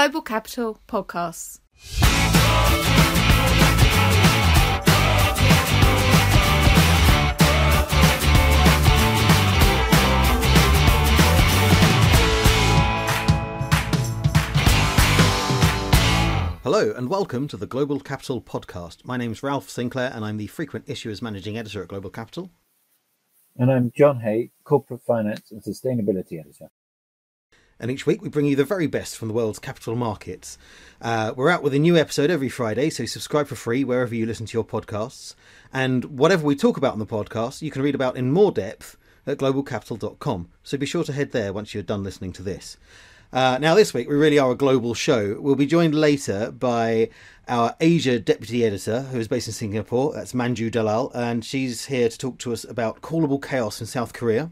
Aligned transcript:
Global 0.00 0.22
Capital 0.22 0.80
Podcasts. 0.88 1.58
Hello 16.62 16.94
and 16.96 17.10
welcome 17.10 17.46
to 17.48 17.58
the 17.58 17.66
Global 17.66 18.00
Capital 18.00 18.40
Podcast. 18.40 19.04
My 19.04 19.18
name's 19.18 19.42
Ralph 19.42 19.68
Sinclair 19.68 20.10
and 20.14 20.24
I'm 20.24 20.38
the 20.38 20.46
frequent 20.46 20.86
issuers 20.86 21.20
managing 21.20 21.58
editor 21.58 21.82
at 21.82 21.88
Global 21.88 22.08
Capital. 22.08 22.48
And 23.58 23.70
I'm 23.70 23.92
John 23.94 24.20
Hay, 24.20 24.52
corporate 24.64 25.02
finance 25.02 25.50
and 25.50 25.62
sustainability 25.62 26.40
editor. 26.40 26.70
And 27.80 27.90
each 27.90 28.04
week 28.04 28.20
we 28.20 28.28
bring 28.28 28.44
you 28.44 28.56
the 28.56 28.64
very 28.64 28.86
best 28.86 29.16
from 29.16 29.28
the 29.28 29.34
world's 29.34 29.58
capital 29.58 29.96
markets. 29.96 30.58
Uh, 31.00 31.32
we're 31.34 31.48
out 31.48 31.62
with 31.62 31.72
a 31.72 31.78
new 31.78 31.96
episode 31.96 32.30
every 32.30 32.50
Friday, 32.50 32.90
so 32.90 33.06
subscribe 33.06 33.48
for 33.48 33.54
free 33.54 33.84
wherever 33.84 34.14
you 34.14 34.26
listen 34.26 34.44
to 34.44 34.52
your 34.52 34.64
podcasts. 34.64 35.34
And 35.72 36.04
whatever 36.04 36.44
we 36.44 36.54
talk 36.56 36.76
about 36.76 36.92
on 36.92 36.98
the 36.98 37.06
podcast, 37.06 37.62
you 37.62 37.70
can 37.70 37.80
read 37.80 37.94
about 37.94 38.18
in 38.18 38.32
more 38.32 38.52
depth 38.52 38.98
at 39.26 39.38
globalcapital.com. 39.38 40.48
So 40.62 40.76
be 40.76 40.84
sure 40.84 41.04
to 41.04 41.12
head 41.14 41.32
there 41.32 41.54
once 41.54 41.72
you're 41.72 41.82
done 41.82 42.04
listening 42.04 42.32
to 42.34 42.42
this. 42.42 42.76
Uh, 43.32 43.58
now, 43.60 43.74
this 43.74 43.94
week 43.94 44.08
we 44.08 44.16
really 44.16 44.38
are 44.38 44.50
a 44.50 44.56
global 44.56 44.92
show. 44.92 45.40
We'll 45.40 45.54
be 45.54 45.66
joined 45.66 45.94
later 45.94 46.50
by 46.50 47.10
our 47.48 47.76
Asia 47.80 48.18
deputy 48.18 48.64
editor, 48.64 49.02
who 49.02 49.20
is 49.20 49.28
based 49.28 49.46
in 49.46 49.54
Singapore. 49.54 50.12
That's 50.12 50.32
Manju 50.32 50.70
Dalal, 50.70 51.12
and 51.14 51.44
she's 51.44 51.86
here 51.86 52.08
to 52.08 52.18
talk 52.18 52.38
to 52.40 52.52
us 52.52 52.64
about 52.64 53.00
callable 53.02 53.40
chaos 53.40 53.80
in 53.80 53.86
South 53.86 54.12
Korea. 54.12 54.50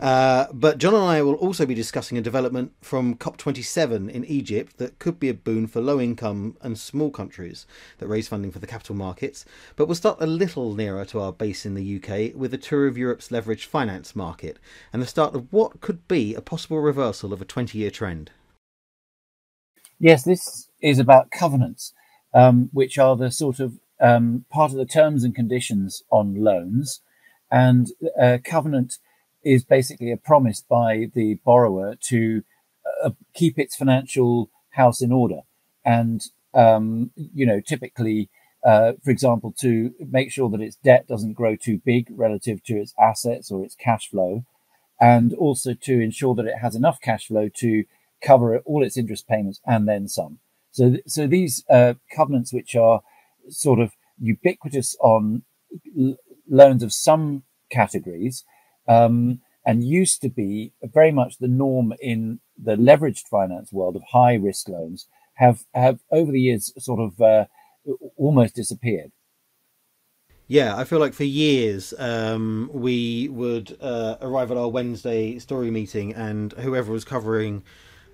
Uh, 0.00 0.46
but 0.52 0.78
John 0.78 0.94
and 0.94 1.04
I 1.04 1.22
will 1.22 1.34
also 1.34 1.64
be 1.64 1.74
discussing 1.74 2.18
a 2.18 2.22
development 2.22 2.72
from 2.82 3.16
COP27 3.16 4.10
in 4.10 4.24
Egypt 4.26 4.78
that 4.78 4.98
could 4.98 5.18
be 5.18 5.28
a 5.28 5.34
boon 5.34 5.66
for 5.66 5.80
low 5.80 6.00
income 6.00 6.56
and 6.62 6.78
small 6.78 7.10
countries 7.10 7.66
that 7.98 8.08
raise 8.08 8.28
funding 8.28 8.50
for 8.50 8.58
the 8.58 8.66
capital 8.66 8.94
markets. 8.94 9.44
But 9.74 9.86
we'll 9.86 9.94
start 9.94 10.18
a 10.20 10.26
little 10.26 10.74
nearer 10.74 11.04
to 11.06 11.20
our 11.20 11.32
base 11.32 11.64
in 11.64 11.74
the 11.74 11.96
UK 11.96 12.34
with 12.34 12.52
a 12.52 12.58
tour 12.58 12.86
of 12.86 12.98
Europe's 12.98 13.28
leveraged 13.28 13.64
finance 13.66 14.14
market 14.14 14.58
and 14.92 15.00
the 15.00 15.06
start 15.06 15.34
of 15.34 15.52
what 15.52 15.80
could 15.80 16.06
be 16.08 16.34
a 16.34 16.42
possible 16.42 16.80
reversal 16.80 17.32
of 17.32 17.40
a 17.40 17.46
20 17.46 17.78
year 17.78 17.90
trend. 17.90 18.30
Yes, 19.98 20.24
this 20.24 20.68
is 20.82 20.98
about 20.98 21.30
covenants, 21.30 21.94
um, 22.34 22.68
which 22.72 22.98
are 22.98 23.16
the 23.16 23.30
sort 23.30 23.60
of 23.60 23.78
um, 23.98 24.44
part 24.50 24.72
of 24.72 24.76
the 24.76 24.84
terms 24.84 25.24
and 25.24 25.34
conditions 25.34 26.02
on 26.10 26.34
loans. 26.34 27.00
And 27.50 27.86
uh, 28.20 28.38
covenant 28.44 28.98
is 29.46 29.64
basically 29.64 30.10
a 30.10 30.16
promise 30.16 30.60
by 30.60 31.06
the 31.14 31.38
borrower 31.44 31.94
to 32.00 32.42
uh, 33.04 33.10
keep 33.32 33.58
its 33.58 33.76
financial 33.76 34.50
house 34.70 35.00
in 35.00 35.12
order. 35.12 35.40
And, 35.84 36.20
um, 36.52 37.12
you 37.14 37.46
know, 37.46 37.60
typically, 37.60 38.28
uh, 38.64 38.94
for 39.04 39.12
example, 39.12 39.54
to 39.60 39.94
make 40.00 40.32
sure 40.32 40.50
that 40.50 40.60
its 40.60 40.76
debt 40.76 41.06
doesn't 41.06 41.34
grow 41.40 41.54
too 41.54 41.80
big 41.84 42.08
relative 42.10 42.58
to 42.64 42.74
its 42.74 42.92
assets 42.98 43.50
or 43.52 43.64
its 43.64 43.76
cash 43.76 44.10
flow, 44.10 44.44
and 45.00 45.32
also 45.34 45.74
to 45.74 46.00
ensure 46.00 46.34
that 46.34 46.46
it 46.46 46.58
has 46.60 46.74
enough 46.74 46.98
cash 47.00 47.28
flow 47.28 47.48
to 47.62 47.84
cover 48.20 48.58
all 48.64 48.82
its 48.82 48.96
interest 48.96 49.28
payments 49.28 49.60
and 49.64 49.86
then 49.86 50.08
some. 50.08 50.40
So, 50.72 50.96
so 51.06 51.28
these 51.28 51.64
uh, 51.70 51.94
covenants, 52.14 52.52
which 52.52 52.74
are 52.74 53.02
sort 53.48 53.78
of 53.78 53.92
ubiquitous 54.18 54.96
on 55.00 55.42
l- 55.96 56.16
loans 56.48 56.82
of 56.82 56.92
some 56.92 57.44
categories, 57.70 58.44
um, 58.88 59.40
and 59.64 59.84
used 59.84 60.22
to 60.22 60.28
be 60.28 60.72
very 60.82 61.10
much 61.10 61.38
the 61.38 61.48
norm 61.48 61.92
in 62.00 62.40
the 62.56 62.76
leveraged 62.76 63.26
finance 63.28 63.72
world 63.72 63.96
of 63.96 64.02
high 64.12 64.34
risk 64.34 64.68
loans 64.68 65.06
have 65.34 65.64
have 65.74 66.00
over 66.10 66.32
the 66.32 66.40
years 66.40 66.72
sort 66.78 67.00
of 67.00 67.20
uh, 67.20 67.44
almost 68.16 68.54
disappeared. 68.54 69.12
Yeah, 70.48 70.76
I 70.76 70.84
feel 70.84 71.00
like 71.00 71.12
for 71.12 71.24
years 71.24 71.92
um, 71.98 72.70
we 72.72 73.28
would 73.28 73.76
uh, 73.80 74.16
arrive 74.20 74.52
at 74.52 74.56
our 74.56 74.68
Wednesday 74.68 75.38
story 75.40 75.70
meeting, 75.70 76.14
and 76.14 76.52
whoever 76.52 76.92
was 76.92 77.04
covering 77.04 77.64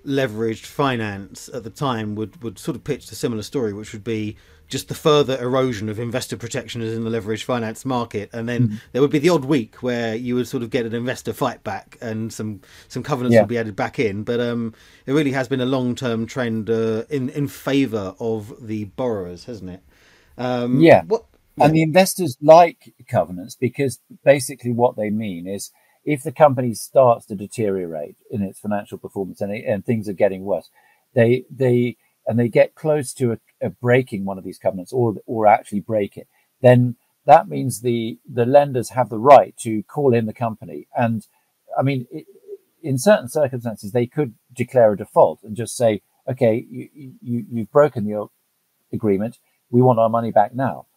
leveraged 0.05 0.65
finance 0.65 1.49
at 1.53 1.63
the 1.63 1.69
time 1.69 2.15
would, 2.15 2.41
would 2.43 2.59
sort 2.59 2.75
of 2.75 2.83
pitch 2.83 3.09
a 3.11 3.15
similar 3.15 3.43
story, 3.43 3.71
which 3.71 3.93
would 3.93 4.03
be 4.03 4.35
just 4.67 4.87
the 4.87 4.95
further 4.95 5.39
erosion 5.39 5.89
of 5.89 5.99
investor 5.99 6.37
protection 6.37 6.81
is 6.81 6.93
in 6.95 7.03
the 7.03 7.09
leveraged 7.09 7.43
finance 7.43 7.85
market, 7.85 8.29
and 8.33 8.47
then 8.47 8.67
mm-hmm. 8.67 8.75
there 8.91 9.01
would 9.01 9.11
be 9.11 9.19
the 9.19 9.29
odd 9.29 9.45
week 9.45 9.83
where 9.83 10.15
you 10.15 10.35
would 10.35 10.47
sort 10.47 10.63
of 10.63 10.69
get 10.69 10.85
an 10.85 10.93
investor 10.93 11.33
fight 11.33 11.63
back, 11.63 11.97
and 12.01 12.33
some 12.33 12.61
some 12.87 13.03
covenants 13.03 13.33
yeah. 13.33 13.41
would 13.41 13.49
be 13.49 13.57
added 13.57 13.75
back 13.75 13.99
in. 13.99 14.23
But 14.23 14.39
um, 14.39 14.73
it 15.05 15.13
really 15.13 15.31
has 15.31 15.47
been 15.47 15.61
a 15.61 15.65
long 15.65 15.95
term 15.95 16.25
trend 16.25 16.69
uh, 16.69 17.03
in 17.09 17.29
in 17.29 17.47
favour 17.47 18.15
of 18.19 18.53
the 18.65 18.85
borrowers, 18.85 19.45
hasn't 19.45 19.69
it? 19.69 19.83
Um, 20.37 20.79
yeah. 20.79 21.03
What, 21.03 21.25
yeah. 21.57 21.65
And 21.65 21.75
the 21.75 21.83
investors 21.83 22.37
like 22.41 22.93
covenants 23.07 23.55
because 23.55 23.99
basically 24.25 24.71
what 24.71 24.95
they 24.95 25.11
mean 25.11 25.47
is 25.47 25.71
if 26.03 26.23
the 26.23 26.31
company 26.31 26.73
starts 26.73 27.25
to 27.27 27.35
deteriorate 27.35 28.17
in 28.31 28.41
its 28.41 28.59
financial 28.59 28.97
performance 28.97 29.39
and, 29.39 29.53
it, 29.53 29.63
and 29.65 29.85
things 29.85 30.09
are 30.09 30.13
getting 30.13 30.43
worse, 30.43 30.69
they 31.13 31.45
they 31.49 31.97
and 32.25 32.39
they 32.39 32.47
get 32.47 32.75
close 32.75 33.13
to 33.13 33.33
a, 33.33 33.37
a 33.61 33.69
breaking 33.69 34.25
one 34.25 34.37
of 34.37 34.43
these 34.43 34.59
covenants 34.59 34.93
or 34.93 35.15
or 35.25 35.47
actually 35.47 35.79
break 35.79 36.17
it, 36.17 36.27
then 36.61 36.95
that 37.25 37.47
means 37.47 37.81
the 37.81 38.19
the 38.29 38.45
lenders 38.45 38.91
have 38.91 39.09
the 39.09 39.19
right 39.19 39.55
to 39.57 39.83
call 39.83 40.13
in 40.13 40.25
the 40.25 40.33
company. 40.33 40.87
And 40.95 41.27
I 41.77 41.81
mean, 41.81 42.07
it, 42.11 42.25
in 42.81 42.97
certain 42.97 43.29
circumstances, 43.29 43.91
they 43.91 44.05
could 44.05 44.35
declare 44.53 44.93
a 44.93 44.97
default 44.97 45.39
and 45.43 45.55
just 45.55 45.75
say, 45.75 46.01
"Okay, 46.27 46.65
you, 46.69 46.89
you 47.21 47.45
you've 47.49 47.71
broken 47.71 48.05
your 48.05 48.29
agreement. 48.91 49.37
We 49.69 49.81
want 49.81 49.99
our 49.99 50.09
money 50.09 50.31
back 50.31 50.53
now." 50.53 50.87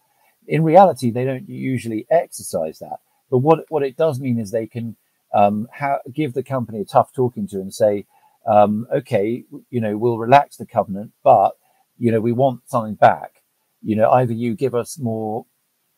In 0.46 0.62
reality, 0.62 1.10
they 1.10 1.24
don't 1.24 1.48
usually 1.48 2.06
exercise 2.10 2.78
that. 2.80 2.98
But 3.30 3.38
what 3.38 3.66
what 3.68 3.82
it 3.82 3.96
does 3.96 4.20
mean 4.20 4.38
is 4.38 4.50
they 4.50 4.66
can 4.66 4.96
um, 5.32 5.68
ha- 5.74 6.00
give 6.12 6.34
the 6.34 6.42
company 6.42 6.80
a 6.80 6.84
tough 6.84 7.12
talking 7.12 7.46
to 7.48 7.56
and 7.56 7.72
say, 7.72 8.06
um, 8.46 8.86
okay, 8.92 9.44
you 9.70 9.80
know, 9.80 9.96
we'll 9.96 10.18
relax 10.18 10.56
the 10.56 10.66
covenant, 10.66 11.12
but 11.22 11.52
you 11.98 12.12
know, 12.12 12.20
we 12.20 12.32
want 12.32 12.68
something 12.68 12.94
back. 12.94 13.42
You 13.82 13.96
know, 13.96 14.10
either 14.10 14.32
you 14.32 14.54
give 14.54 14.74
us 14.74 14.98
more 14.98 15.46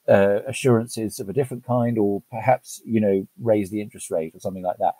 uh, 0.09 0.41
assurances 0.47 1.21
of 1.21 1.29
a 1.29 1.33
different 1.33 1.65
kind, 1.65 1.99
or 1.99 2.23
perhaps 2.31 2.81
you 2.85 3.01
know, 3.01 3.27
raise 3.41 3.71
the 3.71 3.81
interest 3.81 4.11
rate 4.11 4.35
or 4.35 4.41
something 4.41 4.63
like 4.63 4.79
that. 4.79 4.95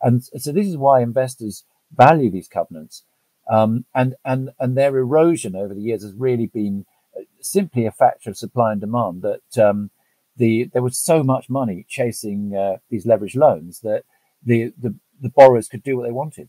And 0.00 0.24
so 0.24 0.52
this 0.52 0.66
is 0.66 0.76
why 0.76 1.00
investors 1.00 1.64
value 1.94 2.30
these 2.30 2.48
covenants, 2.48 3.04
um, 3.50 3.84
and 3.94 4.14
and 4.24 4.50
and 4.58 4.76
their 4.76 4.96
erosion 4.96 5.54
over 5.56 5.74
the 5.74 5.82
years 5.82 6.02
has 6.02 6.14
really 6.14 6.46
been 6.46 6.86
uh, 7.16 7.22
simply 7.40 7.86
a 7.86 7.92
factor 7.92 8.30
of 8.30 8.36
supply 8.36 8.72
and 8.72 8.80
demand. 8.80 9.22
That 9.22 9.64
um, 9.64 9.90
the 10.36 10.70
there 10.72 10.82
was 10.82 10.98
so 10.98 11.22
much 11.22 11.48
money 11.48 11.84
chasing 11.88 12.56
uh, 12.56 12.78
these 12.90 13.06
leveraged 13.06 13.36
loans 13.36 13.80
that 13.80 14.04
the, 14.44 14.72
the 14.78 14.94
the 15.20 15.28
borrowers 15.30 15.68
could 15.68 15.82
do 15.82 15.96
what 15.96 16.04
they 16.04 16.12
wanted. 16.12 16.48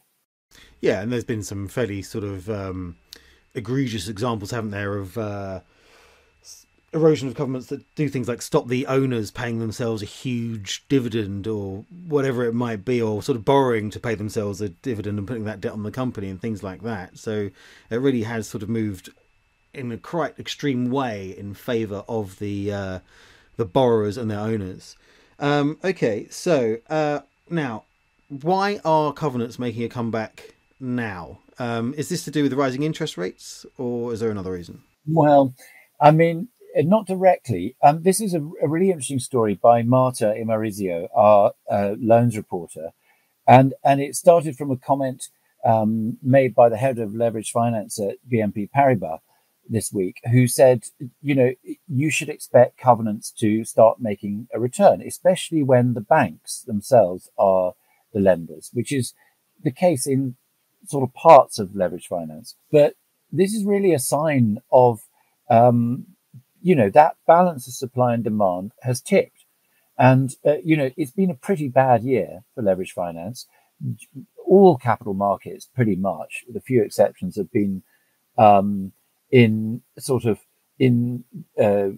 Yeah, 0.81 1.01
and 1.01 1.11
there's 1.11 1.23
been 1.23 1.43
some 1.43 1.67
fairly 1.67 2.01
sort 2.01 2.23
of 2.23 2.49
um, 2.49 2.95
egregious 3.53 4.07
examples, 4.07 4.51
haven't 4.51 4.71
there, 4.71 4.97
of 4.97 5.17
uh, 5.17 5.61
erosion 6.93 7.27
of 7.27 7.35
covenants 7.35 7.67
that 7.67 7.83
do 7.95 8.07
things 8.07 8.27
like 8.27 8.41
stop 8.41 8.67
the 8.67 8.87
owners 8.87 9.29
paying 9.29 9.59
themselves 9.59 10.01
a 10.01 10.05
huge 10.05 10.85
dividend 10.87 11.45
or 11.45 11.83
whatever 12.07 12.45
it 12.45 12.53
might 12.53 12.85
be, 12.85 13.01
or 13.01 13.21
sort 13.21 13.35
of 13.35 13.43
borrowing 13.43 13.89
to 13.89 13.99
pay 13.99 14.15
themselves 14.15 14.61
a 14.61 14.69
dividend 14.69 15.17
and 15.17 15.27
putting 15.27 15.45
that 15.45 15.61
debt 15.61 15.73
on 15.73 15.83
the 15.83 15.91
company 15.91 16.29
and 16.29 16.41
things 16.41 16.63
like 16.63 16.83
that. 16.83 17.17
So 17.17 17.49
it 17.89 17.97
really 17.97 18.23
has 18.23 18.47
sort 18.47 18.63
of 18.63 18.69
moved 18.69 19.09
in 19.73 19.91
a 19.91 19.97
quite 19.97 20.39
extreme 20.39 20.89
way 20.89 21.35
in 21.37 21.53
favour 21.53 22.03
of 22.07 22.39
the 22.39 22.71
uh, 22.71 22.99
the 23.57 23.65
borrowers 23.65 24.17
and 24.17 24.31
their 24.31 24.39
owners. 24.39 24.95
Um, 25.37 25.77
okay, 25.83 26.27
so 26.29 26.77
uh, 26.89 27.19
now 27.49 27.83
why 28.29 28.79
are 28.83 29.13
covenants 29.13 29.59
making 29.59 29.83
a 29.83 29.89
comeback 29.89 30.55
now? 30.79 31.39
Um, 31.59 31.93
is 31.97 32.09
this 32.09 32.23
to 32.25 32.31
do 32.31 32.43
with 32.43 32.51
the 32.51 32.57
rising 32.57 32.83
interest 32.83 33.17
rates, 33.17 33.65
or 33.77 34.13
is 34.13 34.19
there 34.19 34.31
another 34.31 34.51
reason? 34.51 34.83
Well, 35.07 35.53
I 36.01 36.11
mean, 36.11 36.49
uh, 36.77 36.81
not 36.81 37.07
directly. 37.07 37.75
Um, 37.81 38.03
this 38.03 38.19
is 38.19 38.33
a, 38.33 38.39
a, 38.61 38.67
really 38.67 38.89
interesting 38.89 39.19
story 39.19 39.55
by 39.55 39.83
Marta 39.83 40.33
Imarizio, 40.37 41.07
our 41.15 41.53
uh, 41.69 41.95
loans 41.99 42.35
reporter, 42.35 42.91
and 43.47 43.73
and 43.83 44.01
it 44.01 44.15
started 44.15 44.57
from 44.57 44.71
a 44.71 44.77
comment 44.77 45.29
um, 45.63 46.17
made 46.21 46.53
by 46.53 46.67
the 46.67 46.77
head 46.77 46.99
of 46.99 47.15
leverage 47.15 47.51
finance 47.51 47.99
at 47.99 48.17
BNP 48.31 48.69
Paribas 48.75 49.19
this 49.67 49.91
week, 49.93 50.19
who 50.31 50.47
said, 50.47 50.83
you 51.21 51.33
know, 51.33 51.51
you 51.87 52.11
should 52.11 52.29
expect 52.29 52.77
covenants 52.77 53.31
to 53.31 53.63
start 53.63 53.99
making 53.99 54.47
a 54.53 54.59
return, 54.59 55.01
especially 55.01 55.63
when 55.63 55.93
the 55.93 56.01
banks 56.01 56.61
themselves 56.61 57.29
are 57.37 57.73
the 58.15 58.21
lenders, 58.21 58.71
which 58.73 58.91
is 58.91 59.13
the 59.63 59.71
case 59.71 60.07
in 60.07 60.35
sort 60.87 61.03
of 61.03 61.13
parts 61.13 61.59
of 61.59 61.75
leverage 61.75 62.07
finance. 62.07 62.55
But 62.71 62.95
this 63.31 63.53
is 63.53 63.65
really 63.65 63.93
a 63.93 63.99
sign 63.99 64.59
of, 64.71 65.01
um, 65.49 66.07
you 66.61 66.75
know, 66.75 66.89
that 66.89 67.17
balance 67.27 67.67
of 67.67 67.73
supply 67.73 68.13
and 68.15 68.23
demand 68.23 68.71
has 68.81 69.01
tipped. 69.01 69.45
And, 69.97 70.35
uh, 70.45 70.57
you 70.63 70.75
know, 70.77 70.91
it's 70.97 71.11
been 71.11 71.29
a 71.29 71.35
pretty 71.47 71.67
bad 71.67 72.03
year 72.03 72.43
for 72.53 72.63
leverage 72.63 72.93
finance. 72.93 73.45
all 74.47 74.77
capital 74.77 75.13
markets, 75.13 75.67
pretty 75.75 75.95
much, 75.95 76.43
with 76.47 76.55
a 76.55 76.61
few 76.61 76.81
exceptions, 76.81 77.35
have 77.35 77.51
been 77.51 77.83
um, 78.37 78.91
in 79.31 79.81
sort 79.97 80.25
of 80.25 80.39
in 80.79 81.23
uh, 81.61 81.89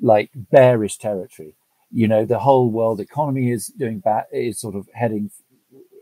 like 0.00 0.30
bearish 0.34 0.98
territory. 0.98 1.54
You 1.92 2.08
know, 2.08 2.24
the 2.24 2.38
whole 2.38 2.70
world 2.70 3.00
economy 3.00 3.50
is 3.50 3.66
doing 3.66 4.00
bad, 4.00 4.24
is 4.32 4.58
sort 4.58 4.74
of 4.74 4.88
heading, 4.94 5.30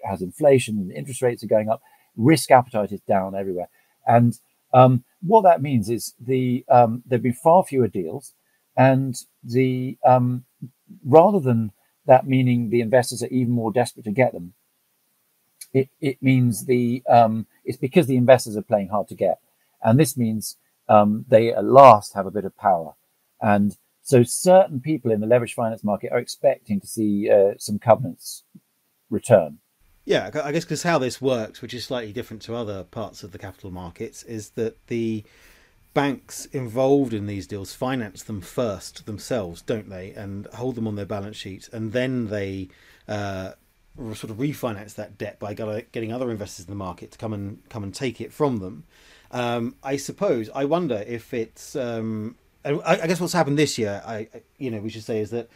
has 0.05 0.23
inflation 0.23 0.79
and 0.79 0.93
interest 0.93 1.23
rates 1.23 1.43
are 1.43 1.49
going 1.49 1.69
up. 1.69 1.83
Risk 2.17 2.51
appetite 2.51 2.93
is 2.93 3.01
down 3.01 3.35
everywhere. 3.35 3.69
And 4.07 4.39
um, 4.73 5.05
what 5.23 5.43
that 5.43 5.63
means 5.63 5.89
is 5.89 6.15
the 6.21 6.65
um, 6.69 7.03
there've 7.07 7.23
been 7.23 7.33
far 7.33 7.65
fewer 7.65 7.89
deals, 7.89 8.35
and 8.77 9.17
the 9.43 9.99
um, 10.05 10.45
rather 11.05 11.41
than 11.41 11.73
that 12.07 12.27
meaning 12.27 12.71
the 12.71 12.81
investors 12.81 13.23
are 13.23 13.29
even 13.29 13.53
more 13.53 13.73
desperate 13.73 14.05
to 14.05 14.11
get 14.11 14.33
them, 14.33 14.55
it, 15.73 15.89
it 16.01 16.23
means 16.23 16.67
the 16.67 17.03
um, 17.09 17.47
it's 17.65 17.79
because 17.79 18.07
the 18.07 18.17
investors 18.17 18.57
are 18.57 18.63
playing 18.63 18.89
hard 18.89 19.09
to 19.09 19.15
get, 19.15 19.41
and 19.83 19.99
this 19.99 20.17
means 20.17 20.57
um, 20.89 21.25
they 21.29 21.53
at 21.53 21.65
last 21.65 22.15
have 22.15 22.27
a 22.27 22.31
bit 22.31 22.45
of 22.45 22.57
power, 22.57 22.95
and 23.41 23.77
so 24.11 24.25
certain 24.25 24.81
people 24.81 25.13
in 25.13 25.21
the 25.21 25.27
leveraged 25.27 25.55
finance 25.55 25.85
market 25.85 26.11
are 26.11 26.19
expecting 26.19 26.81
to 26.81 26.87
see 26.87 27.31
uh, 27.31 27.53
some 27.59 27.79
covenants 27.79 28.43
return. 29.09 29.59
Yeah, 30.05 30.31
I 30.43 30.51
guess 30.51 30.65
because 30.65 30.83
how 30.83 30.99
this 30.99 31.23
works, 31.23 31.63
which 31.63 31.73
is 31.73 31.85
slightly 31.85 32.13
different 32.13 32.43
to 32.43 32.57
other 32.57 32.83
parts 32.83 33.23
of 33.23 33.31
the 33.31 33.39
capital 33.39 33.71
markets, 33.71 34.25
is 34.25 34.51
that 34.51 34.85
the 34.89 35.23
banks 35.95 36.47
involved 36.47 37.15
in 37.15 37.27
these 37.27 37.47
deals 37.47 37.73
finance 37.73 38.25
them 38.25 38.41
first 38.41 39.07
themselves, 39.07 39.63
don't 39.63 39.89
they, 39.89 40.11
and 40.11 40.47
hold 40.55 40.75
them 40.75 40.89
on 40.89 40.97
their 40.97 41.07
balance 41.07 41.37
sheet, 41.37 41.69
and 41.73 41.93
then 41.93 42.29
they 42.29 42.69
uh, 43.07 43.53
sort 43.97 44.31
of 44.31 44.39
refinance 44.39 44.95
that 44.97 45.19
debt 45.19 45.39
by 45.39 45.55
getting 45.55 46.13
other 46.13 46.33
investors 46.33 46.67
in 46.67 46.71
the 46.71 46.77
market 46.77 47.13
to 47.13 47.19
come 47.19 47.33
and 47.33 47.63
come 47.69 47.85
and 47.85 47.95
take 47.95 48.21
it 48.21 48.33
from 48.33 48.57
them. 48.57 48.83
Um, 49.31 49.77
I 49.85 49.97
suppose 49.97 50.51
I 50.53 50.65
wonder 50.65 51.05
if 51.07 51.33
it's. 51.33 51.77
Um, 51.77 52.35
I, 52.65 52.79
I, 52.85 53.07
guess 53.07 53.21
what's 53.21 53.33
happened 53.33 53.59
this 53.59 53.79
year, 53.79 54.03
I 54.07 54.29
you 54.59 54.71
know 54.71 54.81
we 54.81 54.91
should 54.91 55.05
say 55.05 55.21
is 55.21 55.31
that 55.31 55.49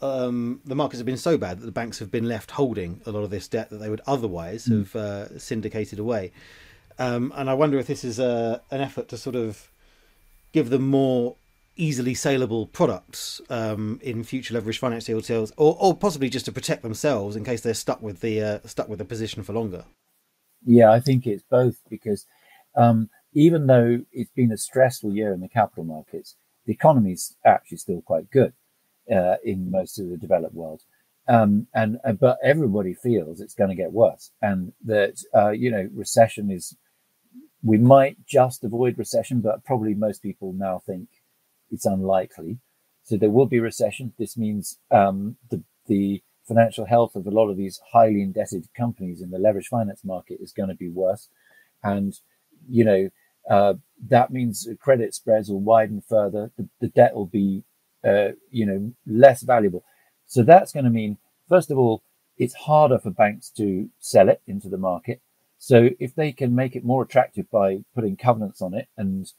um, 0.00 0.60
the 0.64 0.74
markets 0.74 0.98
have 0.98 1.06
been 1.06 1.16
so 1.16 1.38
bad 1.38 1.60
that 1.60 1.66
the 1.66 1.72
banks 1.72 1.98
have 2.00 2.10
been 2.10 2.28
left 2.28 2.50
holding 2.50 3.00
a 3.06 3.10
lot 3.10 3.22
of 3.22 3.30
this 3.30 3.48
debt 3.48 3.70
that 3.70 3.78
they 3.78 3.88
would 3.88 4.00
otherwise 4.06 4.66
mm. 4.66 4.80
have 4.80 4.96
uh, 4.96 5.38
syndicated 5.38 5.98
away. 5.98 6.32
Um, 6.98 7.32
and 7.36 7.48
I 7.48 7.54
wonder 7.54 7.78
if 7.78 7.86
this 7.86 8.04
is 8.04 8.18
a, 8.18 8.60
an 8.70 8.80
effort 8.80 9.08
to 9.08 9.16
sort 9.16 9.36
of 9.36 9.70
give 10.52 10.70
them 10.70 10.86
more 10.88 11.36
easily 11.76 12.14
saleable 12.14 12.66
products 12.66 13.40
um, 13.48 13.98
in 14.02 14.24
future 14.24 14.54
leverage 14.54 14.78
finance 14.78 15.06
deals, 15.06 15.30
or, 15.56 15.76
or 15.80 15.96
possibly 15.96 16.28
just 16.28 16.44
to 16.44 16.52
protect 16.52 16.82
themselves 16.82 17.34
in 17.34 17.44
case 17.44 17.62
they're 17.62 17.72
stuck 17.72 18.02
with 18.02 18.20
the 18.20 18.42
uh, 18.42 18.58
stuck 18.64 18.88
with 18.88 18.98
the 18.98 19.04
position 19.04 19.42
for 19.42 19.52
longer. 19.52 19.84
Yeah, 20.64 20.92
I 20.92 21.00
think 21.00 21.26
it's 21.26 21.44
both 21.50 21.76
because 21.88 22.26
um, 22.76 23.08
even 23.32 23.66
though 23.66 24.00
it's 24.12 24.30
been 24.30 24.52
a 24.52 24.58
stressful 24.58 25.12
year 25.14 25.32
in 25.32 25.40
the 25.40 25.48
capital 25.48 25.84
markets, 25.84 26.36
the 26.66 26.72
economy 26.72 27.12
is 27.12 27.36
actually 27.44 27.78
still 27.78 28.02
quite 28.02 28.30
good 28.30 28.52
uh, 29.12 29.36
in 29.44 29.70
most 29.70 29.98
of 29.98 30.08
the 30.08 30.16
developed 30.16 30.54
world. 30.54 30.82
Um, 31.28 31.68
and 31.74 31.98
uh, 32.04 32.12
but 32.12 32.38
everybody 32.42 32.94
feels 32.94 33.40
it's 33.40 33.54
going 33.54 33.70
to 33.70 33.76
get 33.76 33.92
worse, 33.92 34.32
and 34.40 34.72
that 34.84 35.22
uh, 35.34 35.50
you 35.50 35.70
know 35.70 35.88
recession 35.94 36.50
is. 36.50 36.76
We 37.64 37.78
might 37.78 38.16
just 38.26 38.64
avoid 38.64 38.98
recession, 38.98 39.40
but 39.40 39.64
probably 39.64 39.94
most 39.94 40.20
people 40.20 40.52
now 40.52 40.82
think 40.84 41.08
it's 41.70 41.86
unlikely. 41.86 42.58
So 43.04 43.16
there 43.16 43.30
will 43.30 43.46
be 43.46 43.60
recession. 43.60 44.12
This 44.18 44.36
means 44.36 44.78
um, 44.90 45.36
the 45.48 45.62
the 45.86 46.22
financial 46.46 46.86
health 46.86 47.14
of 47.14 47.26
a 47.26 47.30
lot 47.30 47.50
of 47.50 47.56
these 47.56 47.80
highly 47.92 48.20
indebted 48.20 48.66
companies 48.76 49.22
in 49.22 49.30
the 49.30 49.38
leverage 49.38 49.68
finance 49.68 50.04
market 50.04 50.38
is 50.40 50.52
going 50.52 50.70
to 50.70 50.74
be 50.74 50.88
worse, 50.88 51.28
and 51.84 52.18
you 52.68 52.84
know 52.84 53.08
uh, 53.48 53.74
that 54.08 54.30
means 54.30 54.68
credit 54.80 55.14
spreads 55.14 55.48
will 55.48 55.60
widen 55.60 56.02
further. 56.08 56.50
The, 56.56 56.68
the 56.80 56.88
debt 56.88 57.14
will 57.14 57.26
be 57.26 57.64
uh, 58.04 58.30
you 58.50 58.66
know 58.66 58.92
less 59.06 59.42
valuable. 59.42 59.84
So 60.26 60.42
that's 60.42 60.72
going 60.72 60.84
to 60.84 60.90
mean 60.90 61.18
first 61.48 61.70
of 61.70 61.78
all 61.78 62.02
it's 62.38 62.54
harder 62.54 62.98
for 62.98 63.10
banks 63.10 63.50
to 63.50 63.88
sell 64.00 64.28
it 64.28 64.40
into 64.46 64.68
the 64.68 64.78
market. 64.78 65.20
So 65.58 65.90
if 66.00 66.14
they 66.14 66.32
can 66.32 66.54
make 66.54 66.74
it 66.74 66.84
more 66.84 67.02
attractive 67.02 67.48
by 67.50 67.84
putting 67.94 68.16
covenants 68.16 68.62
on 68.62 68.74
it 68.74 68.88
and 68.96 69.30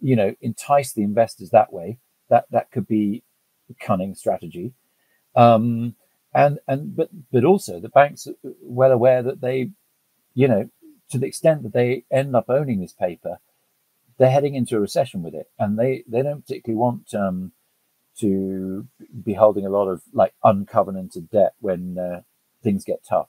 you 0.00 0.16
know, 0.16 0.34
entice 0.42 0.92
the 0.92 1.02
investors 1.02 1.50
that 1.50 1.72
way. 1.72 1.98
That 2.28 2.46
that 2.50 2.70
could 2.70 2.86
be 2.86 3.22
a 3.70 3.74
cunning 3.84 4.14
strategy. 4.14 4.72
Um, 5.34 5.96
and 6.34 6.58
and 6.68 6.94
but 6.94 7.08
but 7.32 7.44
also 7.44 7.80
the 7.80 7.88
banks 7.88 8.26
are 8.26 8.34
well 8.62 8.92
aware 8.92 9.22
that 9.22 9.40
they, 9.40 9.70
you 10.34 10.48
know, 10.48 10.68
to 11.10 11.18
the 11.18 11.26
extent 11.26 11.62
that 11.62 11.72
they 11.72 12.04
end 12.10 12.34
up 12.34 12.46
owning 12.48 12.80
this 12.80 12.92
paper, 12.92 13.38
they're 14.18 14.30
heading 14.30 14.54
into 14.54 14.76
a 14.76 14.80
recession 14.80 15.22
with 15.22 15.34
it, 15.34 15.50
and 15.58 15.78
they 15.78 16.04
they 16.06 16.22
don't 16.22 16.42
particularly 16.42 16.78
want 16.78 17.12
um, 17.14 17.52
to 18.18 18.86
be 19.24 19.34
holding 19.34 19.66
a 19.66 19.70
lot 19.70 19.88
of 19.88 20.02
like 20.12 20.34
uncovenanted 20.44 21.30
debt 21.30 21.54
when 21.60 21.98
uh, 21.98 22.20
things 22.62 22.84
get 22.84 23.04
tough. 23.08 23.28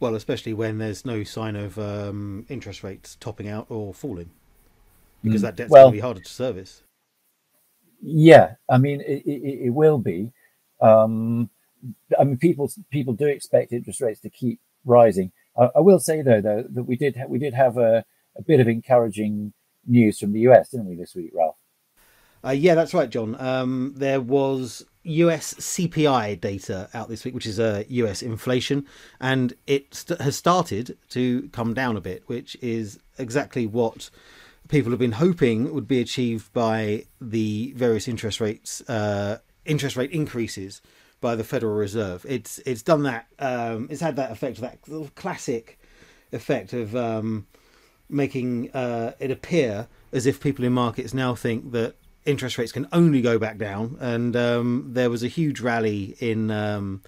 Well, 0.00 0.14
especially 0.14 0.54
when 0.54 0.78
there's 0.78 1.04
no 1.04 1.24
sign 1.24 1.56
of 1.56 1.78
um, 1.78 2.46
interest 2.48 2.82
rates 2.82 3.16
topping 3.20 3.48
out 3.48 3.66
or 3.68 3.92
falling 3.92 4.30
because 5.22 5.40
mm. 5.40 5.44
that 5.44 5.56
debt's 5.56 5.70
well, 5.70 5.84
going 5.84 5.92
to 5.92 5.96
be 5.96 6.00
harder 6.00 6.20
to 6.20 6.30
service. 6.30 6.82
Yeah, 8.00 8.54
I 8.68 8.78
mean 8.78 9.00
it, 9.00 9.22
it, 9.26 9.66
it 9.66 9.70
will 9.70 9.98
be. 9.98 10.32
Um, 10.80 11.50
I 12.18 12.24
mean 12.24 12.36
people 12.36 12.70
people 12.90 13.14
do 13.14 13.26
expect 13.26 13.72
interest 13.72 14.00
rates 14.00 14.20
to 14.20 14.30
keep 14.30 14.60
rising. 14.84 15.32
I, 15.58 15.70
I 15.76 15.80
will 15.80 15.98
say 15.98 16.22
though 16.22 16.40
though 16.40 16.64
that 16.70 16.84
we 16.84 16.96
did 16.96 17.16
ha- 17.16 17.26
we 17.28 17.38
did 17.38 17.54
have 17.54 17.76
a, 17.76 18.04
a 18.36 18.42
bit 18.42 18.60
of 18.60 18.68
encouraging 18.68 19.52
news 19.86 20.18
from 20.18 20.32
the 20.32 20.40
US, 20.40 20.70
didn't 20.70 20.86
we, 20.86 20.96
this 20.96 21.14
week, 21.14 21.32
Ralph? 21.34 21.56
Uh, 22.44 22.50
yeah, 22.50 22.74
that's 22.74 22.94
right, 22.94 23.10
John. 23.10 23.36
Um, 23.40 23.94
there 23.96 24.20
was 24.20 24.84
US 25.02 25.54
CPI 25.54 26.40
data 26.40 26.88
out 26.94 27.08
this 27.08 27.24
week, 27.24 27.34
which 27.34 27.46
is 27.46 27.58
uh, 27.58 27.82
US 27.88 28.22
inflation, 28.22 28.86
and 29.20 29.54
it 29.66 29.94
st- 29.94 30.20
has 30.20 30.36
started 30.36 30.96
to 31.10 31.48
come 31.52 31.74
down 31.74 31.96
a 31.96 32.00
bit, 32.00 32.22
which 32.26 32.56
is 32.60 33.00
exactly 33.18 33.66
what 33.66 34.10
people 34.68 34.90
have 34.90 35.00
been 35.00 35.12
hoping 35.12 35.72
would 35.72 35.88
be 35.88 36.00
achieved 36.00 36.52
by 36.52 37.04
the 37.20 37.72
various 37.74 38.06
interest 38.06 38.40
rates, 38.40 38.82
uh, 38.88 39.38
interest 39.64 39.96
rate 39.96 40.10
increases 40.10 40.80
by 41.20 41.34
the 41.34 41.44
Federal 41.44 41.74
Reserve. 41.74 42.24
It's 42.28 42.58
it's 42.66 42.82
done 42.82 43.02
that. 43.04 43.26
Um, 43.38 43.88
it's 43.90 44.00
had 44.00 44.16
that 44.16 44.30
effect, 44.30 44.60
that 44.60 45.14
classic 45.14 45.78
effect 46.32 46.72
of 46.72 46.94
um, 46.94 47.46
making 48.08 48.70
uh, 48.72 49.12
it 49.18 49.30
appear 49.30 49.88
as 50.12 50.26
if 50.26 50.40
people 50.40 50.64
in 50.64 50.72
markets 50.72 51.12
now 51.12 51.34
think 51.34 51.72
that 51.72 51.94
interest 52.24 52.58
rates 52.58 52.72
can 52.72 52.86
only 52.92 53.20
go 53.20 53.38
back 53.38 53.58
down. 53.58 53.96
And 54.00 54.36
um, 54.36 54.90
there 54.92 55.10
was 55.10 55.22
a 55.22 55.28
huge 55.28 55.60
rally 55.60 56.16
in 56.20 56.50
um, 56.50 57.02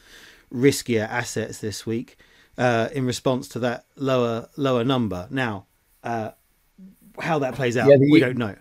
riskier 0.52 1.08
assets 1.08 1.58
this 1.58 1.87
week 1.87 2.18
uh, 2.58 2.88
in 2.92 3.06
response 3.06 3.49
to 3.49 3.58
that 3.61 3.84
lower 3.96 4.49
lower 4.56 4.84
number. 4.84 5.28
Now. 5.30 5.66
Uh, 6.02 6.30
how 7.18 7.38
that 7.40 7.54
plays 7.54 7.76
out, 7.76 7.88
yeah, 7.88 7.96
the, 7.96 8.11
we 8.11 8.18
don't 8.20 8.38
know. 8.38 8.54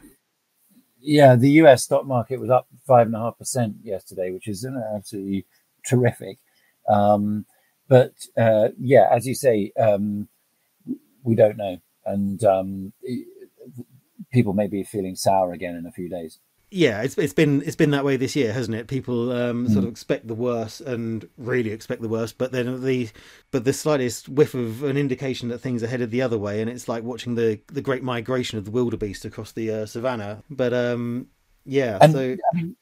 Yeah, 1.01 1.35
the 1.35 1.51
US 1.63 1.83
stock 1.83 2.05
market 2.05 2.39
was 2.39 2.49
up 2.49 2.67
five 2.85 3.07
and 3.07 3.15
a 3.15 3.19
half 3.19 3.37
percent 3.37 3.77
yesterday, 3.83 4.31
which 4.31 4.47
is 4.47 4.65
absolutely 4.65 5.45
terrific. 5.85 6.39
Um, 6.87 7.45
but 7.87 8.13
uh, 8.37 8.69
yeah, 8.79 9.07
as 9.11 9.25
you 9.25 9.35
say, 9.35 9.71
um, 9.79 10.27
we 11.23 11.35
don't 11.35 11.57
know, 11.57 11.77
and 12.05 12.43
um, 12.43 12.93
people 14.31 14.53
may 14.53 14.67
be 14.67 14.83
feeling 14.83 15.15
sour 15.15 15.53
again 15.53 15.75
in 15.75 15.85
a 15.85 15.91
few 15.91 16.09
days 16.09 16.39
yeah, 16.71 17.01
it's 17.01 17.17
it's 17.17 17.33
been 17.33 17.63
it's 17.63 17.75
been 17.75 17.91
that 17.91 18.05
way 18.05 18.15
this 18.15 18.35
year, 18.35 18.53
hasn't 18.53 18.75
it? 18.75 18.88
People 18.88 19.31
um, 19.31 19.67
mm. 19.67 19.71
sort 19.71 19.85
of 19.85 19.89
expect 19.89 20.27
the 20.27 20.35
worst 20.35 20.81
and 20.81 21.27
really 21.38 21.71
expect 21.71 22.01
the 22.01 22.07
worst, 22.07 22.38
but 22.38 22.51
then 22.51 22.83
the 22.83 23.09
but 23.49 23.65
the 23.65 23.73
slightest 23.73 24.29
whiff 24.29 24.53
of 24.53 24.83
an 24.83 24.95
indication 24.95 25.49
that 25.49 25.59
things 25.59 25.81
are 25.81 25.88
headed 25.88 26.11
the 26.11 26.21
other 26.21 26.38
way, 26.38 26.61
and 26.61 26.69
it's 26.69 26.88
like 26.88 27.03
watching 27.03 27.35
the 27.35 27.59
the 27.67 27.81
great 27.81 28.03
migration 28.03 28.59
of 28.59 28.65
the 28.65 28.71
wildebeest 28.71 29.25
across 29.25 29.51
the 29.51 29.71
uh, 29.71 29.85
savannah. 29.88 30.43
But 30.49 30.73
um, 30.73 31.27
yeah, 31.65 31.97
and, 32.01 32.13
so 32.13 32.19
I, 32.19 32.55
mean, 32.55 32.75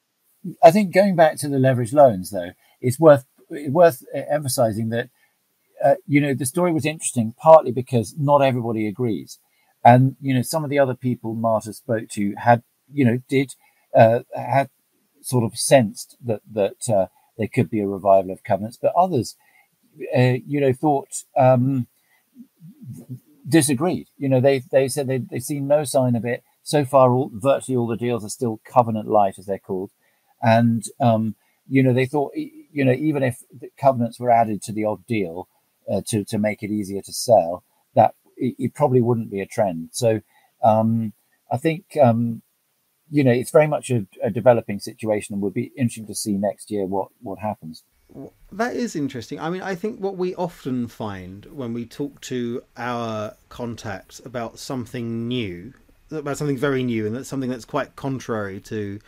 I 0.62 0.70
think 0.70 0.92
going 0.92 1.16
back 1.16 1.38
to 1.38 1.48
the 1.48 1.58
leverage 1.58 1.94
loans, 1.94 2.30
though, 2.30 2.50
it's 2.82 3.00
worth 3.00 3.24
worth 3.48 4.04
emphasising 4.12 4.90
that 4.90 5.08
uh, 5.82 5.94
you 6.06 6.20
know 6.20 6.34
the 6.34 6.44
story 6.46 6.72
was 6.72 6.84
interesting 6.84 7.34
partly 7.38 7.72
because 7.72 8.14
not 8.18 8.42
everybody 8.42 8.86
agrees, 8.86 9.38
and 9.82 10.16
you 10.20 10.34
know 10.34 10.42
some 10.42 10.62
of 10.62 10.68
the 10.68 10.78
other 10.78 10.94
people 10.94 11.34
Marta 11.34 11.72
spoke 11.72 12.10
to 12.10 12.34
had 12.36 12.62
you 12.92 13.06
know 13.06 13.18
did 13.30 13.54
uh, 13.94 14.20
had 14.34 14.70
sort 15.22 15.44
of 15.44 15.58
sensed 15.58 16.16
that 16.24 16.42
that 16.52 16.88
uh, 16.88 17.06
there 17.36 17.48
could 17.48 17.70
be 17.70 17.80
a 17.80 17.86
revival 17.86 18.30
of 18.30 18.44
covenants, 18.44 18.78
but 18.80 18.92
others, 18.96 19.36
uh, 20.16 20.36
you 20.46 20.60
know, 20.60 20.72
thought 20.72 21.24
um, 21.36 21.86
disagreed. 23.48 24.08
You 24.16 24.28
know, 24.28 24.40
they 24.40 24.62
they 24.70 24.88
said 24.88 25.06
they 25.06 25.18
they 25.18 25.38
seen 25.40 25.66
no 25.66 25.84
sign 25.84 26.16
of 26.16 26.24
it 26.24 26.42
so 26.62 26.84
far. 26.84 27.12
All, 27.12 27.30
virtually 27.32 27.76
all 27.76 27.86
the 27.86 27.96
deals 27.96 28.24
are 28.24 28.30
still 28.30 28.60
covenant 28.64 29.08
light, 29.08 29.38
as 29.38 29.46
they're 29.46 29.58
called, 29.58 29.90
and 30.42 30.84
um, 31.00 31.34
you 31.68 31.82
know 31.82 31.92
they 31.92 32.06
thought 32.06 32.32
you 32.34 32.84
know 32.84 32.92
even 32.92 33.22
if 33.22 33.42
covenants 33.78 34.18
were 34.18 34.30
added 34.30 34.62
to 34.62 34.72
the 34.72 34.84
odd 34.84 35.06
deal, 35.06 35.48
uh, 35.90 36.02
to 36.08 36.24
to 36.24 36.38
make 36.38 36.62
it 36.62 36.70
easier 36.70 37.02
to 37.02 37.12
sell, 37.12 37.64
that 37.94 38.14
it, 38.36 38.54
it 38.58 38.74
probably 38.74 39.00
wouldn't 39.00 39.30
be 39.30 39.40
a 39.40 39.46
trend. 39.46 39.90
So 39.92 40.20
um, 40.62 41.12
I 41.50 41.56
think 41.56 41.84
um, 42.00 42.42
you 43.10 43.24
know 43.24 43.32
it's 43.32 43.50
very 43.50 43.66
much 43.66 43.90
a, 43.90 44.06
a 44.22 44.30
developing 44.30 44.78
situation, 44.78 45.34
and 45.34 45.42
will 45.42 45.50
be 45.50 45.72
interesting 45.76 46.06
to 46.06 46.14
see 46.14 46.32
next 46.32 46.70
year 46.70 46.84
what 46.86 47.08
what 47.20 47.38
happens. 47.38 47.82
That 48.50 48.74
is 48.74 48.96
interesting. 48.96 49.38
I 49.38 49.50
mean, 49.50 49.60
I 49.60 49.74
think 49.74 50.00
what 50.00 50.16
we 50.16 50.34
often 50.34 50.88
find 50.88 51.44
when 51.46 51.74
we 51.74 51.84
talk 51.84 52.20
to 52.22 52.62
our 52.76 53.34
contacts 53.50 54.20
about 54.24 54.58
something 54.58 55.28
new, 55.28 55.74
about 56.10 56.38
something 56.38 56.56
very 56.56 56.82
new, 56.82 57.06
and 57.06 57.14
that's 57.14 57.28
something 57.28 57.50
that's 57.50 57.66
quite 57.66 57.96
contrary 57.96 58.60
to 58.60 58.98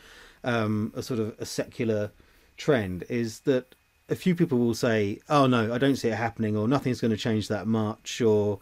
um, 0.45 0.92
a 0.95 1.02
sort 1.02 1.19
of 1.21 1.35
a 1.38 1.47
secular 1.47 2.12
trend, 2.59 3.04
is 3.09 3.40
that 3.40 3.75
a 4.11 4.14
few 4.14 4.35
people 4.35 4.59
will 4.59 4.75
say, 4.75 5.21
"Oh 5.28 5.47
no, 5.47 5.73
I 5.73 5.78
don't 5.78 5.97
see 5.97 6.09
it 6.09 6.16
happening," 6.16 6.57
or 6.57 6.69
"Nothing's 6.69 7.00
going 7.00 7.12
to 7.12 7.16
change 7.16 7.49
that 7.49 7.66
much," 7.66 8.21
or 8.21 8.59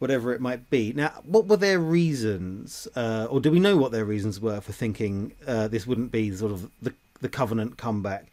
whatever 0.00 0.32
it 0.32 0.40
might 0.40 0.68
be. 0.70 0.92
Now, 0.92 1.12
what 1.24 1.46
were 1.46 1.58
their 1.58 1.78
reasons, 1.78 2.88
uh, 2.96 3.28
or 3.30 3.38
do 3.38 3.50
we 3.50 3.60
know 3.60 3.76
what 3.76 3.92
their 3.92 4.04
reasons 4.04 4.40
were 4.40 4.60
for 4.60 4.72
thinking 4.72 5.32
uh, 5.46 5.68
this 5.68 5.86
wouldn't 5.86 6.10
be 6.10 6.34
sort 6.34 6.52
of 6.52 6.70
the 6.82 6.92
the 7.20 7.28
covenant 7.28 7.76
comeback? 7.76 8.32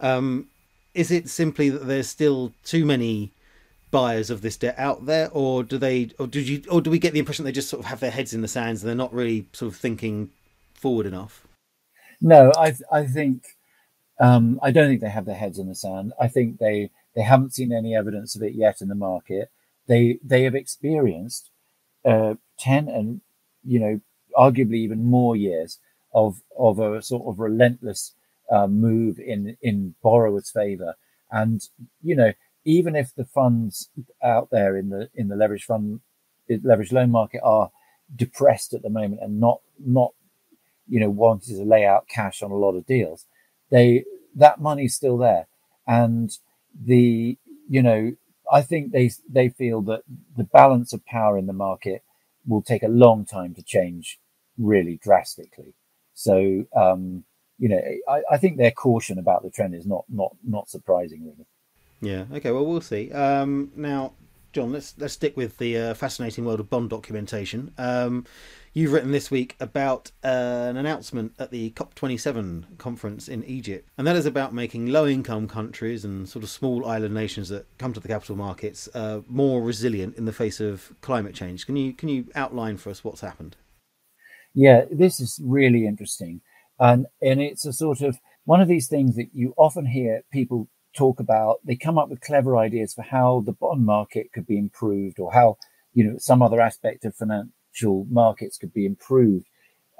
Um, 0.00 0.46
is 0.94 1.10
it 1.10 1.28
simply 1.28 1.68
that 1.70 1.86
there's 1.86 2.08
still 2.08 2.52
too 2.64 2.86
many 2.86 3.32
buyers 3.90 4.30
of 4.30 4.42
this 4.42 4.56
debt 4.56 4.76
out 4.78 5.06
there, 5.06 5.28
or 5.32 5.64
do 5.64 5.76
they, 5.76 6.10
or 6.18 6.28
did 6.28 6.48
you, 6.48 6.62
or 6.70 6.80
do 6.80 6.90
we 6.90 6.98
get 6.98 7.12
the 7.12 7.18
impression 7.18 7.44
they 7.44 7.52
just 7.52 7.68
sort 7.68 7.80
of 7.80 7.86
have 7.86 8.00
their 8.00 8.10
heads 8.12 8.32
in 8.32 8.40
the 8.40 8.48
sands 8.48 8.82
and 8.82 8.88
they're 8.88 8.96
not 8.96 9.12
really 9.12 9.46
sort 9.52 9.72
of 9.72 9.78
thinking 9.78 10.30
forward 10.74 11.04
enough? 11.04 11.46
No, 12.20 12.52
I 12.56 12.74
I 12.92 13.06
think 13.06 13.42
um, 14.20 14.60
I 14.62 14.70
don't 14.70 14.88
think 14.88 15.00
they 15.00 15.10
have 15.10 15.26
their 15.26 15.34
heads 15.34 15.58
in 15.58 15.68
the 15.68 15.74
sand. 15.74 16.12
I 16.20 16.28
think 16.28 16.58
they 16.58 16.90
they 17.16 17.22
haven't 17.22 17.54
seen 17.54 17.72
any 17.72 17.96
evidence 17.96 18.36
of 18.36 18.42
it 18.42 18.54
yet 18.54 18.80
in 18.80 18.88
the 18.88 18.94
market. 18.94 19.50
They 19.88 20.18
they 20.22 20.44
have 20.44 20.54
experienced 20.54 21.50
uh, 22.04 22.34
ten 22.58 22.88
and 22.88 23.20
you 23.64 23.80
know 23.80 24.00
arguably 24.36 24.76
even 24.76 25.04
more 25.04 25.34
years 25.36 25.78
of 26.14 26.42
of 26.58 26.78
a 26.78 27.02
sort 27.02 27.26
of 27.26 27.40
relentless 27.40 28.14
uh, 28.50 28.66
move 28.66 29.18
in 29.18 29.56
in 29.62 29.94
borrowers' 30.02 30.50
favour. 30.50 30.96
And 31.30 31.60
you 32.02 32.16
know, 32.16 32.32
even 32.64 32.96
if 32.96 33.14
the 33.14 33.24
funds 33.24 33.90
out 34.22 34.50
there 34.50 34.76
in 34.76 34.90
the 34.90 35.08
in 35.14 35.28
the 35.28 35.36
leverage 35.36 35.64
fund, 35.64 36.00
leverage 36.48 36.92
loan 36.92 37.10
market 37.10 37.40
are 37.42 37.70
depressed 38.14 38.72
at 38.72 38.82
the 38.82 38.90
moment 38.90 39.20
and 39.22 39.40
not 39.40 39.60
not 39.78 40.12
you 40.88 41.00
know 41.00 41.10
wanting 41.10 41.56
to 41.56 41.64
lay 41.64 41.84
out 41.84 42.08
cash 42.08 42.42
on 42.42 42.50
a 42.50 42.56
lot 42.56 42.76
of 42.76 42.86
deals, 42.86 43.26
they 43.70 44.04
that 44.34 44.60
money's 44.60 44.94
still 44.94 45.18
there, 45.18 45.46
and 45.86 46.38
the 46.84 47.36
you 47.68 47.82
know 47.82 48.12
I 48.52 48.62
think 48.62 48.92
they 48.92 49.10
they 49.28 49.48
feel 49.48 49.82
that 49.82 50.02
the 50.36 50.44
balance 50.44 50.92
of 50.92 51.04
power 51.06 51.38
in 51.38 51.46
the 51.46 51.52
market 51.52 52.02
will 52.46 52.62
take 52.62 52.82
a 52.82 52.88
long 52.88 53.24
time 53.24 53.54
to 53.54 53.62
change 53.62 54.18
really 54.56 54.98
drastically. 55.02 55.74
So 56.14 56.64
um, 56.74 57.24
you 57.58 57.68
know, 57.68 57.80
I, 58.08 58.22
I 58.32 58.36
think 58.38 58.56
their 58.56 58.70
caution 58.70 59.18
about 59.18 59.42
the 59.42 59.50
trend 59.50 59.74
is 59.74 59.86
not 59.86 60.04
not 60.08 60.36
not 60.44 60.68
surprising, 60.68 61.24
really. 61.24 61.46
Yeah. 62.00 62.24
Okay. 62.32 62.52
Well, 62.52 62.64
we'll 62.64 62.80
see. 62.80 63.10
Um, 63.10 63.72
now, 63.76 64.12
John, 64.52 64.72
let's 64.72 64.94
let's 64.98 65.14
stick 65.14 65.36
with 65.36 65.58
the 65.58 65.76
uh, 65.76 65.94
fascinating 65.94 66.44
world 66.44 66.60
of 66.60 66.70
bond 66.70 66.90
documentation. 66.90 67.72
Um, 67.76 68.24
you've 68.78 68.92
written 68.92 69.10
this 69.10 69.28
week 69.28 69.56
about 69.58 70.12
uh, 70.22 70.66
an 70.68 70.76
announcement 70.76 71.32
at 71.36 71.50
the 71.50 71.70
COP27 71.70 72.78
conference 72.78 73.28
in 73.28 73.42
Egypt, 73.44 73.88
and 73.98 74.06
that 74.06 74.14
is 74.14 74.24
about 74.24 74.54
making 74.54 74.86
low-income 74.86 75.48
countries 75.48 76.04
and 76.04 76.28
sort 76.28 76.44
of 76.44 76.48
small 76.48 76.86
island 76.86 77.12
nations 77.12 77.48
that 77.48 77.66
come 77.78 77.92
to 77.92 77.98
the 77.98 78.06
capital 78.06 78.36
markets 78.36 78.88
uh, 78.94 79.20
more 79.26 79.60
resilient 79.62 80.16
in 80.16 80.26
the 80.26 80.32
face 80.32 80.60
of 80.60 80.92
climate 81.00 81.34
change. 81.34 81.66
Can 81.66 81.74
you 81.74 81.92
can 81.92 82.08
you 82.08 82.26
outline 82.36 82.76
for 82.76 82.90
us 82.90 83.02
what's 83.02 83.20
happened? 83.20 83.56
Yeah, 84.54 84.84
this 84.90 85.18
is 85.18 85.40
really 85.44 85.84
interesting. 85.84 86.40
And, 86.78 87.06
and 87.20 87.40
it's 87.42 87.66
a 87.66 87.72
sort 87.72 88.00
of 88.00 88.18
one 88.44 88.60
of 88.60 88.68
these 88.68 88.86
things 88.86 89.16
that 89.16 89.30
you 89.32 89.54
often 89.56 89.86
hear 89.86 90.22
people 90.32 90.68
talk 90.96 91.18
about. 91.18 91.58
They 91.64 91.74
come 91.74 91.98
up 91.98 92.10
with 92.10 92.20
clever 92.20 92.56
ideas 92.56 92.94
for 92.94 93.02
how 93.02 93.42
the 93.44 93.52
bond 93.52 93.84
market 93.84 94.32
could 94.32 94.46
be 94.46 94.56
improved 94.56 95.18
or 95.18 95.32
how, 95.32 95.56
you 95.92 96.04
know, 96.04 96.16
some 96.18 96.42
other 96.42 96.60
aspect 96.60 97.04
of 97.04 97.16
financial 97.78 98.06
markets 98.10 98.58
could 98.58 98.72
be 98.72 98.86
improved. 98.86 99.46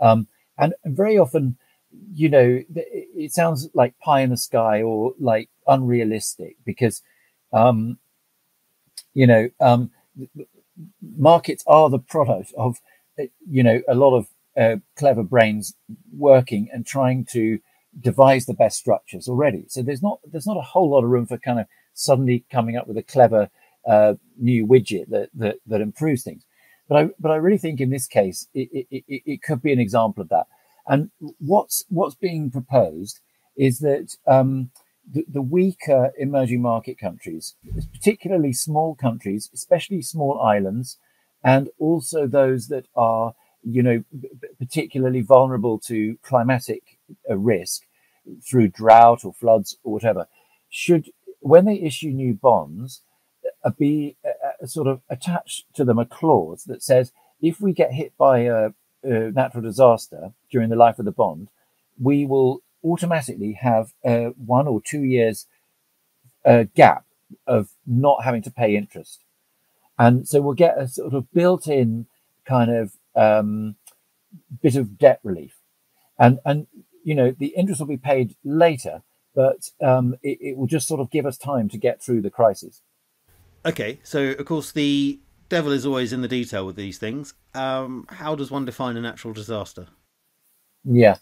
Um, 0.01 0.29
and, 0.57 0.75
very 0.85 1.19
often, 1.19 1.57
you 2.13 2.29
know, 2.29 2.63
it 2.75 3.33
sounds 3.33 3.69
like 3.75 3.99
pie 3.99 4.21
in 4.21 4.31
the 4.31 4.37
sky 4.37 4.83
or 4.83 5.15
like 5.19 5.49
unrealistic 5.67 6.57
because, 6.65 7.03
um, 7.53 7.99
you 9.15 9.27
know, 9.27 9.49
um, 9.61 9.91
markets 11.17 11.65
are 11.67 11.91
the 11.91 11.99
product 11.99 12.53
of, 12.57 12.79
you 13.49 13.63
know, 13.63 13.81
a 13.89 13.95
lot 13.95 14.17
of 14.17 14.27
uh, 14.57 14.77
clever 14.97 15.23
brains 15.23 15.75
working 16.17 16.69
and 16.73 16.85
trying 16.85 17.25
to 17.25 17.59
devise 18.01 18.47
the 18.47 18.55
best 18.55 18.79
structures 18.79 19.29
already. 19.29 19.65
So 19.69 19.83
there's 19.83 20.03
not 20.03 20.19
there's 20.31 20.47
not 20.47 20.57
a 20.57 20.71
whole 20.73 20.91
lot 20.91 21.05
of 21.05 21.11
room 21.11 21.27
for 21.27 21.39
kind 21.39 21.61
of 21.61 21.67
suddenly 21.95 22.45
coming 22.51 22.77
up 22.77 22.87
with 22.87 22.99
a 22.99 23.03
clever 23.03 23.49
uh, 23.87 24.15
new 24.37 24.67
widget 24.67 25.09
that, 25.09 25.31
that 25.35 25.57
that 25.67 25.81
improves 25.81 26.23
things. 26.23 26.45
But 26.89 26.97
I 26.97 27.09
but 27.19 27.31
I 27.31 27.37
really 27.37 27.59
think 27.59 27.81
in 27.81 27.91
this 27.91 28.07
case 28.07 28.49
it, 28.55 28.69
it, 28.73 29.05
it, 29.09 29.23
it 29.27 29.43
could 29.43 29.63
be 29.63 29.73
an 29.73 29.81
example 29.81 30.23
of 30.23 30.29
that. 30.31 30.47
And 30.87 31.11
what's 31.39 31.85
what's 31.89 32.15
being 32.15 32.51
proposed 32.51 33.21
is 33.57 33.81
that 33.81 34.17
um, 34.27 34.71
the, 35.11 35.25
the 35.29 35.43
weaker 35.43 36.13
emerging 36.19 36.63
market 36.63 36.99
countries, 36.99 37.57
particularly 37.93 38.53
small 38.53 38.95
countries, 38.95 39.51
especially 39.53 40.03
small 40.03 40.41
islands, 40.41 40.99
and 41.43 41.69
also 41.79 42.27
those 42.27 42.69
that 42.69 42.87
are 42.95 43.35
you 43.63 43.83
know, 43.83 44.05
particularly 44.59 45.21
vulnerable 45.21 45.79
to 45.79 46.17
climatic 46.23 46.99
uh, 47.29 47.37
risk 47.37 47.83
through 48.49 48.69
drought 48.69 49.25
or 49.25 49.33
floods 49.33 49.77
or 49.83 49.93
whatever, 49.93 50.27
should, 50.69 51.11
when 51.41 51.65
they 51.65 51.81
issue 51.81 52.09
new 52.11 52.35
bonds, 52.35 53.03
uh, 53.69 53.71
be 53.79 54.17
uh, 54.25 54.67
sort 54.67 54.87
of 54.87 55.01
attached 55.09 55.65
to 55.75 55.85
them 55.85 55.99
a 55.99 56.07
clause 56.07 56.65
that 56.65 56.83
says 56.83 57.13
if 57.41 57.61
we 57.61 57.73
get 57.73 57.93
hit 57.93 58.13
by 58.17 58.41
a, 58.41 58.71
a 59.03 59.31
natural 59.31 59.63
disaster 59.63 60.33
during 60.51 60.71
the 60.71 60.77
life 60.77 60.99
of 60.99 61.05
the 61.05 61.13
bond, 61.13 61.49
we 62.01 62.25
will 62.25 62.63
automatically 62.85 63.53
have 63.53 63.93
a 64.05 64.27
one 64.37 64.67
or 64.67 64.81
two 64.81 65.03
years 65.03 65.47
uh, 66.45 66.65
gap 66.75 67.05
of 67.47 67.71
not 67.87 68.25
having 68.25 68.43
to 68.43 68.51
pay 68.51 68.77
interest. 68.77 69.25
And 69.99 70.29
so 70.29 70.41
we'll 70.41 70.55
get 70.55 70.79
a 70.79 70.89
sort 70.89 71.15
of 71.15 71.31
built 71.33 71.67
in 71.67 72.07
kind 72.47 72.71
of 72.71 72.93
um, 73.17 73.77
bit 74.63 74.77
of 74.77 74.97
debt 74.97 75.21
relief, 75.23 75.57
and 76.19 76.39
and 76.45 76.69
you 77.03 77.15
know 77.15 77.33
the 77.33 77.49
interest 77.57 77.81
will 77.81 77.89
be 77.89 77.97
paid 77.97 78.37
later, 78.45 79.03
but 79.35 79.71
um, 79.83 80.17
it, 80.23 80.39
it 80.41 80.57
will 80.57 80.69
just 80.69 80.87
sort 80.87 81.01
of 81.01 81.11
give 81.11 81.27
us 81.27 81.37
time 81.37 81.69
to 81.71 81.79
get 81.79 82.01
through 82.01 82.23
the 82.23 82.31
crisis. 82.31 82.81
Okay, 83.65 83.99
so 84.03 84.31
of 84.31 84.47
course 84.47 84.73
the 84.73 85.19
devil 85.49 85.73
is 85.73 85.87
always 85.87 86.13
in 86.13 86.23
the 86.23 86.29
detail 86.29 86.67
with 86.67 86.77
these 86.77 86.99
things. 86.99 87.35
Um, 87.55 88.07
how 88.09 88.35
does 88.35 88.51
one 88.51 88.65
define 88.65 88.97
a 88.97 89.01
natural 89.01 89.35
disaster? 89.35 89.89
Yeah, 90.85 91.17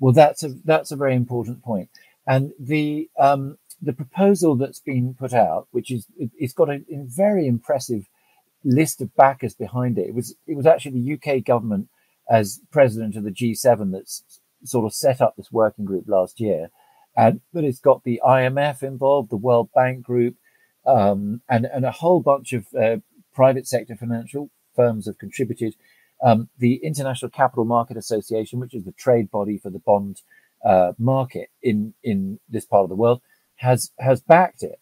well, 0.00 0.12
that's 0.12 0.42
a 0.44 0.50
that's 0.64 0.92
a 0.92 0.96
very 0.96 1.14
important 1.14 1.62
point, 1.62 1.88
and 2.26 2.52
the 2.60 3.08
um, 3.18 3.58
the 3.80 3.92
proposal 3.92 4.56
that's 4.56 4.80
been 4.80 5.14
put 5.14 5.32
out, 5.32 5.68
which 5.70 5.90
is 5.90 6.06
it, 6.18 6.30
has 6.40 6.52
got 6.52 6.68
a, 6.68 6.74
a, 6.74 7.04
very 7.04 7.46
impressive 7.46 8.06
list 8.64 9.00
of 9.00 9.14
backers 9.16 9.54
behind 9.54 9.98
it. 9.98 10.08
It 10.08 10.14
was 10.14 10.36
it 10.46 10.56
was 10.56 10.66
actually 10.66 11.00
the 11.00 11.14
UK 11.14 11.44
government 11.44 11.88
as 12.30 12.60
president 12.70 13.16
of 13.16 13.24
the 13.24 13.30
G7 13.30 13.92
that's 13.92 14.22
sort 14.64 14.84
of 14.84 14.92
set 14.92 15.20
up 15.20 15.36
this 15.36 15.50
working 15.50 15.84
group 15.84 16.04
last 16.06 16.38
year, 16.38 16.70
and 17.16 17.40
but 17.52 17.64
it's 17.64 17.80
got 17.80 18.04
the 18.04 18.20
IMF 18.24 18.82
involved, 18.82 19.30
the 19.30 19.36
World 19.36 19.70
Bank 19.74 20.02
Group, 20.04 20.36
um, 20.88 21.42
and 21.48 21.66
and 21.66 21.84
a 21.84 21.90
whole 21.90 22.20
bunch 22.20 22.52
of 22.52 22.66
uh, 22.74 22.96
private 23.34 23.66
sector 23.66 23.94
financial 23.94 24.50
firms 24.74 25.06
have 25.06 25.18
contributed. 25.18 25.74
Um, 26.20 26.48
the 26.58 26.76
International 26.76 27.30
Capital 27.30 27.64
Market 27.64 27.96
Association, 27.96 28.58
which 28.58 28.74
is 28.74 28.84
the 28.84 28.92
trade 28.92 29.30
body 29.30 29.56
for 29.56 29.70
the 29.70 29.78
bond 29.78 30.22
uh, 30.64 30.92
market 30.98 31.50
in 31.62 31.94
in 32.02 32.40
this 32.48 32.64
part 32.64 32.84
of 32.84 32.88
the 32.88 32.96
world, 32.96 33.20
has 33.56 33.92
has 33.98 34.20
backed 34.20 34.62
it, 34.62 34.80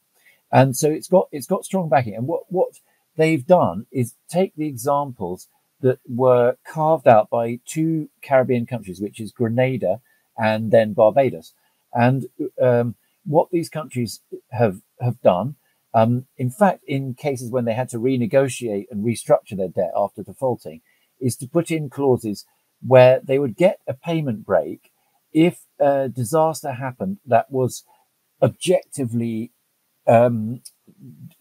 and 0.50 0.76
so 0.76 0.90
it's 0.90 1.08
got 1.08 1.28
it's 1.32 1.46
got 1.46 1.64
strong 1.64 1.88
backing. 1.88 2.14
And 2.14 2.26
what 2.26 2.44
what 2.48 2.80
they've 3.16 3.46
done 3.46 3.86
is 3.90 4.14
take 4.28 4.54
the 4.56 4.66
examples 4.66 5.48
that 5.80 5.98
were 6.08 6.56
carved 6.66 7.06
out 7.06 7.28
by 7.28 7.60
two 7.66 8.08
Caribbean 8.22 8.66
countries, 8.66 9.00
which 9.00 9.20
is 9.20 9.32
Grenada 9.32 10.00
and 10.38 10.70
then 10.70 10.94
Barbados. 10.94 11.52
And 11.92 12.26
um, 12.60 12.94
what 13.24 13.50
these 13.50 13.68
countries 13.68 14.20
have 14.50 14.80
have 15.00 15.20
done, 15.20 15.56
um, 15.96 16.26
in 16.36 16.50
fact, 16.50 16.84
in 16.86 17.14
cases 17.14 17.50
when 17.50 17.64
they 17.64 17.72
had 17.72 17.88
to 17.88 17.98
renegotiate 17.98 18.84
and 18.90 19.02
restructure 19.02 19.56
their 19.56 19.68
debt 19.68 19.92
after 19.96 20.22
defaulting, 20.22 20.82
is 21.18 21.36
to 21.36 21.48
put 21.48 21.70
in 21.70 21.88
clauses 21.88 22.44
where 22.86 23.18
they 23.24 23.38
would 23.38 23.56
get 23.56 23.80
a 23.88 23.94
payment 23.94 24.44
break 24.44 24.92
if 25.32 25.60
a 25.80 26.10
disaster 26.10 26.72
happened 26.72 27.16
that 27.24 27.50
was 27.50 27.82
objectively 28.42 29.52
um, 30.06 30.60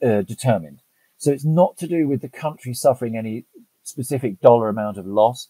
uh, 0.02 0.22
determined. 0.22 0.82
So 1.18 1.32
it's 1.32 1.44
not 1.44 1.76
to 1.80 1.88
do 1.88 2.08
with 2.08 2.22
the 2.22 2.30
country 2.30 2.74
suffering 2.74 3.18
any 3.18 3.44
specific 3.84 4.40
dollar 4.40 4.70
amount 4.70 4.98
of 4.98 5.06
loss 5.06 5.50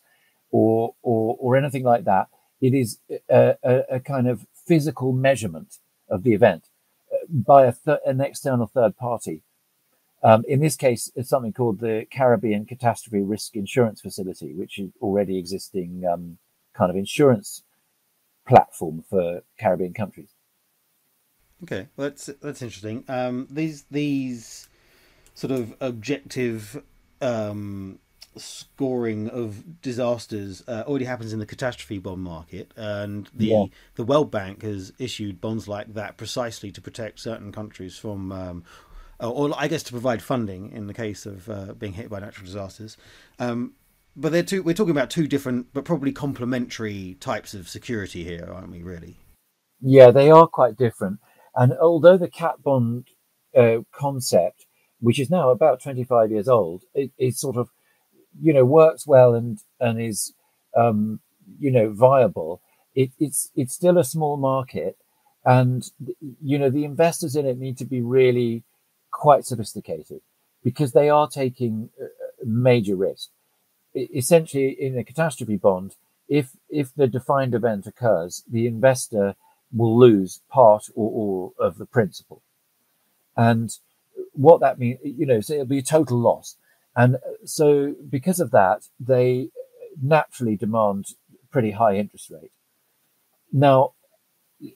or 0.50 0.96
or, 1.04 1.38
or 1.40 1.56
anything 1.56 1.84
like 1.84 2.06
that. 2.06 2.28
It 2.60 2.74
is 2.74 2.98
a, 3.30 3.56
a, 3.64 3.84
a 3.98 4.00
kind 4.00 4.28
of 4.28 4.48
physical 4.66 5.12
measurement 5.12 5.78
of 6.10 6.24
the 6.24 6.34
event 6.34 6.70
by 7.30 7.66
a 7.66 7.74
th- 7.74 8.00
an 8.06 8.22
external 8.22 8.68
third 8.68 8.98
party. 8.98 9.44
Um, 10.24 10.44
in 10.48 10.60
this 10.60 10.76
case, 10.76 11.12
it's 11.16 11.30
something 11.30 11.54
called 11.54 11.80
the 11.80 12.08
Caribbean 12.12 12.66
Catastrophe 12.66 13.22
Risk 13.22 13.56
Insurance 13.56 14.02
Facility, 14.02 14.54
which 14.54 14.80
is 14.80 14.90
already 15.02 15.38
existing 15.38 16.04
um, 16.12 16.38
kind 16.74 16.90
of 16.90 16.96
insurance 16.96 17.64
platform 18.48 19.04
for 19.10 19.44
Caribbean 19.60 19.94
countries. 19.94 20.30
Okay, 21.64 21.88
well, 21.96 22.10
that's 22.10 22.26
that's 22.42 22.62
interesting. 22.62 23.04
Um, 23.08 23.48
these 23.50 23.86
these 23.92 24.68
sort 25.36 25.52
of 25.52 25.76
objective 25.80 26.82
um, 27.22 28.00
scoring 28.38 29.30
of 29.30 29.82
disasters 29.82 30.64
uh, 30.68 30.84
already 30.88 31.06
happens 31.06 31.34
in 31.34 31.40
the 31.40 31.46
catastrophe 31.46 31.98
bond 31.98 32.22
market, 32.22 32.72
and 32.76 33.30
the 33.34 33.46
yeah. 33.48 33.66
the 33.96 34.04
World 34.04 34.32
Bank 34.32 34.62
has 34.64 34.94
issued 35.00 35.42
bonds 35.42 35.68
like 35.68 35.94
that 35.94 36.18
precisely 36.18 36.72
to 36.72 36.82
protect 36.82 37.20
certain 37.20 37.52
countries 37.52 37.98
from, 37.98 38.32
um, 38.32 38.64
or 39.20 39.52
I 39.58 39.68
guess 39.68 39.84
to 39.84 39.92
provide 39.92 40.22
funding 40.22 40.72
in 40.72 40.88
the 40.88 40.94
case 40.94 41.26
of 41.26 41.50
uh, 41.50 41.74
being 41.74 41.94
hit 41.94 42.10
by 42.10 42.20
natural 42.20 42.46
disasters. 42.46 42.98
Um, 43.40 43.74
but 44.16 44.32
they're 44.32 44.44
two. 44.44 44.64
We're 44.64 44.74
talking 44.74 44.92
about 44.92 45.10
two 45.10 45.28
different, 45.28 45.68
but 45.74 45.86
probably 45.86 46.12
complementary 46.12 47.18
types 47.20 47.54
of 47.54 47.68
security 47.68 48.24
here, 48.24 48.50
aren't 48.52 48.72
we? 48.72 48.82
Really? 48.82 49.18
Yeah, 49.82 50.12
they 50.12 50.32
are 50.32 50.48
quite 50.48 50.78
different. 50.78 51.20
And 51.56 51.74
although 51.74 52.18
the 52.18 52.30
cat 52.30 52.56
bond 52.64 53.08
uh, 53.56 53.78
concept, 53.94 54.66
which 55.00 55.20
is 55.20 55.30
now 55.30 55.50
about 55.50 55.82
25 55.82 56.32
years 56.32 56.48
old, 56.48 56.84
it, 56.94 57.12
it, 57.18 57.36
sort 57.36 57.58
of, 57.58 57.70
you 58.42 58.54
know, 58.54 58.66
works 58.66 59.08
well 59.08 59.34
and 59.34 59.60
and 59.80 60.02
is, 60.02 60.34
um, 60.76 61.20
you 61.60 61.72
know, 61.72 61.92
viable. 61.92 62.62
It, 62.94 63.12
it's 63.20 63.52
it's 63.56 63.74
still 63.74 63.98
a 63.98 64.04
small 64.04 64.38
market, 64.38 64.98
and 65.44 65.84
you 66.42 66.58
know 66.58 66.70
the 66.70 66.86
investors 66.86 67.36
in 67.36 67.46
it 67.46 67.58
need 67.58 67.78
to 67.78 67.86
be 67.86 68.02
really 68.02 68.64
quite 69.12 69.46
sophisticated 69.46 70.22
because 70.64 70.92
they 70.92 71.10
are 71.10 71.28
taking 71.28 71.90
major 72.44 72.96
risk. 72.96 73.30
Essentially, 73.94 74.70
in 74.70 74.98
a 74.98 75.04
catastrophe 75.04 75.58
bond, 75.58 75.96
if 76.28 76.52
if 76.70 76.94
the 76.94 77.08
defined 77.08 77.54
event 77.54 77.88
occurs, 77.88 78.44
the 78.50 78.68
investor 78.68 79.36
will 79.74 79.98
lose 79.98 80.42
part 80.50 80.90
or 80.96 81.10
all 81.12 81.54
of 81.60 81.78
the 81.78 81.86
principal. 81.86 82.42
And 83.36 83.70
what 84.34 84.62
that 84.62 84.80
means, 84.80 85.00
you 85.04 85.26
know, 85.26 85.42
so 85.42 85.54
it'll 85.54 85.66
be 85.66 85.80
a 85.80 85.84
total 85.84 86.18
loss. 86.18 86.56
And 86.96 87.18
so 87.44 87.96
because 88.10 88.40
of 88.40 88.52
that, 88.52 88.88
they 89.00 89.50
naturally 90.02 90.56
demand 90.56 91.08
pretty 91.52 91.72
high 91.72 91.96
interest 91.96 92.30
rate. 92.30 92.52
Now, 93.52 93.94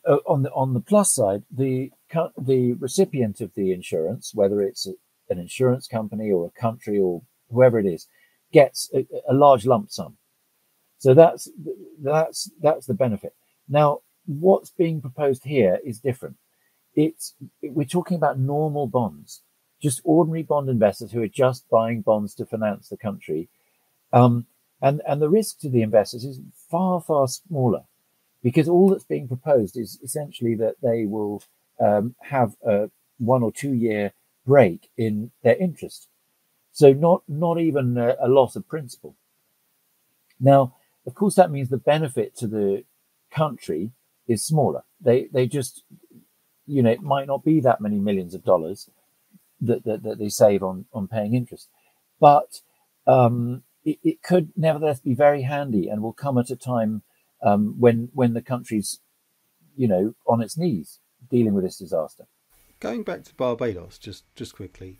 uh, 0.05 0.17
on 0.27 0.43
the 0.43 0.51
on 0.51 0.73
the 0.73 0.81
plus 0.81 1.13
side, 1.13 1.43
the 1.51 1.91
the 2.38 2.73
recipient 2.73 3.41
of 3.41 3.53
the 3.55 3.71
insurance, 3.71 4.33
whether 4.33 4.61
it's 4.61 4.85
an 5.29 5.39
insurance 5.39 5.88
company 5.88 6.31
or 6.31 6.45
a 6.45 6.61
country 6.61 6.99
or 6.99 7.21
whoever 7.49 7.79
it 7.79 7.85
is, 7.85 8.07
gets 8.51 8.89
a, 8.93 9.07
a 9.27 9.33
large 9.33 9.65
lump 9.65 9.91
sum. 9.91 10.17
So 10.97 11.13
that's 11.13 11.49
that's 12.01 12.51
that's 12.61 12.85
the 12.85 12.93
benefit. 12.93 13.33
Now, 13.67 13.99
what's 14.25 14.71
being 14.71 15.01
proposed 15.01 15.43
here 15.45 15.79
is 15.85 15.99
different. 15.99 16.38
It's 16.93 17.35
we're 17.63 17.85
talking 17.85 18.17
about 18.17 18.39
normal 18.39 18.88
bonds, 18.88 19.41
just 19.81 20.01
ordinary 20.03 20.43
bond 20.43 20.69
investors 20.69 21.12
who 21.12 21.21
are 21.21 21.27
just 21.27 21.69
buying 21.69 22.01
bonds 22.01 22.36
to 22.36 22.45
finance 22.45 22.89
the 22.89 22.98
country, 22.98 23.50
um, 24.12 24.45
and 24.81 25.01
and 25.07 25.21
the 25.21 25.29
risk 25.29 25.59
to 25.59 25.69
the 25.69 25.81
investors 25.81 26.24
is 26.25 26.41
far 26.69 27.01
far 27.01 27.27
smaller, 27.27 27.83
because 28.43 28.67
all 28.67 28.89
that's 28.89 29.03
being 29.03 29.27
proposed 29.27 29.77
is 29.77 29.99
essentially 30.03 30.56
that 30.56 30.75
they 30.82 31.06
will 31.06 31.41
um, 31.80 32.15
have 32.21 32.56
a 32.65 32.89
one 33.17 33.43
or 33.43 33.51
two 33.51 33.73
year 33.73 34.13
break 34.45 34.89
in 34.97 35.32
their 35.43 35.56
interest, 35.58 36.08
so 36.71 36.93
not 36.93 37.23
not 37.27 37.60
even 37.60 37.97
a, 37.97 38.15
a 38.19 38.27
loss 38.27 38.56
of 38.56 38.67
principal. 38.67 39.15
Now, 40.39 40.75
of 41.06 41.15
course, 41.15 41.36
that 41.36 41.51
means 41.51 41.69
the 41.69 41.77
benefit 41.77 42.36
to 42.38 42.47
the 42.47 42.84
country 43.32 43.91
is 44.27 44.45
smaller. 44.45 44.84
They 45.01 45.27
they 45.32 45.47
just 45.47 45.84
you 46.67 46.84
know 46.84 46.91
it 46.91 47.01
might 47.01 47.27
not 47.27 47.43
be 47.43 47.60
that 47.62 47.82
many 47.82 47.99
millions 47.99 48.34
of 48.34 48.43
dollars 48.43 48.89
that 49.62 49.84
that, 49.86 50.04
that 50.04 50.19
they 50.19 50.30
save 50.30 50.63
on 50.63 50.86
on 50.93 51.08
paying 51.08 51.34
interest, 51.34 51.69
but 52.19 52.62
um, 53.08 53.63
it, 53.84 53.98
it, 54.04 54.24
could 54.24 54.52
nevertheless 54.56 55.00
be 55.00 55.13
very 55.13 55.43
handy 55.43 55.88
and 55.88 56.02
will 56.02 56.13
come 56.13 56.38
at 56.38 56.50
a 56.50 56.56
time 56.56 57.02
um, 57.41 57.76
when 57.80 58.10
when 58.13 58.34
the 58.34 58.41
country's 58.41 59.00
you 59.76 59.88
know 59.88 60.13
on 60.28 60.41
its 60.41 60.58
knees 60.58 61.00
dealing 61.30 61.54
with 61.54 61.63
this 61.63 61.78
disaster. 61.78 62.26
Going 62.80 63.04
back 63.04 63.24
to 63.26 63.36
Barbados, 63.36 63.98
just 63.98 64.24
just 64.36 64.56
quickly, 64.56 65.00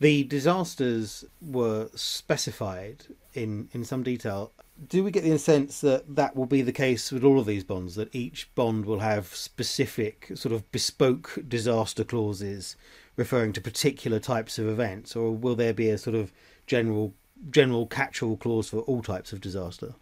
the 0.00 0.24
disasters 0.24 1.24
were 1.40 1.88
specified 1.94 3.04
in 3.34 3.68
in 3.72 3.84
some 3.84 4.02
detail 4.02 4.52
do 4.88 5.04
we 5.04 5.10
get 5.10 5.24
the 5.24 5.38
sense 5.38 5.80
that 5.80 6.16
that 6.16 6.34
will 6.34 6.46
be 6.46 6.62
the 6.62 6.72
case 6.72 7.12
with 7.12 7.24
all 7.24 7.38
of 7.38 7.46
these 7.46 7.64
bonds 7.64 7.94
that 7.94 8.14
each 8.14 8.52
bond 8.54 8.84
will 8.84 9.00
have 9.00 9.34
specific 9.34 10.30
sort 10.34 10.52
of 10.52 10.70
bespoke 10.72 11.38
disaster 11.46 12.04
clauses 12.04 12.76
referring 13.16 13.52
to 13.52 13.60
particular 13.60 14.18
types 14.18 14.58
of 14.58 14.66
events 14.66 15.14
or 15.14 15.32
will 15.32 15.54
there 15.54 15.74
be 15.74 15.88
a 15.88 15.98
sort 15.98 16.16
of 16.16 16.32
general 16.66 17.14
general 17.50 17.86
catch-all 17.86 18.36
clause 18.36 18.68
for 18.68 18.78
all 18.80 19.02
types 19.02 19.32
of 19.32 19.40
disaster? 19.40 19.94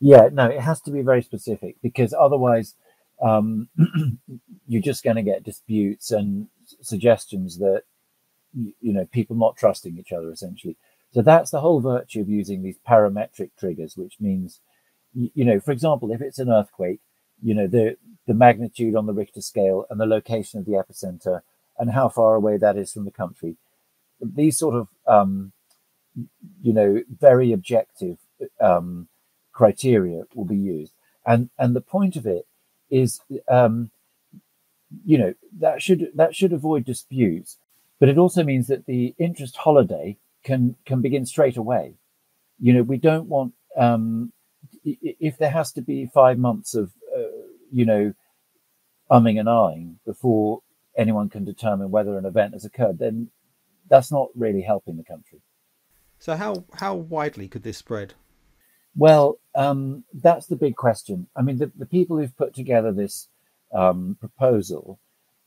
Yeah 0.00 0.28
no 0.32 0.46
it 0.46 0.60
has 0.60 0.80
to 0.82 0.90
be 0.90 1.02
very 1.02 1.22
specific 1.22 1.76
because 1.82 2.14
otherwise 2.18 2.74
um, 3.22 3.68
you're 4.66 4.82
just 4.82 5.04
going 5.04 5.16
to 5.16 5.22
get 5.22 5.44
disputes 5.44 6.10
and 6.10 6.48
suggestions 6.80 7.58
that 7.58 7.82
you 8.54 8.92
know 8.92 9.04
people 9.12 9.36
not 9.36 9.56
trusting 9.56 9.96
each 9.98 10.12
other 10.12 10.30
essentially 10.30 10.76
so 11.12 11.22
that's 11.22 11.50
the 11.50 11.60
whole 11.60 11.80
virtue 11.80 12.20
of 12.20 12.28
using 12.28 12.62
these 12.62 12.78
parametric 12.88 13.50
triggers, 13.58 13.96
which 13.96 14.14
means, 14.20 14.60
you 15.12 15.44
know, 15.44 15.58
for 15.58 15.72
example, 15.72 16.12
if 16.12 16.20
it's 16.20 16.38
an 16.38 16.50
earthquake, 16.50 17.00
you 17.42 17.54
know, 17.54 17.66
the, 17.66 17.96
the 18.26 18.34
magnitude 18.34 18.94
on 18.94 19.06
the 19.06 19.12
Richter 19.12 19.40
scale 19.40 19.86
and 19.90 19.98
the 19.98 20.06
location 20.06 20.60
of 20.60 20.66
the 20.66 20.72
epicenter 20.72 21.40
and 21.78 21.90
how 21.90 22.08
far 22.08 22.34
away 22.34 22.58
that 22.58 22.76
is 22.76 22.92
from 22.92 23.04
the 23.04 23.10
country. 23.10 23.56
These 24.20 24.58
sort 24.58 24.74
of, 24.76 24.88
um, 25.06 25.52
you 26.62 26.72
know, 26.72 27.02
very 27.08 27.52
objective 27.52 28.18
um, 28.60 29.08
criteria 29.52 30.24
will 30.34 30.44
be 30.44 30.56
used. 30.56 30.92
And, 31.26 31.50
and 31.58 31.74
the 31.74 31.80
point 31.80 32.16
of 32.16 32.26
it 32.26 32.46
is, 32.88 33.20
um, 33.48 33.90
you 35.04 35.18
know, 35.18 35.34
that 35.58 35.82
should, 35.82 36.10
that 36.14 36.36
should 36.36 36.52
avoid 36.52 36.84
disputes, 36.84 37.56
but 37.98 38.08
it 38.08 38.18
also 38.18 38.44
means 38.44 38.68
that 38.68 38.86
the 38.86 39.14
interest 39.18 39.56
holiday 39.56 40.18
can 40.44 40.76
can 40.86 41.00
begin 41.00 41.26
straight 41.26 41.56
away. 41.56 41.94
You 42.58 42.74
know, 42.74 42.82
we 42.82 42.98
don't 42.98 43.28
want 43.28 43.54
um, 43.76 44.32
if 44.84 45.38
there 45.38 45.50
has 45.50 45.72
to 45.72 45.82
be 45.82 46.10
five 46.12 46.38
months 46.38 46.74
of 46.74 46.92
uh, 47.16 47.22
you 47.70 47.84
know 47.84 48.12
umming 49.10 49.38
and 49.38 49.48
ahhing 49.48 49.94
before 50.06 50.62
anyone 50.96 51.28
can 51.28 51.44
determine 51.44 51.90
whether 51.90 52.16
an 52.18 52.24
event 52.24 52.52
has 52.52 52.64
occurred, 52.64 52.98
then 52.98 53.28
that's 53.88 54.12
not 54.12 54.28
really 54.34 54.62
helping 54.62 54.96
the 54.96 55.04
country. 55.04 55.40
So 56.18 56.36
how 56.36 56.64
how 56.74 56.94
widely 56.94 57.48
could 57.48 57.62
this 57.62 57.78
spread? 57.78 58.14
Well, 58.96 59.38
um, 59.54 60.04
that's 60.12 60.46
the 60.46 60.56
big 60.56 60.76
question. 60.76 61.28
I 61.36 61.42
mean, 61.42 61.58
the, 61.58 61.70
the 61.76 61.86
people 61.86 62.18
who've 62.18 62.36
put 62.36 62.54
together 62.54 62.92
this 62.92 63.28
um, 63.72 64.16
proposal 64.18 64.98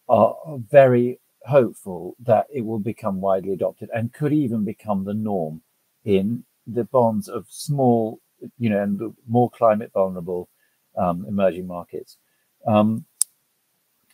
are 0.08 0.36
very 0.72 1.20
hopeful 1.46 2.16
that 2.20 2.48
it 2.54 2.62
will 2.66 2.80
become 2.80 3.22
widely 3.22 3.54
adopted 3.54 3.90
and 3.94 4.14
could 4.14 4.34
even 4.34 4.64
become 4.64 5.04
the 5.04 5.14
norm 5.14 5.62
in 6.06 6.44
the 6.66 6.84
bonds 6.86 7.28
of 7.28 7.46
small, 7.50 8.20
you 8.58 8.70
know, 8.70 8.82
and 8.82 9.16
more 9.28 9.50
climate 9.50 9.92
vulnerable 9.94 10.50
um, 10.98 11.26
emerging 11.28 11.68
markets. 11.68 12.18
Um, 12.66 13.06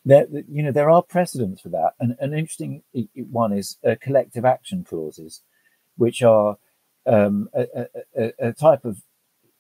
there, 0.06 0.26
you 0.48 0.63
know, 0.63 0.72
there 0.72 0.89
are 0.89 1.04
precedents 1.04 1.62
for 1.62 1.70
that. 1.70 1.94
And 2.00 2.15
an 2.20 2.34
interesting 2.34 2.84
one 3.30 3.54
is 3.54 3.78
uh, 3.86 3.96
collective 4.02 4.46
action 4.46 4.84
clauses, 4.84 5.42
which 5.98 6.24
are 6.24 6.58
um, 7.06 7.50
a, 7.54 7.88
a, 8.18 8.34
a, 8.39 8.54
type 8.54 8.86
of 8.86 9.02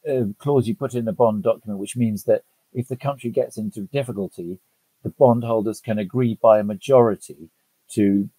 uh, 0.09 0.25
clause 0.37 0.67
you 0.67 0.75
put 0.75 0.93
in 0.93 1.07
a 1.07 1.13
bond 1.13 1.43
document, 1.43 1.79
which 1.79 1.95
means 1.95 2.23
that 2.23 2.43
if 2.73 2.87
the 2.87 2.95
country 2.95 3.29
gets 3.29 3.57
into 3.57 3.81
difficulty, 3.81 4.59
the 5.03 5.09
bondholders 5.09 5.81
can 5.81 5.97
agree 5.97 6.37
by 6.41 6.59
a 6.59 6.63
majority 6.63 7.49
to 7.93 8.29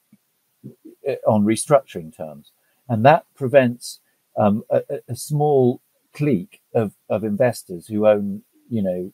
uh, 1.09 1.15
on 1.27 1.45
restructuring 1.45 2.17
terms, 2.17 2.53
and 2.89 3.05
that 3.05 3.25
prevents 3.35 4.01
um, 4.37 4.63
a, 4.71 4.83
a, 5.09 5.17
small 5.17 5.81
clique 6.13 6.61
of, 6.75 6.93
of 7.09 7.25
investors 7.25 7.87
who 7.87 8.07
own, 8.07 8.43
you 8.69 8.83
know, 8.83 9.13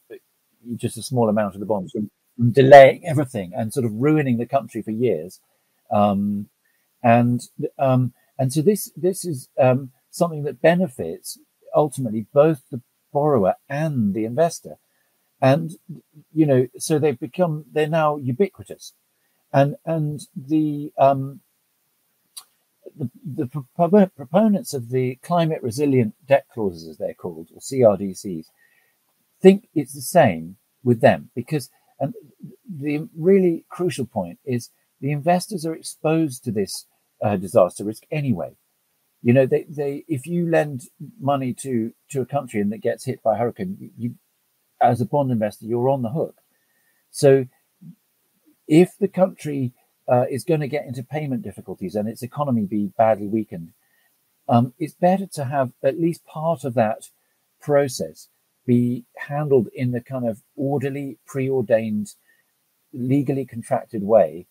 just 0.77 0.96
a 0.96 1.03
small 1.03 1.29
amount 1.29 1.55
of 1.55 1.61
the 1.61 1.66
bonds 1.66 1.92
from, 1.92 2.11
delaying 2.53 3.03
everything 3.07 3.53
and 3.57 3.72
sort 3.72 3.87
of 3.87 3.92
ruining 3.94 4.37
the 4.37 4.46
country 4.46 4.83
for 4.83 4.90
years. 4.90 5.40
Um, 5.90 6.51
and 7.03 7.40
um, 7.79 8.12
and 8.38 8.53
so 8.53 8.61
this 8.61 8.90
this 8.96 9.25
is 9.25 9.49
um, 9.59 9.92
something 10.11 10.42
that 10.42 10.61
benefits 10.61 11.38
ultimately 11.75 12.27
both 12.33 12.62
the 12.70 12.83
borrower 13.12 13.55
and 13.68 14.12
the 14.12 14.25
investor, 14.25 14.77
and 15.40 15.79
you 16.35 16.44
know 16.44 16.66
so 16.77 16.99
they've 16.99 17.18
become 17.18 17.64
they're 17.72 17.88
now 17.88 18.16
ubiquitous, 18.16 18.92
and 19.52 19.76
and 19.85 20.20
the 20.37 20.92
um, 20.98 21.40
the, 22.96 23.11
the 23.24 24.11
proponents 24.16 24.72
of 24.74 24.90
the 24.90 25.16
climate 25.16 25.62
resilient 25.62 26.14
debt 26.26 26.46
clauses, 26.52 26.88
as 26.88 26.96
they're 26.98 27.14
called, 27.14 27.48
or 27.54 27.61
CRDCs, 27.61 28.46
think 29.40 29.68
it's 29.74 29.92
the 29.92 30.00
same 30.00 30.56
with 30.82 31.00
them 31.00 31.30
because 31.35 31.70
and 31.98 32.14
the 32.68 33.09
really 33.16 33.64
crucial 33.68 34.06
point 34.06 34.38
is 34.44 34.70
the 35.00 35.12
investors 35.12 35.64
are 35.64 35.74
exposed 35.74 36.44
to 36.44 36.52
this 36.52 36.87
uh, 37.22 37.37
disaster 37.37 37.85
risk 37.85 38.04
anyway. 38.11 38.56
You 39.22 39.32
know, 39.32 39.46
they, 39.46 39.64
they 39.68 40.04
if 40.09 40.26
you 40.26 40.48
lend 40.48 40.85
money 41.20 41.52
to 41.54 41.92
to 42.11 42.20
a 42.20 42.26
country 42.26 42.61
and 42.61 42.70
that 42.72 42.78
gets 42.78 43.04
hit 43.04 43.22
by 43.22 43.35
a 43.35 43.38
hurricane, 43.38 43.76
you, 43.80 43.90
you 43.96 44.14
as 44.80 45.00
a 45.00 45.06
bond 45.06 45.30
investor, 45.30 45.66
you're 45.66 45.88
on 45.88 46.02
the 46.02 46.11
hook. 46.11 46.37
So 47.11 47.46
if 48.68 48.96
the 48.98 49.09
country 49.09 49.72
uh, 50.09 50.24
is 50.31 50.44
going 50.44 50.61
to 50.61 50.68
get 50.68 50.87
into 50.87 51.02
payment 51.02 51.42
difficulties 51.42 51.94
and 51.94 52.09
its 52.09 52.22
economy 52.22 52.64
be 52.64 52.92
badly 52.96 53.26
weakened, 53.26 53.72
um, 54.48 54.74
it's 54.79 54.94
better 54.94 55.26
to 55.26 55.44
have 55.44 55.72
at 55.83 56.00
least 56.00 56.24
part 56.24 56.64
of 56.64 56.74
that 56.74 57.11
process 57.61 58.29
be 58.66 59.05
handled 59.16 59.68
in 59.74 59.92
the 59.92 60.00
kind 60.00 60.29
of 60.29 60.42
orderly, 60.57 61.18
preordained, 61.26 62.14
legally 62.92 63.44
contracted 63.44 64.02
way 64.02 64.46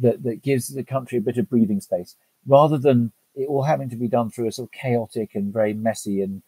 that, 0.00 0.22
that 0.22 0.42
gives 0.42 0.68
the 0.68 0.84
country 0.84 1.18
a 1.18 1.22
bit 1.22 1.38
of 1.38 1.48
breathing 1.48 1.80
space 1.80 2.16
rather 2.46 2.78
than 2.78 3.12
it 3.34 3.48
all 3.48 3.62
having 3.62 3.90
to 3.90 3.96
be 3.96 4.08
done 4.08 4.30
through 4.30 4.46
a 4.46 4.52
sort 4.52 4.68
of 4.68 4.72
chaotic 4.72 5.34
and 5.34 5.52
very 5.52 5.72
messy 5.72 6.20
and 6.20 6.42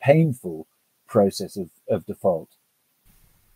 painful 0.00 0.66
process 1.08 1.56
of, 1.56 1.70
of 1.88 2.06
default. 2.06 2.50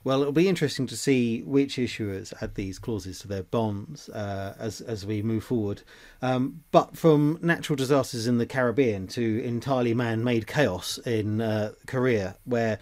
Well, 0.04 0.20
it'll 0.20 0.34
be 0.34 0.48
interesting 0.48 0.86
to 0.88 0.98
see 0.98 1.40
which 1.44 1.76
issuers 1.76 2.34
add 2.42 2.56
these 2.56 2.78
clauses 2.78 3.20
to 3.20 3.28
their 3.28 3.42
bonds 3.42 4.10
uh, 4.10 4.54
as 4.58 4.82
as 4.82 5.06
we 5.06 5.22
move 5.22 5.44
forward. 5.44 5.82
Um, 6.20 6.62
but 6.72 6.98
from 6.98 7.38
natural 7.40 7.74
disasters 7.74 8.26
in 8.26 8.36
the 8.36 8.44
Caribbean 8.44 9.06
to 9.08 9.42
entirely 9.42 9.94
man-made 9.94 10.46
chaos 10.46 10.98
in 10.98 11.40
uh, 11.40 11.72
Korea, 11.86 12.36
where 12.44 12.78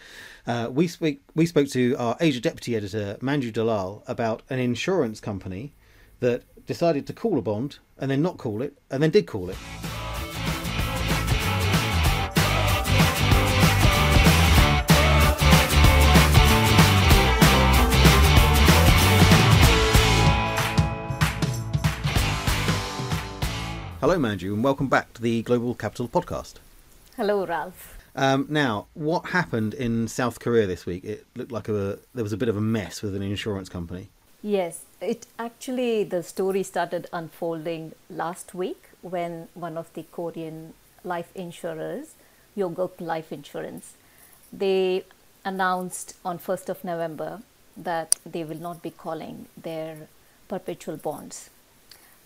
uh, 0.49 0.69
we 0.73 0.89
speak, 0.89 1.23
we 1.37 1.47
spoke 1.47 1.69
to 1.69 1.95
our 1.97 2.17
Asia 2.21 2.41
deputy 2.41 2.75
editor 2.75 3.17
Manju 3.21 3.53
Dalal 3.53 4.03
about 4.09 4.43
an 4.51 4.59
insurance 4.59 5.21
company 5.21 5.75
that 6.19 6.43
decided 6.67 7.07
to 7.07 7.13
call 7.13 7.39
a 7.39 7.43
bond 7.43 7.79
and 7.99 8.11
then 8.11 8.21
not 8.21 8.37
call 8.37 8.63
it, 8.63 8.77
and 8.91 9.01
then 9.01 9.11
did 9.11 9.29
call 9.29 9.49
it. 9.49 9.57
Hello, 24.03 24.17
Manju, 24.17 24.53
and 24.53 24.65
welcome 24.65 24.89
back 24.89 25.15
to 25.15 25.23
the 25.23 25.43
Global 25.43 25.77
Capital 25.77 26.09
Podcast. 26.09 26.55
Hello, 27.17 27.47
Ralph. 27.47 27.97
Um, 28.17 28.47
now, 28.49 28.89
what 28.95 29.27
happened 29.27 29.75
in 29.75 30.09
South 30.09 30.41
Korea 30.41 30.67
this 30.67 30.85
week? 30.85 31.05
It 31.05 31.25
looked 31.37 31.53
like 31.53 31.69
a, 31.69 32.01
there 32.13 32.25
was 32.25 32.33
a 32.33 32.37
bit 32.37 32.49
of 32.49 32.57
a 32.57 32.61
mess 32.61 33.01
with 33.01 33.15
an 33.15 33.23
insurance 33.23 33.69
company. 33.69 34.09
Yes, 34.43 34.87
it 35.01 35.29
actually, 35.39 36.03
the 36.03 36.25
story 36.25 36.65
started 36.65 37.07
unfolding 37.13 37.93
last 38.11 38.55
week 38.55 38.87
when 39.03 39.47
one 39.55 39.79
of 39.79 39.95
the 39.95 40.03
Korean 40.11 40.75
life 41.05 41.31
insurers, 41.37 42.17
Heungkuk 42.57 43.01
Life 43.01 43.31
Insurance, 43.31 43.95
they 44.53 45.05
announced 45.45 46.17
on 46.25 46.41
1st 46.41 46.69
of 46.71 46.83
November 46.83 47.43
that 47.77 48.17
they 48.27 48.43
will 48.43 48.59
not 48.59 48.83
be 48.83 48.91
calling 48.91 49.47
their 49.57 50.09
perpetual 50.49 50.97
bonds 50.97 51.51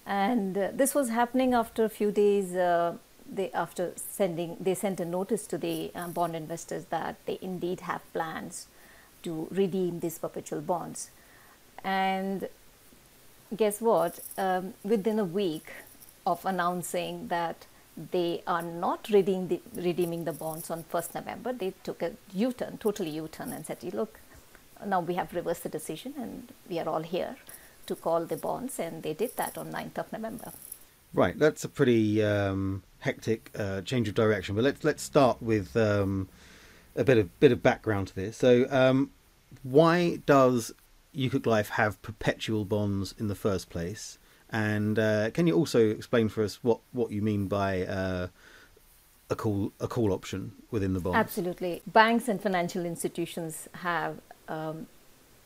and 0.06 0.56
uh, 0.56 0.70
this 0.72 0.94
was 0.94 1.08
happening 1.08 1.52
after 1.54 1.84
a 1.84 1.88
few 1.88 2.10
days 2.12 2.54
uh, 2.54 2.94
they 3.28 3.50
after 3.52 3.92
sending 3.96 4.56
they 4.60 4.74
sent 4.74 5.00
a 5.00 5.04
notice 5.04 5.46
to 5.46 5.58
the 5.58 5.90
uh, 5.94 6.06
bond 6.08 6.36
investors 6.36 6.84
that 6.90 7.16
they 7.26 7.38
indeed 7.42 7.80
have 7.80 8.00
plans 8.12 8.68
to 9.22 9.48
redeem 9.50 9.98
these 10.00 10.18
perpetual 10.18 10.60
bonds 10.60 11.10
and 11.82 12.48
guess 13.56 13.80
what 13.80 14.20
um, 14.38 14.74
within 14.84 15.18
a 15.18 15.24
week 15.24 15.70
of 16.26 16.44
announcing 16.44 17.28
that 17.28 17.66
they 18.12 18.42
are 18.46 18.62
not 18.62 19.08
redeeming 19.10 19.48
the, 19.48 19.60
redeeming 19.74 20.24
the 20.24 20.32
bonds 20.32 20.70
on 20.70 20.84
1st 20.92 21.14
November. 21.14 21.52
They 21.52 21.72
took 21.82 22.02
a 22.02 22.12
U 22.34 22.52
turn, 22.52 22.76
totally 22.78 23.10
U 23.10 23.28
turn, 23.28 23.52
and 23.52 23.64
said, 23.64 23.82
Look, 23.94 24.20
now 24.84 25.00
we 25.00 25.14
have 25.14 25.32
reversed 25.32 25.62
the 25.62 25.68
decision 25.70 26.12
and 26.18 26.52
we 26.68 26.78
are 26.78 26.88
all 26.88 27.02
here 27.02 27.36
to 27.86 27.96
call 27.96 28.24
the 28.24 28.36
bonds, 28.36 28.78
and 28.78 29.02
they 29.02 29.14
did 29.14 29.36
that 29.36 29.56
on 29.58 29.72
9th 29.72 29.98
of 29.98 30.12
November. 30.12 30.52
Right, 31.14 31.38
that's 31.38 31.64
a 31.64 31.68
pretty 31.68 32.22
um, 32.22 32.82
hectic 32.98 33.50
uh, 33.58 33.80
change 33.82 34.08
of 34.08 34.14
direction. 34.14 34.54
But 34.54 34.64
let's 34.64 34.84
let's 34.84 35.02
start 35.02 35.40
with 35.40 35.76
um, 35.76 36.28
a 36.94 37.04
bit 37.04 37.18
of 37.18 37.40
bit 37.40 37.52
of 37.52 37.62
background 37.62 38.08
to 38.08 38.14
this. 38.14 38.36
So, 38.36 38.66
um, 38.70 39.10
why 39.62 40.16
does 40.26 40.72
Heungkuk 41.14 41.46
Life 41.46 41.70
have 41.70 42.00
perpetual 42.02 42.64
bonds 42.64 43.14
in 43.18 43.28
the 43.28 43.34
first 43.34 43.70
place? 43.70 44.18
And 44.50 44.98
uh, 44.98 45.30
can 45.30 45.46
you 45.46 45.54
also 45.54 45.88
explain 45.88 46.28
for 46.28 46.44
us 46.44 46.62
what, 46.62 46.80
what 46.92 47.10
you 47.10 47.20
mean 47.20 47.48
by 47.48 47.82
uh, 47.82 48.28
a 49.28 49.34
call 49.34 49.72
a 49.80 49.88
call 49.88 50.12
option 50.12 50.52
within 50.70 50.92
the 50.92 51.00
bond? 51.00 51.16
Absolutely, 51.16 51.82
banks 51.86 52.28
and 52.28 52.40
financial 52.40 52.84
institutions 52.84 53.68
have 53.74 54.18
um, 54.48 54.86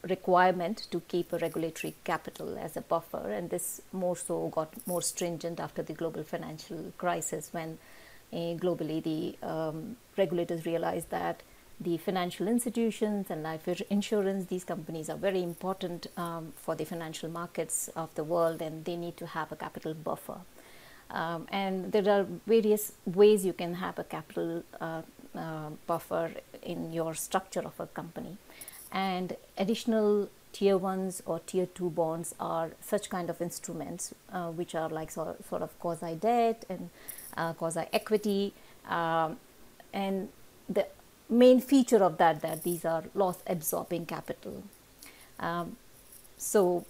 requirement 0.09 0.87
to 0.91 1.01
keep 1.01 1.33
a 1.33 1.39
regulatory 1.39 1.95
capital 2.05 2.59
as 2.59 2.77
a 2.77 2.81
buffer, 2.81 3.31
and 3.31 3.51
this 3.51 3.83
more 3.93 4.17
so 4.17 4.49
got 4.49 4.73
more 4.87 5.03
stringent 5.03 5.61
after 5.61 5.83
the 5.83 5.93
global 5.93 6.23
financial 6.23 6.93
crisis 6.97 7.51
when 7.53 7.79
uh, 8.33 8.37
globally 8.37 9.03
the 9.03 9.47
um, 9.47 9.97
regulators 10.17 10.65
realized 10.65 11.11
that 11.11 11.43
the 11.81 11.97
financial 11.97 12.47
institutions 12.47 13.31
and 13.31 13.43
life 13.43 13.67
insurance, 13.91 14.47
these 14.47 14.65
companies 14.65 15.09
are 15.09 15.17
very 15.17 15.43
important 15.43 16.07
um, 16.17 16.53
for 16.57 16.75
the 16.75 16.85
financial 16.85 17.31
markets 17.31 17.89
of 17.97 18.15
the 18.17 18.25
world 18.25 18.61
and 18.61 18.85
they 18.85 18.97
need 18.97 19.17
to 19.17 19.27
have 19.27 19.51
a 19.51 19.57
capital 19.57 19.95
buffer. 19.95 20.41
Um, 21.11 21.49
and 21.51 21.91
there 21.91 22.09
are 22.09 22.27
various 22.47 22.93
ways 23.07 23.45
you 23.45 23.55
can 23.55 23.75
have 23.75 23.99
a 23.99 24.05
capital 24.05 24.63
uh, 24.81 25.03
uh, 25.35 25.71
buffer 25.87 26.31
in 26.63 26.93
your 26.93 27.15
structure 27.15 27.61
of 27.61 27.81
a 27.81 27.87
company 27.87 28.37
and 28.93 29.37
additional 29.57 30.29
tier 30.53 30.77
ones 30.77 31.23
or 31.27 31.41
tier 31.41 31.67
two 31.67 31.91
bonds 31.91 32.35
are 32.41 32.71
such 32.81 33.09
kind 33.09 33.31
of 33.31 33.41
instruments 33.41 34.15
uh, 34.33 34.49
which 34.49 34.75
are 34.75 34.89
like 34.89 35.11
sort, 35.11 35.45
sort 35.49 35.63
of 35.63 35.79
quasi 35.79 36.15
debt 36.15 36.65
and 36.69 36.91
uh, 37.37 37.53
quasi 37.53 37.83
equity 37.93 38.53
um, 38.89 39.37
and 39.93 40.29
the 40.69 40.87
main 41.29 41.61
feature 41.61 42.03
of 42.03 42.19
that 42.19 42.41
that 42.43 42.63
these 42.65 42.85
are 42.85 43.05
loss 43.15 43.39
absorbing 43.47 44.07
capital. 44.07 44.65
Um, 45.39 45.77
so 46.37 46.85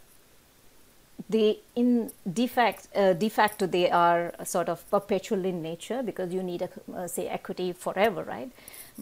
they 1.29 1.59
in 1.77 2.11
de 2.31 2.47
facto, 2.47 2.89
uh, 2.99 3.13
de 3.13 3.29
facto 3.29 3.67
they 3.67 3.91
are 3.91 4.33
sort 4.45 4.69
of 4.69 4.89
perpetual 4.91 5.45
in 5.45 5.63
nature 5.63 6.03
because 6.03 6.33
you 6.33 6.43
need 6.43 6.63
a, 6.63 6.71
uh, 6.97 7.07
say 7.07 7.29
equity 7.29 7.73
forever 7.73 8.25
right 8.25 8.51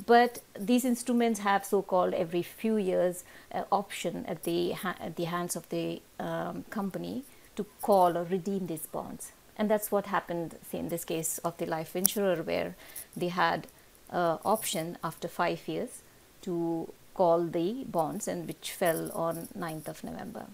but 0.06 0.40
these 0.58 0.84
instruments 0.84 1.40
have 1.40 1.64
so-called 1.64 2.14
every 2.14 2.42
few 2.42 2.76
years 2.76 3.24
uh, 3.52 3.64
option 3.70 4.24
at 4.26 4.44
the 4.44 4.74
at 4.74 5.16
the 5.16 5.24
hands 5.24 5.56
of 5.56 5.68
the 5.68 6.00
um, 6.18 6.64
company 6.70 7.24
to 7.56 7.66
call 7.82 8.16
or 8.16 8.24
redeem 8.24 8.66
these 8.66 8.86
bonds. 8.86 9.32
And 9.56 9.68
that's 9.68 9.90
what 9.90 10.06
happened 10.06 10.56
in 10.72 10.88
this 10.88 11.04
case 11.04 11.38
of 11.38 11.56
the 11.58 11.66
life 11.66 11.96
insurer 11.96 12.42
where 12.42 12.76
they 13.16 13.28
had 13.28 13.66
uh, 14.10 14.38
option 14.44 14.96
after 15.02 15.26
five 15.26 15.66
years 15.66 16.02
to 16.42 16.88
call 17.14 17.44
the 17.44 17.84
bonds 17.84 18.28
and 18.28 18.46
which 18.46 18.70
fell 18.70 19.10
on 19.12 19.48
9th 19.58 19.88
of 19.88 20.04
november. 20.04 20.46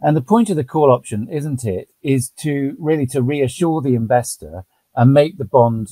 And 0.00 0.16
the 0.16 0.22
point 0.22 0.48
of 0.48 0.56
the 0.56 0.64
call 0.64 0.90
option 0.90 1.28
isn't 1.28 1.64
it 1.64 1.90
is 2.02 2.30
to 2.40 2.74
really 2.78 3.06
to 3.08 3.20
reassure 3.20 3.82
the 3.82 3.94
investor 3.94 4.64
and 4.96 5.12
make 5.12 5.36
the 5.36 5.44
bond 5.44 5.88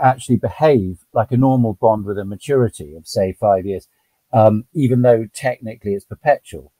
actually 0.00 0.36
behave 0.36 0.98
like 1.12 1.32
a 1.32 1.36
normal 1.36 1.74
bond 1.74 2.04
with 2.04 2.18
a 2.18 2.24
maturity 2.24 2.94
of 2.94 3.06
say 3.06 3.32
five 3.32 3.66
years, 3.66 3.88
um, 4.32 4.64
even 4.74 5.02
though 5.02 5.26
technically 5.32 5.94
it's 5.94 6.04
perpetual. 6.04 6.72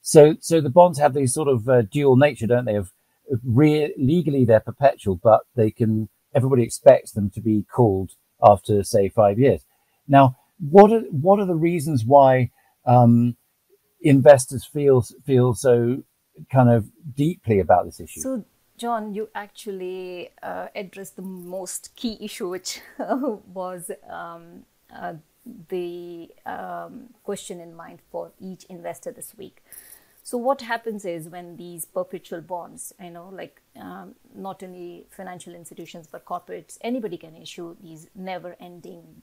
So, 0.00 0.36
so 0.40 0.60
the 0.60 0.70
bonds 0.70 0.98
have 0.98 1.14
these 1.14 1.34
sort 1.34 1.48
of 1.48 1.68
uh, 1.68 1.82
dual 1.82 2.16
nature, 2.16 2.46
don't 2.46 2.64
they? 2.64 2.76
Of 2.76 2.92
re- 3.44 3.94
legally 3.98 4.44
they're 4.44 4.60
perpetual, 4.60 5.16
but 5.16 5.40
they 5.54 5.70
can. 5.70 6.08
Everybody 6.34 6.62
expects 6.62 7.12
them 7.12 7.30
to 7.30 7.40
be 7.40 7.64
called 7.70 8.12
after 8.42 8.82
say 8.84 9.08
five 9.08 9.38
years. 9.38 9.62
Now, 10.06 10.36
what 10.58 10.92
are 10.92 11.00
what 11.10 11.40
are 11.40 11.46
the 11.46 11.54
reasons 11.54 12.04
why 12.04 12.50
um, 12.86 13.36
investors 14.00 14.64
feel 14.64 15.04
feel 15.24 15.54
so 15.54 16.02
kind 16.50 16.70
of 16.70 16.88
deeply 17.14 17.60
about 17.60 17.84
this 17.84 18.00
issue? 18.00 18.20
So 18.20 18.44
John, 18.78 19.12
you 19.12 19.28
actually 19.34 20.30
uh, 20.40 20.68
addressed 20.74 21.16
the 21.16 21.22
most 21.22 21.90
key 21.96 22.16
issue, 22.20 22.48
which 22.48 22.80
was 22.98 23.90
um, 24.08 24.64
uh, 24.94 25.14
the 25.68 26.30
um, 26.46 27.08
question 27.24 27.60
in 27.60 27.74
mind 27.74 27.98
for 28.12 28.30
each 28.40 28.64
investor 28.64 29.10
this 29.10 29.34
week. 29.36 29.64
So 30.22 30.38
what 30.38 30.60
happens 30.60 31.04
is 31.04 31.28
when 31.28 31.56
these 31.56 31.86
perpetual 31.86 32.40
bonds, 32.40 32.92
you 33.02 33.10
know, 33.10 33.30
like 33.32 33.60
um, 33.80 34.14
not 34.34 34.62
only 34.62 35.06
financial 35.10 35.54
institutions 35.54 36.06
but 36.06 36.24
corporates, 36.24 36.78
anybody 36.82 37.16
can 37.16 37.34
issue 37.34 37.76
these 37.82 38.08
never-ending 38.14 39.22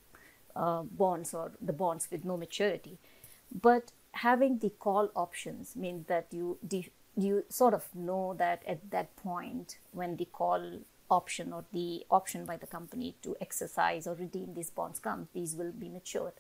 uh, 0.56 0.82
bonds 0.82 1.34
or 1.34 1.52
the 1.62 1.74
bonds 1.74 2.08
with 2.12 2.26
no 2.26 2.36
maturity. 2.36 2.98
But 3.62 3.92
having 4.14 4.58
the 4.60 4.70
call 4.72 5.12
options 5.16 5.76
means 5.76 6.08
that 6.08 6.28
you 6.32 6.58
de- 6.68 6.90
you 7.16 7.46
sort 7.50 7.74
of 7.74 7.88
know 7.96 8.36
that 8.38 8.62
at 8.68 8.92
that 8.92 9.16
point 9.16 9.78
when 9.92 10.18
the 10.18 10.26
call 10.26 10.80
option 11.10 11.54
or 11.54 11.64
the 11.72 12.06
option 12.10 12.46
by 12.46 12.58
the 12.58 12.68
company 12.68 13.16
to 13.22 13.36
exercise 13.40 14.08
or 14.08 14.16
redeem 14.16 14.54
these 14.54 14.70
bonds 14.70 15.00
comes, 15.00 15.28
these 15.34 15.56
will 15.56 15.72
be 15.72 15.88
matured. 15.88 16.34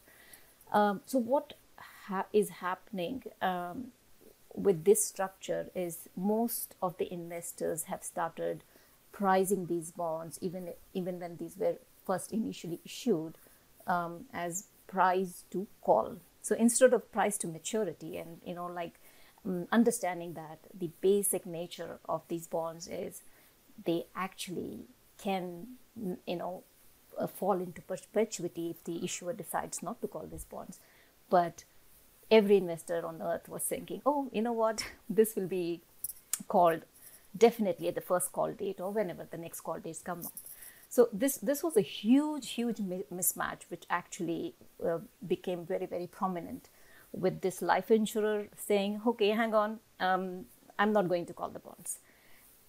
Um, 0.71 1.01
so 1.05 1.19
what 1.19 1.53
ha- 1.77 2.25
is 2.33 2.49
happening 2.49 3.23
um, 3.41 3.87
with 4.53 4.85
this 4.85 5.05
structure 5.05 5.67
is 5.75 6.09
most 6.15 6.75
of 6.81 6.97
the 6.97 7.11
investors 7.11 7.83
have 7.83 8.03
started 8.03 8.63
pricing 9.11 9.67
these 9.67 9.91
bonds, 9.91 10.37
even 10.41 10.69
even 10.93 11.19
when 11.19 11.37
these 11.37 11.55
were 11.57 11.75
first 12.05 12.31
initially 12.31 12.79
issued, 12.83 13.37
um, 13.87 14.25
as 14.33 14.67
price 14.87 15.43
to 15.51 15.67
call. 15.81 16.17
So 16.41 16.55
instead 16.55 16.93
of 16.93 17.11
price 17.11 17.37
to 17.39 17.47
maturity, 17.47 18.17
and 18.17 18.41
you 18.45 18.55
know, 18.55 18.67
like 18.67 18.99
um, 19.45 19.67
understanding 19.71 20.33
that 20.33 20.59
the 20.77 20.89
basic 21.01 21.45
nature 21.45 21.99
of 22.07 22.21
these 22.27 22.47
bonds 22.47 22.87
is 22.87 23.21
they 23.83 24.05
actually 24.15 24.85
can, 25.17 25.67
you 26.25 26.35
know, 26.35 26.63
uh, 27.17 27.27
fall 27.27 27.53
into 27.53 27.81
perpetuity 27.81 28.71
if 28.71 28.83
the 28.83 29.03
issuer 29.03 29.33
decides 29.33 29.81
not 29.81 30.01
to 30.01 30.07
call 30.07 30.27
these 30.29 30.45
bonds. 30.45 30.79
But 31.29 31.63
every 32.29 32.57
investor 32.57 33.05
on 33.05 33.21
earth 33.21 33.47
was 33.47 33.63
thinking, 33.63 34.01
oh, 34.05 34.29
you 34.31 34.41
know 34.41 34.53
what, 34.53 34.85
this 35.09 35.35
will 35.35 35.47
be 35.47 35.81
called 36.47 36.81
definitely 37.37 37.87
at 37.87 37.95
the 37.95 38.01
first 38.01 38.31
call 38.31 38.51
date 38.51 38.79
or 38.79 38.91
whenever 38.91 39.27
the 39.29 39.37
next 39.37 39.61
call 39.61 39.79
dates 39.79 40.01
come 40.01 40.19
up. 40.25 40.33
So 40.89 41.09
this 41.11 41.37
this 41.37 41.61
was 41.61 41.75
a 41.75 41.81
huge, 41.81 42.51
huge 42.51 42.77
mismatch, 42.77 43.63
which 43.69 43.83
actually 43.89 44.53
uh, 44.85 44.99
became 45.27 45.65
very, 45.65 45.85
very 45.85 46.07
prominent 46.07 46.69
with 47.17 47.41
this 47.41 47.61
life 47.61 47.91
insurer 47.91 48.47
saying, 48.57 49.01
okay, 49.05 49.29
hang 49.29 49.53
on, 49.53 49.79
um, 49.99 50.45
I'm 50.77 50.91
not 50.91 51.07
going 51.07 51.25
to 51.27 51.33
call 51.33 51.49
the 51.49 51.59
bonds. 51.59 51.99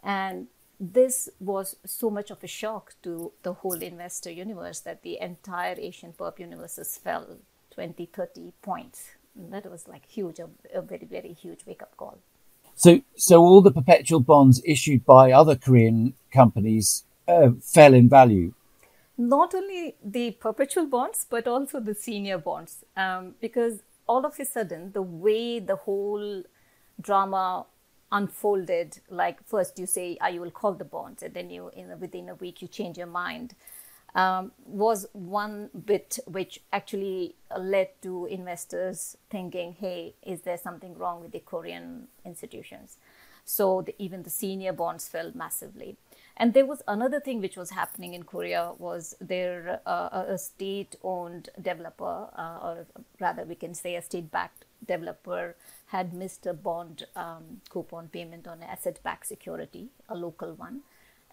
And 0.03 0.47
this 0.79 1.29
was 1.41 1.77
so 1.85 2.11
much 2.11 2.31
of 2.31 2.45
a 2.45 2.47
shock 2.47 2.95
to 3.03 3.33
the 3.43 3.55
whole 3.55 3.81
investor 3.83 4.31
universe 4.31 4.81
that 4.81 5.03
the 5.03 5.19
entire 5.21 5.75
Asian 5.79 6.13
perp 6.13 6.39
universes 6.39 6.99
fell 7.03 7.39
20, 7.71 8.07
30 8.07 8.53
points. 8.63 9.11
And 9.35 9.53
that 9.53 9.71
was 9.71 9.89
like 9.89 10.07
huge, 10.07 10.39
a, 10.39 10.49
a 10.73 10.83
very, 10.83 11.07
very 11.07 11.33
huge 11.33 11.61
wake 11.67 11.83
up 11.83 11.97
call. 11.97 12.19
So, 12.75 13.01
so 13.17 13.43
all 13.43 13.63
the 13.63 13.73
perpetual 13.73 14.21
bonds 14.21 14.61
issued 14.65 15.05
by 15.05 15.33
other 15.33 15.57
Korean 15.57 16.15
companies 16.31 17.05
uh, 17.27 17.51
fell 17.63 17.95
in 17.95 18.09
value. 18.09 18.53
Not 19.19 19.55
only 19.55 19.95
the 20.05 20.33
perpetual 20.33 20.87
bonds, 20.87 21.27
but 21.29 21.49
also 21.49 21.81
the 21.81 21.95
senior 21.95 22.37
bonds, 22.37 22.85
um, 22.97 23.35
because 23.41 23.81
all 24.07 24.25
of 24.25 24.39
a 24.39 24.45
sudden, 24.45 24.93
the 24.93 25.03
way 25.03 25.59
the 25.59 25.77
whole 25.77 26.43
drama 27.01 27.67
unfolded, 28.13 29.01
like 29.11 29.43
first 29.45 29.79
you 29.79 29.87
say, 29.87 30.17
"I 30.21 30.39
will 30.39 30.51
call 30.51 30.75
the 30.75 30.85
bonds," 30.85 31.23
and 31.23 31.35
then 31.35 31.51
you, 31.51 31.71
in 31.71 31.99
within 32.01 32.29
a 32.29 32.35
week, 32.35 32.63
you 32.63 32.69
change 32.69 32.97
your 32.97 33.09
mind, 33.09 33.55
um, 34.15 34.53
was 34.65 35.07
one 35.13 35.71
bit 35.85 36.19
which 36.27 36.61
actually 36.73 37.35
led 37.59 37.91
to 38.03 38.27
investors 38.27 39.17
thinking, 39.29 39.73
"Hey, 39.75 40.15
is 40.23 40.43
there 40.43 40.57
something 40.57 40.97
wrong 40.97 41.21
with 41.21 41.33
the 41.33 41.41
Korean 41.41 42.09
institutions?" 42.25 42.99
So 43.45 43.83
the, 43.83 43.95
even 43.99 44.23
the 44.23 44.31
senior 44.31 44.73
bonds 44.73 45.09
fell 45.09 45.33
massively. 45.35 45.97
And 46.39 46.53
there 46.53 46.67
was 46.67 46.83
another 46.87 47.19
thing 47.19 47.41
which 47.41 47.57
was 47.57 47.71
happening 47.71 48.13
in 48.13 48.25
Korea 48.25 48.73
was 48.79 49.15
there 49.21 49.81
uh, 49.87 50.25
a 50.29 50.37
state-owned 50.37 51.49
developer, 51.61 52.29
uh, 52.37 52.59
or 52.63 52.87
rather 53.21 53.45
we 53.45 53.55
can 53.55 53.73
say 53.75 53.97
a 53.97 54.03
state-backed 54.03 54.67
developer, 54.87 55.57
had 55.87 56.13
missed 56.13 56.45
a 56.47 56.53
bond 56.53 57.07
um, 57.17 57.63
coupon 57.71 58.09
payment 58.09 58.47
on 58.47 58.63
asset-backed 58.63 59.27
security, 59.27 59.89
a 60.11 60.15
local 60.15 60.53
one, 60.53 60.83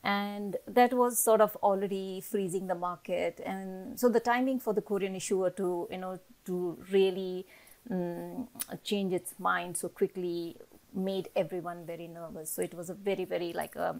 and 0.05 0.55
that 0.67 0.93
was 0.93 1.19
sort 1.19 1.41
of 1.41 1.57
already 1.57 2.21
freezing 2.21 2.67
the 2.67 2.75
market. 2.75 3.41
And 3.45 3.99
so 3.99 4.07
the 4.07 4.21
timing 4.21 4.59
for 4.61 4.73
the 4.73 4.81
Korean 4.81 5.15
issuer 5.15 5.49
to 5.51 5.87
you 5.91 5.97
know 5.97 6.19
to 6.45 6.77
really 6.91 7.45
um, 7.91 8.47
change 8.83 9.13
its 9.13 9.33
mind 9.37 9.75
so 9.75 9.89
quickly 9.89 10.55
made 10.93 11.27
everyone 11.35 11.85
very 11.85 12.07
nervous. 12.07 12.51
So 12.51 12.61
it 12.61 12.73
was 12.73 12.89
a 12.89 12.93
very 12.93 13.25
very 13.25 13.51
like 13.51 13.75
a 13.75 13.97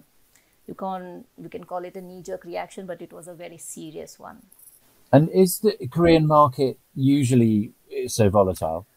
you 0.67 0.73
can 0.73 1.25
you 1.41 1.49
can 1.49 1.63
call 1.63 1.83
it 1.85 1.95
a 1.97 2.01
knee 2.01 2.21
jerk 2.21 2.45
reaction, 2.45 2.85
but 2.85 3.01
it 3.01 3.11
was 3.11 3.27
a 3.27 3.33
very 3.33 3.57
serious 3.57 4.19
one. 4.19 4.41
And 5.11 5.29
is 5.29 5.59
the 5.59 5.77
Korean 5.91 6.25
market 6.25 6.79
usually 6.95 7.73
so 8.07 8.29
volatile? 8.29 8.87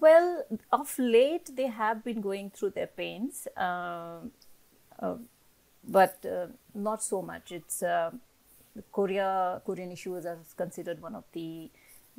Well, 0.00 0.44
of 0.72 0.98
late 0.98 1.50
they 1.54 1.66
have 1.66 2.04
been 2.04 2.20
going 2.20 2.50
through 2.50 2.70
their 2.70 2.86
pains, 2.86 3.48
uh, 3.56 4.20
uh, 5.00 5.16
but 5.86 6.24
uh, 6.24 6.46
not 6.74 7.02
so 7.02 7.20
much. 7.20 7.50
It's 7.52 7.82
uh, 7.82 8.12
Korea 8.92 9.60
Korean 9.66 9.90
issuers 9.90 10.24
are 10.24 10.38
considered 10.56 11.02
one 11.02 11.16
of 11.16 11.24
the 11.32 11.68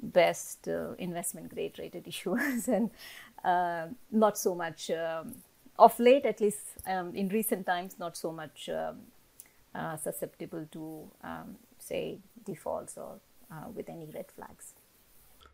best 0.02 0.68
uh, 0.68 0.92
investment 0.98 1.54
grade 1.54 1.80
rated 1.80 2.06
issuers, 2.06 2.68
and 2.78 2.92
uh, 3.44 3.88
not 4.12 4.38
so 4.38 4.56
much. 4.56 4.92
Um, 4.92 5.36
of 5.80 6.00
late, 6.00 6.26
at 6.26 6.42
least 6.42 6.78
um, 6.86 7.16
in 7.16 7.30
recent 7.30 7.66
times, 7.66 7.98
not 7.98 8.18
so 8.18 8.32
much 8.32 8.70
um, 8.70 8.98
uh, 9.74 9.98
susceptible 9.98 10.68
to, 10.72 11.12
um, 11.24 11.56
say, 11.78 12.20
defaults 12.46 12.98
or 12.98 13.20
uh, 13.52 13.70
with 13.74 13.90
any 13.90 14.08
red 14.14 14.26
flags. 14.36 14.74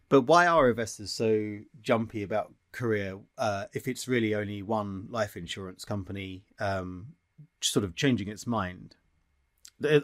But 0.10 0.22
why 0.22 0.48
are 0.48 0.70
investors 0.70 1.12
so 1.12 1.60
jumpy 1.82 2.24
about 2.24 2.54
Korea 2.72 3.20
uh, 3.38 3.66
if 3.74 3.88
it's 3.88 4.08
really 4.08 4.36
only 4.36 4.62
one 4.62 5.08
life 5.10 5.36
insurance 5.36 5.86
company 5.86 6.44
um, 6.60 7.08
sort 7.62 7.84
of 7.84 7.96
changing 7.96 8.28
its 8.28 8.46
mind? 8.46 8.96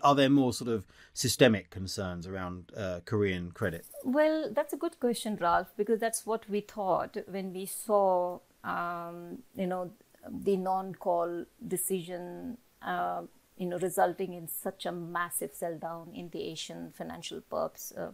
Are 0.03 0.15
there 0.15 0.29
more 0.29 0.51
sort 0.51 0.69
of 0.69 0.85
systemic 1.13 1.69
concerns 1.69 2.27
around 2.27 2.71
uh, 2.75 2.99
Korean 3.05 3.51
credit? 3.51 3.85
Well, 4.03 4.49
that's 4.51 4.73
a 4.73 4.77
good 4.77 4.99
question, 4.99 5.37
Ralph, 5.39 5.71
because 5.77 5.99
that's 5.99 6.25
what 6.25 6.49
we 6.49 6.59
thought 6.59 7.15
when 7.27 7.53
we 7.53 7.65
saw, 7.65 8.39
um, 8.65 9.43
you 9.55 9.67
know, 9.67 9.91
the 10.29 10.57
non-call 10.57 11.45
decision, 11.67 12.57
uh, 12.81 13.21
you 13.57 13.67
know, 13.67 13.77
resulting 13.77 14.33
in 14.33 14.47
such 14.47 14.85
a 14.85 14.91
massive 14.91 15.53
sell 15.53 15.77
down 15.77 16.11
in 16.13 16.29
the 16.29 16.43
Asian 16.43 16.91
financial 16.95 17.41
perps, 17.51 17.93
uh, 17.97 18.11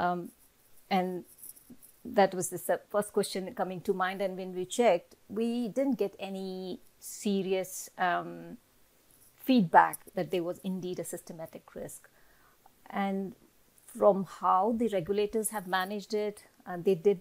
um, 0.00 0.30
and 0.90 1.24
that 2.04 2.34
was 2.34 2.48
the 2.48 2.80
first 2.88 3.12
question 3.12 3.52
coming 3.54 3.80
to 3.82 3.92
mind. 3.92 4.22
And 4.22 4.36
when 4.36 4.54
we 4.54 4.64
checked, 4.64 5.16
we 5.28 5.68
didn't 5.68 5.98
get 5.98 6.14
any 6.18 6.80
serious 6.98 7.90
um, 7.98 8.56
feedback 9.36 10.00
that 10.14 10.30
there 10.30 10.42
was 10.42 10.58
indeed 10.64 10.98
a 10.98 11.04
systematic 11.04 11.74
risk. 11.74 12.08
And 12.88 13.34
from 13.86 14.24
how 14.24 14.74
the 14.76 14.88
regulators 14.88 15.50
have 15.50 15.66
managed 15.66 16.14
it, 16.14 16.44
uh, 16.66 16.76
they 16.82 16.94
did 16.94 17.20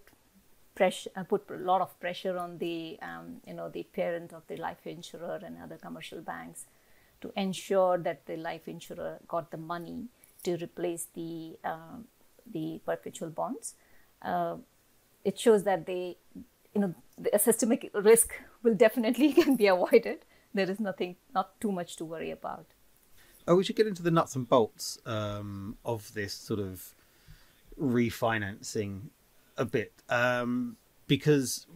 pressure, 0.80 1.10
uh, 1.18 1.24
put 1.24 1.44
a 1.52 1.58
lot 1.58 1.82
of 1.82 2.00
pressure 2.00 2.38
on 2.38 2.58
the, 2.58 2.98
um, 3.02 3.42
you 3.46 3.54
know, 3.54 3.68
the 3.68 3.84
parent 3.84 4.32
of 4.32 4.44
the 4.48 4.56
life 4.56 4.88
insurer 4.88 5.40
and 5.46 5.58
other 5.62 5.78
commercial 5.78 6.22
banks 6.22 6.68
to 7.20 7.34
ensure 7.36 7.98
that 7.98 8.26
the 8.26 8.38
life 8.38 8.66
insurer 8.66 9.20
got 9.28 9.52
the 9.52 9.58
money 9.58 10.06
to 10.44 10.56
replace 10.56 11.08
the, 11.14 11.58
uh, 11.66 11.98
the 12.50 12.80
perpetual 12.86 13.30
bonds. 13.30 13.76
Uh, 14.22 14.56
it 15.26 15.38
shows 15.38 15.64
that 15.64 15.86
they, 15.86 16.16
you 16.74 16.80
know, 16.82 16.96
the 17.18 17.38
systemic 17.38 17.92
risk 17.94 18.34
will 18.64 18.76
definitely 18.86 19.34
can 19.42 19.58
be 19.58 19.68
avoided. 19.68 20.20
There 20.54 20.72
is 20.72 20.80
nothing, 20.80 21.18
not 21.36 21.60
too 21.60 21.74
much 21.74 21.98
to 21.98 22.06
worry 22.06 22.32
about. 22.32 22.68
Oh, 23.46 23.56
we 23.56 23.66
should 23.66 23.76
get 23.76 23.88
into 23.88 24.02
the 24.02 24.12
nuts 24.12 24.34
and 24.38 24.48
bolts 24.48 24.98
um, 25.06 25.76
of 25.84 26.14
this 26.14 26.34
sort 26.34 26.62
of 26.62 26.96
refinancing 27.78 29.10
a 29.60 29.66
bit 29.66 29.94
um, 30.10 30.78
because 31.08 31.68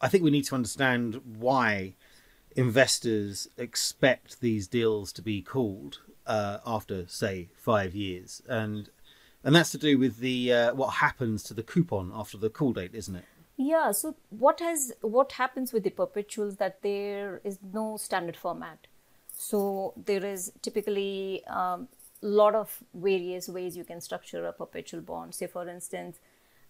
I 0.00 0.08
think 0.08 0.22
we 0.22 0.30
need 0.30 0.44
to 0.44 0.54
understand 0.54 1.20
why 1.38 1.94
investors 2.54 3.48
expect 3.56 4.40
these 4.40 4.68
deals 4.68 5.12
to 5.14 5.22
be 5.22 5.42
called 5.42 6.00
uh, 6.26 6.58
after, 6.66 7.06
say, 7.08 7.48
five 7.56 7.94
years, 7.94 8.42
and 8.48 8.90
and 9.42 9.54
that's 9.54 9.70
to 9.72 9.78
do 9.78 9.98
with 9.98 10.18
the 10.18 10.52
uh, 10.52 10.74
what 10.74 10.94
happens 10.94 11.42
to 11.44 11.54
the 11.54 11.62
coupon 11.62 12.12
after 12.14 12.38
the 12.38 12.50
call 12.50 12.72
date, 12.72 12.94
isn't 12.94 13.16
it? 13.16 13.24
Yeah. 13.56 13.92
So 13.92 14.16
what 14.30 14.60
has 14.60 14.92
what 15.00 15.32
happens 15.32 15.72
with 15.72 15.84
the 15.84 15.90
perpetuals 15.90 16.56
that 16.56 16.82
there 16.82 17.40
is 17.44 17.58
no 17.72 17.96
standard 17.96 18.36
format. 18.36 18.86
So 19.36 19.94
there 19.96 20.24
is 20.24 20.52
typically 20.62 21.42
a 21.46 21.58
um, 21.58 21.88
lot 22.22 22.54
of 22.54 22.82
various 22.94 23.48
ways 23.48 23.76
you 23.76 23.84
can 23.84 24.00
structure 24.00 24.46
a 24.46 24.52
perpetual 24.52 25.02
bond. 25.02 25.34
Say, 25.34 25.46
for 25.46 25.68
instance, 25.68 26.18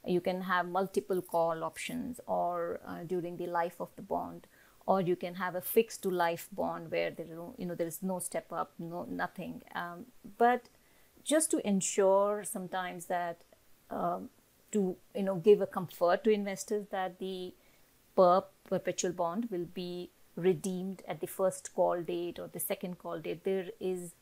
you 0.06 0.20
can 0.20 0.42
have 0.42 0.66
multiple 0.68 1.22
call 1.22 1.64
options 1.64 2.20
or 2.26 2.80
uh, 2.86 3.02
during 3.06 3.36
the 3.36 3.46
life 3.46 3.80
of 3.80 3.88
the 3.96 4.02
bond 4.02 4.46
or 4.86 5.00
you 5.00 5.16
can 5.16 5.34
have 5.34 5.54
a 5.54 5.60
fixed 5.60 6.02
to 6.02 6.10
life 6.10 6.48
bond 6.52 6.90
where 6.90 7.10
there 7.10 7.26
you 7.58 7.66
know 7.66 7.74
there 7.74 7.86
is 7.86 8.02
no 8.02 8.18
step 8.18 8.52
up 8.52 8.72
no 8.78 9.04
nothing. 9.04 9.62
Um, 9.74 10.06
but 10.38 10.68
just 11.22 11.50
to 11.52 11.66
ensure 11.66 12.44
sometimes 12.44 13.06
that 13.06 13.44
um, 13.90 14.28
to 14.72 14.96
you 15.14 15.22
know 15.22 15.36
give 15.36 15.60
a 15.60 15.66
comfort 15.66 16.24
to 16.24 16.30
investors 16.30 16.86
that 16.90 17.18
the 17.18 17.54
per 18.16 18.42
perpetual 18.68 19.12
bond 19.12 19.48
will 19.50 19.64
be 19.64 20.10
redeemed 20.36 21.02
at 21.06 21.20
the 21.20 21.26
first 21.26 21.70
call 21.74 22.02
date 22.02 22.38
or 22.38 22.48
the 22.48 22.60
second 22.60 22.98
call 22.98 23.20
date 23.20 23.44
there 23.44 23.68
is 23.78 24.14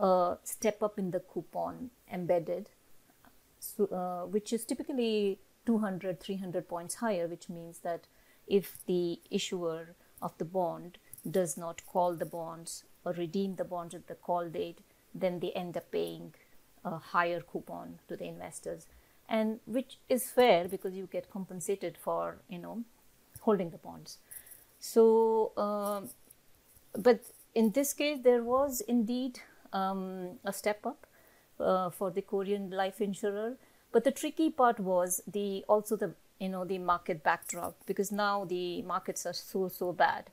a 0.00 0.36
step 0.42 0.82
up 0.82 0.98
in 0.98 1.12
the 1.12 1.20
coupon 1.20 1.90
embedded 2.12 2.68
uh, 3.78 4.22
which 4.22 4.52
is 4.52 4.64
typically 4.64 5.38
200 5.66 6.20
300 6.20 6.68
points 6.68 6.96
higher 6.96 7.26
which 7.28 7.48
means 7.48 7.78
that 7.80 8.06
if 8.46 8.78
the 8.86 9.20
issuer 9.30 9.94
of 10.20 10.36
the 10.38 10.44
bond 10.44 10.98
does 11.28 11.56
not 11.56 11.84
call 11.86 12.14
the 12.14 12.26
bonds 12.26 12.84
or 13.04 13.12
redeem 13.12 13.56
the 13.56 13.64
bonds 13.64 13.94
at 13.94 14.06
the 14.06 14.14
call 14.14 14.48
date, 14.48 14.80
then 15.14 15.40
they 15.40 15.52
end 15.52 15.76
up 15.76 15.90
paying 15.90 16.34
a 16.84 16.98
higher 16.98 17.40
coupon 17.40 17.98
to 18.08 18.16
the 18.16 18.24
investors, 18.24 18.86
and 19.28 19.60
which 19.66 19.98
is 20.08 20.30
fair 20.30 20.66
because 20.68 20.94
you 20.94 21.08
get 21.10 21.30
compensated 21.30 21.96
for 21.96 22.38
you 22.48 22.58
know 22.58 22.82
holding 23.40 23.70
the 23.70 23.78
bonds. 23.78 24.18
So, 24.80 25.52
uh, 25.56 26.02
but 26.98 27.20
in 27.54 27.70
this 27.70 27.92
case, 27.92 28.18
there 28.22 28.42
was 28.42 28.80
indeed 28.80 29.40
um, 29.72 30.38
a 30.44 30.52
step 30.52 30.84
up 30.86 31.06
uh, 31.60 31.90
for 31.90 32.10
the 32.10 32.22
Korean 32.22 32.70
life 32.70 33.00
insurer. 33.00 33.56
But 33.92 34.04
the 34.04 34.10
tricky 34.10 34.50
part 34.50 34.80
was 34.80 35.22
the 35.26 35.64
also 35.68 35.96
the 35.96 36.14
you 36.42 36.48
know 36.48 36.64
the 36.64 36.78
market 36.78 37.22
backdrop 37.22 37.76
because 37.86 38.10
now 38.10 38.44
the 38.44 38.82
markets 38.82 39.24
are 39.24 39.32
so 39.32 39.68
so 39.68 39.92
bad 39.92 40.30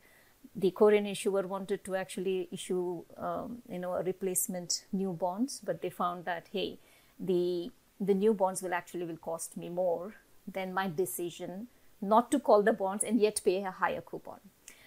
the 0.56 0.72
korean 0.72 1.06
issuer 1.06 1.46
wanted 1.48 1.84
to 1.84 1.96
actually 1.96 2.48
issue 2.52 3.04
um, 3.18 3.62
you 3.70 3.80
know 3.80 3.94
a 3.94 4.04
replacement 4.04 4.86
new 4.92 5.14
bonds 5.14 5.62
but 5.64 5.82
they 5.82 5.90
found 5.90 6.26
that 6.26 6.48
hey 6.52 6.80
the 7.20 7.72
the 8.00 8.14
new 8.14 8.34
bonds 8.34 8.64
will 8.64 8.74
actually 8.74 9.06
will 9.06 9.24
cost 9.30 9.56
me 9.56 9.70
more 9.70 10.16
than 10.58 10.74
my 10.74 10.88
decision 10.88 11.68
not 12.02 12.32
to 12.32 12.40
call 12.40 12.64
the 12.64 12.74
bonds 12.74 13.04
and 13.04 13.20
yet 13.20 13.42
pay 13.46 13.58
a 13.64 13.72
higher 13.72 14.02
coupon 14.02 14.40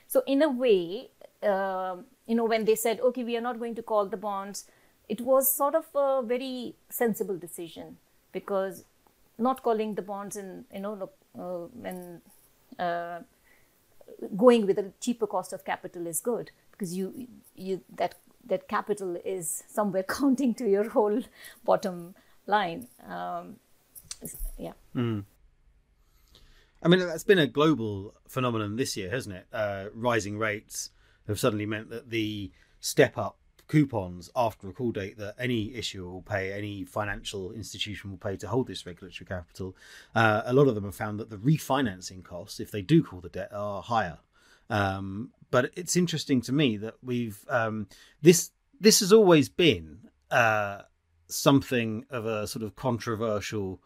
so 0.09 0.23
in 0.27 0.43
a 0.43 0.49
way 0.49 1.09
uh, 1.43 1.97
you 2.27 2.35
know 2.35 2.45
when 2.45 2.65
they 2.65 2.75
said 2.75 3.01
okay 3.01 3.23
we 3.23 3.37
are 3.37 3.47
not 3.49 3.59
going 3.59 3.75
to 3.75 3.83
call 3.83 4.07
the 4.07 4.17
bonds 4.17 4.65
it 5.09 5.21
was 5.21 5.53
sort 5.53 5.75
of 5.75 5.87
a 5.95 6.23
very 6.25 6.75
sensible 6.89 7.37
decision 7.37 7.97
because 8.33 8.85
not 9.39 9.63
calling 9.63 9.95
the 9.95 10.03
bonds 10.03 10.37
and 10.37 10.65
you 10.73 10.81
know 10.81 11.11
uh, 11.39 11.67
and 11.85 12.21
uh, 12.79 13.21
going 14.37 14.67
with 14.67 14.79
a 14.79 14.93
cheaper 15.01 15.27
cost 15.27 15.53
of 15.53 15.65
capital 15.65 16.07
is 16.07 16.21
good 16.21 16.51
because 16.71 16.97
you 16.97 17.29
you 17.55 17.83
that 17.95 18.15
that 18.45 18.69
capital 18.69 19.17
is 19.25 19.65
somewhere 19.69 20.03
counting 20.09 20.55
to 20.55 20.69
your 20.69 20.91
whole 20.91 21.23
bottom 21.65 22.15
line. 22.47 22.89
Um, 23.07 23.57
yeah. 24.59 24.73
Mm. 24.95 25.25
I 26.83 26.89
mean, 26.89 26.99
that's 26.99 27.25
been 27.25 27.39
a 27.39 27.47
global 27.47 28.15
phenomenon 28.27 28.77
this 28.77 28.97
year, 28.97 29.11
hasn't 29.11 29.37
it? 29.37 29.47
Uh, 29.53 29.87
rising 29.95 30.39
rates 30.39 30.91
have 31.29 31.39
suddenly 31.39 31.67
meant 31.67 31.91
that 31.91 32.11
the 32.11 32.51
step 32.81 33.17
up 33.17 33.39
coupons 33.73 34.31
after 34.37 34.69
a 34.69 34.73
call 34.75 34.93
date 34.93 35.17
that 35.17 35.35
any 35.39 35.75
issuer 35.75 36.07
will 36.11 36.21
pay, 36.21 36.53
any 36.53 36.85
financial 36.85 37.53
institution 37.53 38.11
will 38.11 38.19
pay 38.19 38.37
to 38.37 38.47
hold 38.47 38.67
this 38.67 38.85
regulatory 38.85 39.27
capital, 39.27 39.75
uh, 40.15 40.43
a 40.45 40.53
lot 40.53 40.69
of 40.69 40.75
them 40.75 40.85
have 40.85 40.95
found 40.95 41.19
that 41.19 41.31
the 41.31 41.39
refinancing 41.39 42.23
costs, 42.23 42.61
if 42.61 42.71
they 42.71 42.83
do 42.83 43.03
call 43.03 43.23
the 43.23 43.31
debt, 43.31 43.51
are 43.51 43.81
higher. 43.81 44.19
Um, 44.69 45.31
but 45.51 45.71
it's 45.75 45.97
interesting 45.97 46.43
to 46.43 46.53
me 46.53 46.77
that 46.77 46.97
we've 47.03 47.47
um, 47.49 47.87
this 48.21 48.51
this 48.79 49.01
has 49.01 49.11
always 49.11 49.49
been 49.49 50.01
uh, 50.31 50.83
something 51.29 52.05
of 52.11 52.27
a 52.27 52.47
sort 52.47 52.63
of 52.63 52.77
controversial 52.77 53.81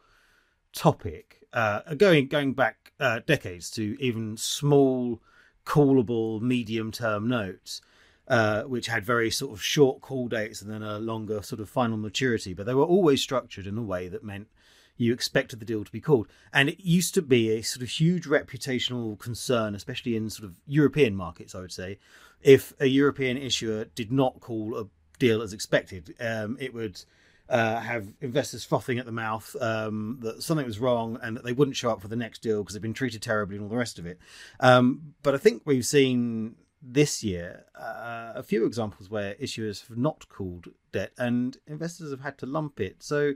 topic, 0.72 1.46
uh, 1.52 1.94
going 1.94 2.26
going 2.26 2.54
back 2.54 2.92
uh, 2.98 3.20
decades 3.24 3.70
to 3.72 3.96
even 4.00 4.36
small 4.36 5.22
callable 5.64 6.40
medium 6.40 6.90
term 6.90 7.28
notes 7.28 7.80
uh, 8.28 8.62
which 8.62 8.86
had 8.86 9.04
very 9.04 9.30
sort 9.30 9.52
of 9.52 9.62
short 9.62 10.00
call 10.00 10.28
dates 10.28 10.62
and 10.62 10.70
then 10.70 10.82
a 10.82 10.98
longer 10.98 11.42
sort 11.42 11.60
of 11.60 11.68
final 11.68 11.96
maturity. 11.96 12.54
But 12.54 12.66
they 12.66 12.74
were 12.74 12.84
always 12.84 13.22
structured 13.22 13.66
in 13.66 13.78
a 13.78 13.82
way 13.82 14.08
that 14.08 14.24
meant 14.24 14.48
you 14.96 15.12
expected 15.12 15.60
the 15.60 15.66
deal 15.66 15.84
to 15.84 15.92
be 15.92 16.00
called. 16.00 16.26
And 16.52 16.68
it 16.68 16.80
used 16.80 17.14
to 17.14 17.22
be 17.22 17.50
a 17.50 17.62
sort 17.62 17.82
of 17.82 17.88
huge 17.88 18.26
reputational 18.26 19.18
concern, 19.18 19.74
especially 19.74 20.16
in 20.16 20.30
sort 20.30 20.48
of 20.48 20.56
European 20.66 21.14
markets, 21.14 21.54
I 21.54 21.60
would 21.60 21.72
say, 21.72 21.98
if 22.42 22.72
a 22.80 22.86
European 22.86 23.36
issuer 23.36 23.84
did 23.84 24.10
not 24.10 24.40
call 24.40 24.78
a 24.78 24.86
deal 25.18 25.42
as 25.42 25.52
expected, 25.52 26.14
um, 26.20 26.56
it 26.60 26.74
would. 26.74 27.02
Uh, 27.48 27.78
have 27.78 28.08
investors 28.20 28.64
frothing 28.64 28.98
at 28.98 29.06
the 29.06 29.12
mouth 29.12 29.54
um, 29.60 30.18
that 30.20 30.42
something 30.42 30.66
was 30.66 30.80
wrong 30.80 31.16
and 31.22 31.36
that 31.36 31.44
they 31.44 31.52
wouldn't 31.52 31.76
show 31.76 31.88
up 31.88 32.02
for 32.02 32.08
the 32.08 32.16
next 32.16 32.42
deal 32.42 32.60
because 32.60 32.74
they've 32.74 32.82
been 32.82 32.92
treated 32.92 33.22
terribly 33.22 33.54
and 33.54 33.62
all 33.62 33.68
the 33.68 33.76
rest 33.76 34.00
of 34.00 34.04
it. 34.06 34.18
Um, 34.58 35.14
but 35.22 35.32
I 35.32 35.38
think 35.38 35.62
we've 35.64 35.86
seen 35.86 36.56
this 36.88 37.24
year 37.24 37.64
uh, 37.74 38.32
a 38.34 38.42
few 38.42 38.64
examples 38.64 39.10
where 39.10 39.34
issuers 39.34 39.88
have 39.88 39.98
not 39.98 40.28
called 40.28 40.68
debt 40.92 41.12
and 41.18 41.58
investors 41.66 42.10
have 42.10 42.20
had 42.20 42.38
to 42.38 42.46
lump 42.46 42.80
it. 42.80 43.02
So, 43.02 43.34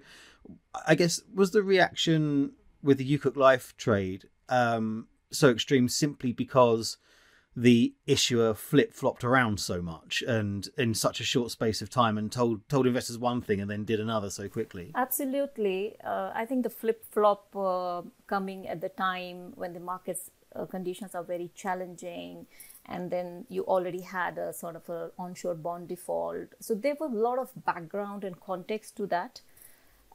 I 0.86 0.94
guess 0.94 1.20
was 1.34 1.50
the 1.50 1.62
reaction 1.62 2.52
with 2.82 2.98
the 2.98 3.18
Heungkuk 3.18 3.36
Life 3.36 3.76
trade 3.76 4.28
um, 4.48 5.08
so 5.30 5.50
extreme 5.50 5.88
simply 5.88 6.32
because 6.32 6.96
the 7.56 7.94
issuer 8.06 8.54
flip 8.54 8.92
flopped 8.92 9.24
around 9.24 9.58
so 9.58 9.82
much 9.82 10.22
and 10.26 10.68
in 10.78 10.94
such 10.94 11.20
a 11.20 11.24
short 11.24 11.50
space 11.50 11.82
of 11.82 11.90
time 11.90 12.16
and 12.16 12.30
told 12.30 12.66
told 12.68 12.86
investors 12.86 13.18
one 13.18 13.40
thing 13.42 13.60
and 13.60 13.68
then 13.68 13.84
did 13.84 13.98
another 13.98 14.30
so 14.30 14.48
quickly 14.48 14.92
absolutely 14.94 15.96
uh, 16.04 16.30
i 16.32 16.46
think 16.46 16.62
the 16.62 16.70
flip 16.70 17.04
flop 17.10 17.54
uh, 17.56 18.02
coming 18.28 18.68
at 18.68 18.80
the 18.80 18.88
time 18.88 19.52
when 19.56 19.72
the 19.72 19.80
markets 19.80 20.30
uh, 20.54 20.64
conditions 20.64 21.14
are 21.14 21.24
very 21.24 21.50
challenging 21.54 22.46
and 22.90 23.10
then 23.10 23.46
you 23.48 23.64
already 23.64 24.00
had 24.00 24.36
a 24.36 24.52
sort 24.52 24.76
of 24.76 24.88
an 24.90 25.10
onshore 25.18 25.54
bond 25.54 25.88
default. 25.88 26.48
So 26.58 26.74
there 26.74 26.96
was 26.98 27.12
a 27.12 27.16
lot 27.16 27.38
of 27.38 27.50
background 27.64 28.24
and 28.24 28.38
context 28.40 28.96
to 28.96 29.06
that. 29.06 29.40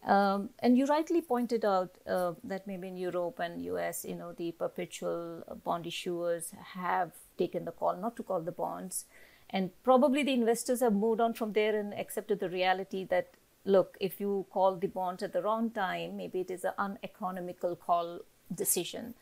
Um, 0.05 0.49
and 0.59 0.77
you 0.77 0.85
rightly 0.85 1.21
pointed 1.21 1.65
out 1.65 1.97
uh, 2.05 2.33
that 2.43 2.67
maybe 2.67 2.89
in 2.89 2.97
Europe 2.97 3.39
and 3.39 3.63
US, 3.63 4.05
you 4.05 4.15
know, 4.15 4.33
the 4.33 4.51
perpetual 4.51 5.43
bond 5.63 5.85
issuers 5.85 6.53
have 6.53 7.11
taken 7.37 7.65
the 7.65 7.71
call 7.71 7.95
not 7.95 8.15
to 8.17 8.23
call 8.23 8.41
the 8.41 8.51
bonds. 8.51 9.05
And 9.49 9.71
probably 9.83 10.21
the 10.21 10.33
investors 10.33 10.81
have 10.81 10.93
moved 10.93 11.21
on 11.21 11.33
from 11.33 11.53
there 11.53 11.79
and 11.79 11.93
accepted 11.93 12.39
the 12.39 12.49
reality 12.49 13.05
that, 13.05 13.31
look, 13.63 13.97
if 13.99 14.19
you 14.19 14.45
call 14.51 14.75
the 14.75 14.87
bonds 14.87 15.23
at 15.23 15.33
the 15.33 15.41
wrong 15.41 15.71
time, 15.71 16.17
maybe 16.17 16.41
it 16.41 16.51
is 16.51 16.65
an 16.65 16.73
uneconomical 16.77 17.75
call 17.75 18.19
decision. 18.53 19.13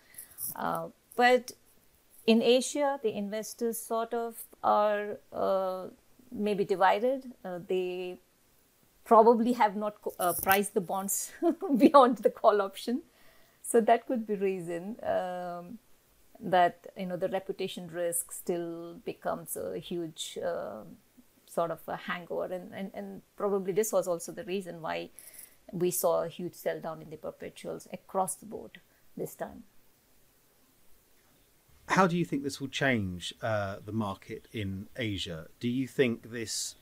Uh, 0.56 0.88
but 1.16 1.52
in 2.26 2.42
Asia, 2.42 3.00
the 3.04 3.16
investors 3.16 3.78
sort 3.78 4.14
of 4.14 4.36
are 4.64 5.18
uh, 5.32 5.88
maybe 6.32 6.64
divided. 6.64 7.32
Uh, 7.44 7.60
they 7.68 8.18
probably 9.04 9.54
have 9.54 9.76
not 9.76 9.96
uh, 10.20 10.34
priced 10.42 10.74
the 10.74 10.82
bonds 10.82 11.32
beyond 11.78 12.20
the 12.20 12.30
call 12.30 12.62
option, 12.62 13.02
so 13.62 13.82
that 13.82 14.08
could 14.08 14.26
be 14.26 14.36
reason 14.36 14.96
um, 15.04 15.80
that 16.40 16.88
you 16.98 17.06
know 17.06 17.18
the 17.18 17.30
reputation 17.30 17.90
risk 17.92 18.32
still 18.32 18.96
becomes 19.06 19.58
a 19.58 19.78
huge 19.78 20.38
um, 20.44 20.98
sort 21.46 21.72
of 21.72 21.82
a 21.88 21.98
hangover, 21.98 22.54
and, 22.54 22.74
and 22.74 22.92
and 22.94 23.22
probably 23.36 23.74
this 23.74 23.92
was 23.92 24.08
also 24.08 24.32
the 24.32 24.46
reason 24.46 24.82
why 24.82 25.10
we 25.72 25.92
saw 25.92 26.24
a 26.24 26.30
huge 26.30 26.54
sell 26.54 26.80
down 26.80 27.02
in 27.02 27.10
the 27.10 27.18
perpetuals 27.18 27.88
across 27.92 28.36
the 28.36 28.46
board 28.46 28.80
this 29.18 29.36
time 29.36 29.64
how 31.90 32.08
do 32.08 32.18
you 32.18 32.26
think 32.26 32.44
this 32.44 32.62
will 32.62 32.70
change 32.70 33.34
uh, 33.42 33.78
the 33.84 33.92
market 33.92 34.48
in 34.52 34.88
Asia? 34.98 35.48
Do 35.60 35.68
you 35.68 35.88
think 35.88 36.32
this 36.32 36.76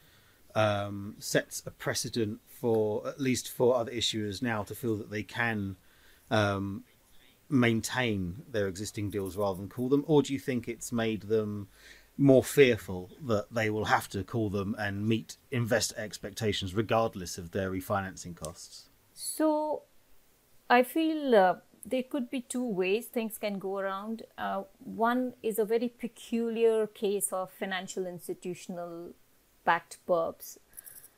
um, 0.55 1.15
sets 1.19 1.63
a 1.65 1.71
precedent 1.71 2.39
for 2.47 3.07
at 3.07 3.19
least 3.19 3.49
for 3.49 3.75
other 3.75 3.91
issuers 3.91 4.41
now 4.41 4.63
to 4.63 4.75
feel 4.75 4.95
that 4.97 5.09
they 5.09 5.23
can 5.23 5.75
um, 6.29 6.83
maintain 7.49 8.43
their 8.49 8.67
existing 8.67 9.09
deals 9.09 9.35
rather 9.35 9.57
than 9.57 9.69
call 9.69 9.89
them, 9.89 10.03
or 10.07 10.21
do 10.21 10.33
you 10.33 10.39
think 10.39 10.67
it's 10.67 10.91
made 10.91 11.23
them 11.23 11.67
more 12.17 12.43
fearful 12.43 13.09
that 13.25 13.51
they 13.51 13.69
will 13.69 13.85
have 13.85 14.07
to 14.09 14.23
call 14.23 14.49
them 14.49 14.75
and 14.77 15.07
meet 15.07 15.37
investor 15.49 15.95
expectations 15.97 16.75
regardless 16.75 17.37
of 17.37 17.51
their 17.51 17.71
refinancing 17.71 18.35
costs? 18.35 18.89
So, 19.13 19.83
I 20.69 20.83
feel. 20.83 21.35
Uh 21.35 21.55
there 21.85 22.03
could 22.03 22.29
be 22.29 22.41
two 22.41 22.63
ways 22.63 23.07
things 23.07 23.37
can 23.37 23.57
go 23.57 23.79
around. 23.79 24.23
Uh, 24.37 24.63
one 24.83 25.33
is 25.41 25.57
a 25.57 25.65
very 25.65 25.89
peculiar 25.89 26.87
case 26.87 27.33
of 27.33 27.51
financial 27.51 28.05
institutional 28.05 29.13
backed 29.65 29.97
perps. 30.07 30.57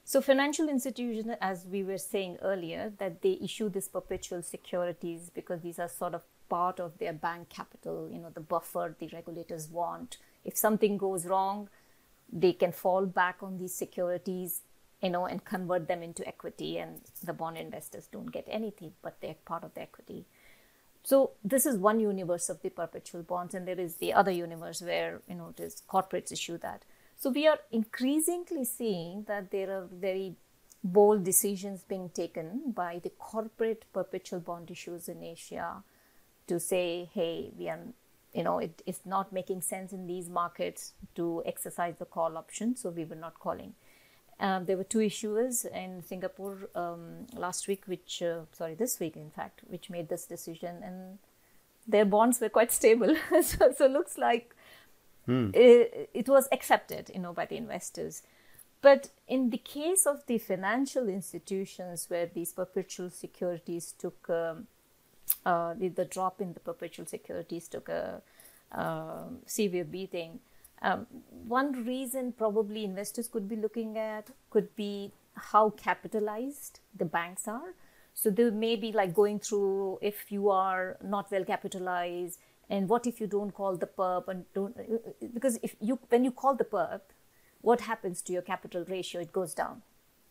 So 0.05 0.21
financial 0.21 0.67
institutions, 0.67 1.35
as 1.39 1.65
we 1.65 1.83
were 1.83 1.97
saying 1.97 2.37
earlier, 2.41 2.91
that 2.97 3.21
they 3.21 3.39
issue 3.41 3.69
these 3.69 3.87
perpetual 3.87 4.41
securities 4.41 5.31
because 5.33 5.61
these 5.61 5.79
are 5.79 5.87
sort 5.87 6.13
of 6.13 6.23
part 6.49 6.79
of 6.79 6.97
their 6.99 7.13
bank 7.13 7.49
capital, 7.49 8.09
you 8.11 8.19
know, 8.19 8.29
the 8.29 8.41
buffer 8.41 8.95
the 8.99 9.09
regulators 9.13 9.69
want. 9.69 10.17
If 10.43 10.57
something 10.57 10.97
goes 10.97 11.25
wrong, 11.25 11.69
they 12.31 12.53
can 12.53 12.71
fall 12.71 13.05
back 13.05 13.37
on 13.41 13.57
these 13.57 13.73
securities, 13.73 14.61
you 15.01 15.09
know, 15.09 15.25
and 15.25 15.43
convert 15.43 15.87
them 15.87 16.03
into 16.03 16.27
equity, 16.27 16.77
and 16.77 17.01
the 17.23 17.33
bond 17.33 17.57
investors 17.57 18.07
don't 18.11 18.31
get 18.31 18.45
anything, 18.49 18.91
but 19.01 19.19
they're 19.21 19.35
part 19.45 19.63
of 19.63 19.73
the 19.73 19.81
equity. 19.81 20.25
So 21.03 21.31
this 21.43 21.65
is 21.65 21.77
one 21.77 21.99
universe 21.99 22.49
of 22.49 22.61
the 22.61 22.69
perpetual 22.69 23.23
bonds, 23.23 23.53
and 23.53 23.67
there 23.67 23.79
is 23.79 23.95
the 23.95 24.13
other 24.13 24.31
universe 24.31 24.81
where 24.81 25.21
you 25.27 25.35
know 25.35 25.53
it 25.57 25.61
is 25.61 25.83
corporates 25.87 26.31
issue 26.31 26.57
that. 26.59 26.83
So 27.17 27.29
we 27.29 27.47
are 27.47 27.59
increasingly 27.71 28.65
seeing 28.65 29.25
that 29.27 29.51
there 29.51 29.71
are 29.71 29.87
very 29.91 30.35
bold 30.83 31.23
decisions 31.23 31.83
being 31.83 32.09
taken 32.09 32.73
by 32.75 32.99
the 33.01 33.09
corporate 33.11 33.85
perpetual 33.93 34.39
bond 34.39 34.69
issues 34.69 35.07
in 35.07 35.23
Asia 35.23 35.83
to 36.47 36.59
say, 36.59 37.09
hey, 37.13 37.51
we 37.57 37.69
are, 37.69 37.79
you 38.33 38.43
know, 38.43 38.59
it 38.59 38.81
is 38.85 38.99
not 39.05 39.31
making 39.31 39.61
sense 39.61 39.93
in 39.93 40.07
these 40.07 40.29
markets 40.29 40.91
to 41.15 41.41
exercise 41.45 41.95
the 41.99 42.05
call 42.05 42.37
option, 42.37 42.75
so 42.75 42.89
we 42.89 43.05
were 43.05 43.15
not 43.15 43.39
calling. 43.39 43.73
Um, 44.39 44.65
there 44.65 44.77
were 44.77 44.83
two 44.83 44.99
issuers 44.99 45.65
in 45.71 46.03
Singapore 46.03 46.69
um, 46.75 47.27
last 47.35 47.67
week, 47.67 47.83
which, 47.85 48.21
uh, 48.21 48.41
sorry, 48.51 48.73
this 48.73 48.99
week, 48.99 49.15
in 49.15 49.29
fact, 49.29 49.61
which 49.67 49.89
made 49.89 50.09
this 50.09 50.25
decision, 50.25 50.81
and 50.83 51.19
their 51.87 52.05
bonds 52.05 52.41
were 52.41 52.49
quite 52.49 52.71
stable. 52.71 53.15
so, 53.41 53.73
so 53.77 53.87
looks 53.87 54.17
like 54.17 54.55
Hmm. 55.25 55.51
It, 55.53 56.09
it, 56.13 56.27
was 56.27 56.47
accepted, 56.51 57.09
you 57.13 57.19
know, 57.19 57.33
by 57.33 57.45
the 57.45 57.55
investors. 57.55 58.23
But 58.81 59.09
in 59.27 59.49
the 59.49 59.57
case 59.57 60.05
of 60.05 60.25
the 60.27 60.37
financial 60.37 61.07
institutions 61.07 62.09
where 62.09 62.25
these 62.25 62.51
perpetual 62.51 63.09
securities 63.09 63.93
took 63.97 64.29
um, 64.29 64.67
uh, 65.45 65.73
the, 65.75 65.87
the, 65.87 66.03
drop 66.03 66.41
in 66.41 66.53
the 66.53 66.59
perpetual 66.59 67.05
securities 67.05 67.69
took 67.69 67.87
a 67.87 68.21
uh, 68.73 69.23
severe 69.45 69.85
beating. 69.85 70.39
Um, 70.83 71.07
one 71.47 71.85
reason 71.85 72.33
probably 72.33 72.83
investors 72.83 73.27
could 73.27 73.47
be 73.47 73.55
looking 73.55 73.97
at 73.97 74.29
could 74.49 74.75
be 74.75 75.11
how 75.35 75.69
capitalized 75.71 76.81
the 76.95 77.05
banks 77.05 77.47
are. 77.47 77.73
So 78.13 78.29
they 78.29 78.51
may 78.51 78.75
be 78.75 78.91
like 78.91 79.13
going 79.13 79.39
through 79.39 79.99
if 80.01 80.31
you 80.31 80.49
are 80.49 80.97
not 81.01 81.31
well 81.31 81.43
capitalized, 81.43 82.37
and 82.69 82.89
what 82.89 83.07
if 83.07 83.19
you 83.19 83.27
don't 83.27 83.51
call 83.51 83.75
the 83.77 83.87
perp 83.87 84.27
and 84.27 84.45
don't 84.53 84.77
because 85.33 85.59
if 85.61 85.75
you 85.79 85.99
when 86.09 86.23
you 86.23 86.31
call 86.31 86.55
the 86.55 86.63
perp 86.63 87.01
what 87.61 87.81
happens 87.81 88.21
to 88.21 88.33
your 88.33 88.41
capital 88.41 88.85
ratio 88.87 89.21
it 89.21 89.31
goes 89.31 89.53
down 89.53 89.81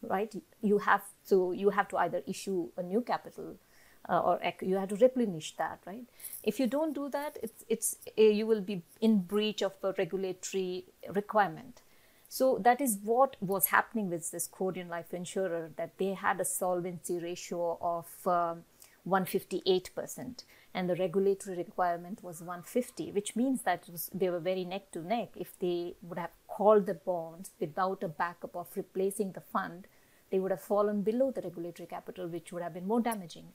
right 0.02 0.34
you 0.60 0.78
have 0.78 1.04
to 1.28 1.52
you 1.56 1.70
have 1.70 1.88
to 1.88 1.96
either 1.96 2.22
issue 2.26 2.68
a 2.76 2.82
new 2.82 3.00
capital 3.00 3.56
uh, 4.08 4.20
or 4.20 4.40
you 4.60 4.76
have 4.76 4.88
to 4.88 4.96
replenish 4.96 5.54
that 5.56 5.78
right 5.86 6.04
if 6.42 6.58
you 6.58 6.66
don't 6.66 6.94
do 6.94 7.08
that 7.08 7.36
it's 7.42 7.64
it's 7.68 7.96
uh, 8.18 8.22
you 8.22 8.46
will 8.46 8.60
be 8.60 8.82
in 9.00 9.18
breach 9.18 9.62
of 9.62 9.72
a 9.82 9.92
regulatory 9.98 10.84
requirement 11.10 11.82
so 12.28 12.58
that 12.62 12.80
is 12.80 12.98
what 13.04 13.36
was 13.40 13.66
happening 13.66 14.08
with 14.08 14.30
this 14.30 14.46
Korean 14.46 14.88
life 14.88 15.12
insurer 15.12 15.70
that 15.76 15.98
they 15.98 16.14
had 16.14 16.40
a 16.40 16.46
solvency 16.46 17.18
ratio 17.18 17.76
of 17.82 18.06
um, 18.26 18.64
158% 19.06 20.44
and 20.74 20.88
the 20.88 20.96
regulatory 20.96 21.56
requirement 21.56 22.22
was 22.22 22.40
150, 22.40 23.12
which 23.12 23.36
means 23.36 23.62
that 23.62 23.84
was, 23.90 24.10
they 24.14 24.30
were 24.30 24.40
very 24.40 24.64
neck 24.64 24.90
to 24.92 25.00
neck. 25.00 25.30
If 25.36 25.58
they 25.58 25.94
would 26.00 26.18
have 26.18 26.30
called 26.48 26.86
the 26.86 26.94
bonds 26.94 27.50
without 27.60 28.02
a 28.02 28.08
backup 28.08 28.56
of 28.56 28.68
replacing 28.74 29.32
the 29.32 29.40
fund, 29.40 29.86
they 30.30 30.38
would 30.38 30.50
have 30.50 30.62
fallen 30.62 31.02
below 31.02 31.30
the 31.30 31.42
regulatory 31.42 31.86
capital, 31.86 32.26
which 32.28 32.52
would 32.52 32.62
have 32.62 32.72
been 32.72 32.88
more 32.88 33.02
damaging. 33.02 33.52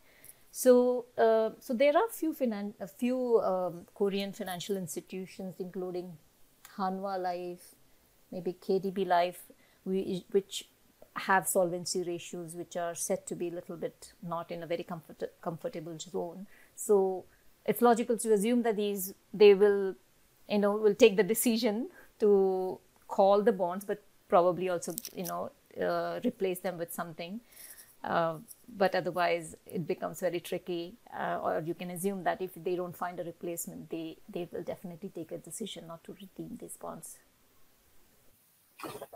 So, 0.52 1.06
uh, 1.18 1.52
so 1.60 1.74
there 1.74 1.96
are 1.96 2.08
few 2.10 2.34
finan- 2.34 2.74
a 2.80 2.88
few 2.88 3.40
um, 3.42 3.86
Korean 3.94 4.34
financial 4.34 4.78
institutions, 4.78 5.56
including 5.60 6.18
Hanwha 6.78 7.20
Life, 7.22 7.76
maybe 8.32 8.54
KDB 8.54 9.06
Life, 9.06 9.44
we, 9.86 10.26
which 10.32 10.68
have 11.16 11.48
solvency 11.48 12.04
ratios 12.04 12.54
which 12.54 12.78
are 12.78 12.94
said 12.94 13.26
to 13.26 13.36
be 13.36 13.48
a 13.48 13.52
little 13.52 13.76
bit 13.76 14.14
not 14.22 14.52
in 14.52 14.62
a 14.62 14.68
very 14.68 14.84
comfort- 14.84 15.34
comfortable 15.42 15.98
zone. 15.98 16.46
So 16.76 17.26
it's 17.66 17.82
logical 17.82 18.18
to 18.18 18.34
assume 18.34 18.62
that 18.64 18.76
these 18.76 19.14
they 19.34 19.54
will, 19.54 19.96
you 20.48 20.60
know, 20.60 20.74
will 20.76 20.96
take 20.96 21.18
the 21.18 21.24
decision 21.24 21.90
to 22.20 22.80
call 23.08 23.42
the 23.42 23.52
bonds, 23.52 23.86
but 23.86 24.04
probably 24.30 24.70
also, 24.70 24.94
you 25.16 25.26
know, 25.26 25.52
uh, 25.82 26.20
replace 26.24 26.60
them 26.60 26.78
with 26.78 26.94
something. 26.94 27.40
Uh, 28.08 28.38
but 28.78 28.96
otherwise, 28.96 29.56
it 29.66 29.86
becomes 29.86 30.22
very 30.22 30.40
tricky. 30.40 30.96
Uh, 31.14 31.40
or 31.44 31.64
you 31.66 31.74
can 31.74 31.92
assume 31.92 32.24
that 32.24 32.42
if 32.42 32.52
they 32.56 32.76
don't 32.76 32.96
find 32.96 33.20
a 33.20 33.24
replacement, 33.24 33.90
they 33.90 34.18
they 34.30 34.48
will 34.52 34.64
definitely 34.64 35.10
take 35.10 35.32
a 35.32 35.38
decision 35.38 35.88
not 35.88 36.04
to 36.06 36.14
redeem 36.14 36.58
these 36.58 36.78
bonds. 36.78 37.18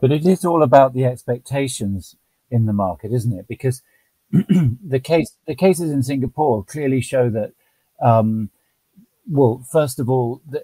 But 0.02 0.12
it 0.12 0.26
is 0.26 0.44
all 0.44 0.64
about 0.64 0.94
the 0.94 1.06
expectations 1.06 2.16
in 2.50 2.66
the 2.66 2.74
market, 2.74 3.14
isn't 3.14 3.38
it? 3.39 3.48
Because 3.48 3.82
the 4.32 5.00
case 5.00 5.38
the 5.48 5.56
cases 5.56 5.89
in 5.92 6.04
Singapore 6.04 6.64
clearly 6.66 7.02
show 7.02 7.30
that 7.30 7.54
um, 8.02 8.50
well, 9.30 9.66
first 9.72 10.00
of 10.00 10.10
all, 10.10 10.42
the, 10.50 10.64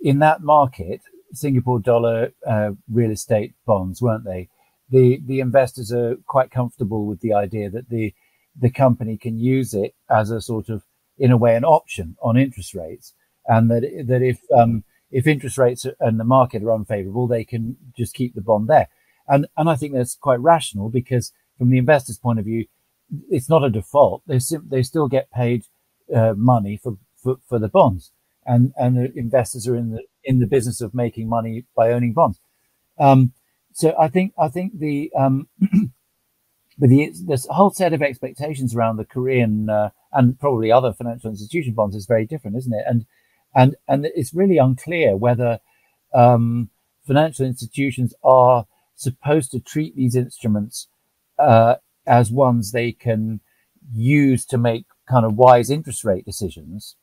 in 0.00 0.20
that 0.20 0.42
market, 0.42 1.00
Singapore 1.32 1.80
dollar 1.80 2.32
uh, 2.46 2.70
real 2.90 3.10
estate 3.10 3.54
bonds, 3.66 4.00
weren't 4.00 4.24
they? 4.24 4.48
The 4.90 5.20
the 5.24 5.40
investors 5.40 5.92
are 5.92 6.16
quite 6.26 6.50
comfortable 6.50 7.06
with 7.06 7.20
the 7.20 7.34
idea 7.34 7.70
that 7.70 7.88
the 7.88 8.14
the 8.60 8.70
company 8.70 9.16
can 9.16 9.38
use 9.38 9.74
it 9.74 9.94
as 10.10 10.30
a 10.30 10.40
sort 10.40 10.68
of, 10.68 10.84
in 11.16 11.30
a 11.30 11.36
way, 11.36 11.54
an 11.54 11.64
option 11.64 12.16
on 12.22 12.36
interest 12.36 12.74
rates, 12.74 13.14
and 13.46 13.70
that 13.70 13.82
that 14.06 14.22
if 14.22 14.40
um, 14.56 14.84
if 15.10 15.26
interest 15.26 15.58
rates 15.58 15.86
and 16.00 16.18
the 16.18 16.24
market 16.24 16.62
are 16.62 16.72
unfavorable, 16.72 17.26
they 17.26 17.44
can 17.44 17.76
just 17.96 18.14
keep 18.14 18.34
the 18.34 18.40
bond 18.40 18.68
there. 18.68 18.88
And 19.26 19.46
and 19.56 19.68
I 19.68 19.76
think 19.76 19.94
that's 19.94 20.16
quite 20.16 20.40
rational 20.40 20.88
because 20.88 21.32
from 21.56 21.70
the 21.70 21.78
investor's 21.78 22.18
point 22.18 22.38
of 22.38 22.44
view, 22.44 22.66
it's 23.30 23.48
not 23.48 23.64
a 23.64 23.70
default. 23.70 24.22
They 24.26 24.38
sim- 24.38 24.68
they 24.70 24.82
still 24.82 25.08
get 25.08 25.30
paid 25.30 25.64
uh, 26.14 26.34
money 26.36 26.76
for, 26.76 26.96
for 27.22 27.36
for 27.48 27.58
the 27.58 27.68
bonds, 27.68 28.12
and 28.46 28.72
and 28.76 28.96
the 28.96 29.12
investors 29.16 29.68
are 29.68 29.76
in 29.76 29.90
the 29.90 30.02
in 30.24 30.38
the 30.40 30.46
business 30.46 30.80
of 30.80 30.94
making 30.94 31.28
money 31.28 31.64
by 31.76 31.92
owning 31.92 32.12
bonds. 32.12 32.40
Um, 32.98 33.32
so 33.78 33.94
I 33.96 34.08
think 34.08 34.32
I 34.36 34.48
think 34.48 34.80
the 34.80 35.12
um, 35.16 35.46
but 36.78 36.88
the 36.88 37.12
this 37.26 37.46
whole 37.48 37.70
set 37.70 37.92
of 37.92 38.02
expectations 38.02 38.74
around 38.74 38.96
the 38.96 39.04
Korean 39.04 39.70
uh, 39.70 39.90
and 40.12 40.36
probably 40.36 40.72
other 40.72 40.92
financial 40.92 41.30
institution 41.30 41.74
bonds 41.74 41.94
is 41.94 42.04
very 42.04 42.26
different, 42.26 42.56
isn't 42.56 42.74
it? 42.74 42.84
And 42.88 43.06
and 43.54 43.76
and 43.86 44.06
it's 44.16 44.34
really 44.34 44.58
unclear 44.58 45.16
whether 45.16 45.60
um, 46.12 46.70
financial 47.06 47.46
institutions 47.46 48.14
are 48.24 48.66
supposed 48.96 49.52
to 49.52 49.60
treat 49.60 49.94
these 49.94 50.16
instruments 50.16 50.88
uh, 51.38 51.76
as 52.04 52.32
ones 52.32 52.72
they 52.72 52.90
can 52.90 53.40
use 53.92 54.44
to 54.46 54.58
make 54.58 54.86
kind 55.08 55.24
of 55.24 55.36
wise 55.36 55.70
interest 55.70 56.02
rate 56.02 56.24
decisions, 56.24 56.96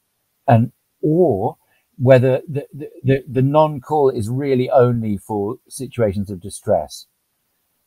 and 0.45 0.73
or 1.01 1.55
whether 1.97 2.41
the, 2.47 2.67
the, 3.03 3.23
the 3.27 3.41
non-call 3.41 4.09
is 4.09 4.29
really 4.29 4.69
only 4.69 5.17
for 5.17 5.57
situations 5.69 6.29
of 6.29 6.41
distress. 6.41 7.07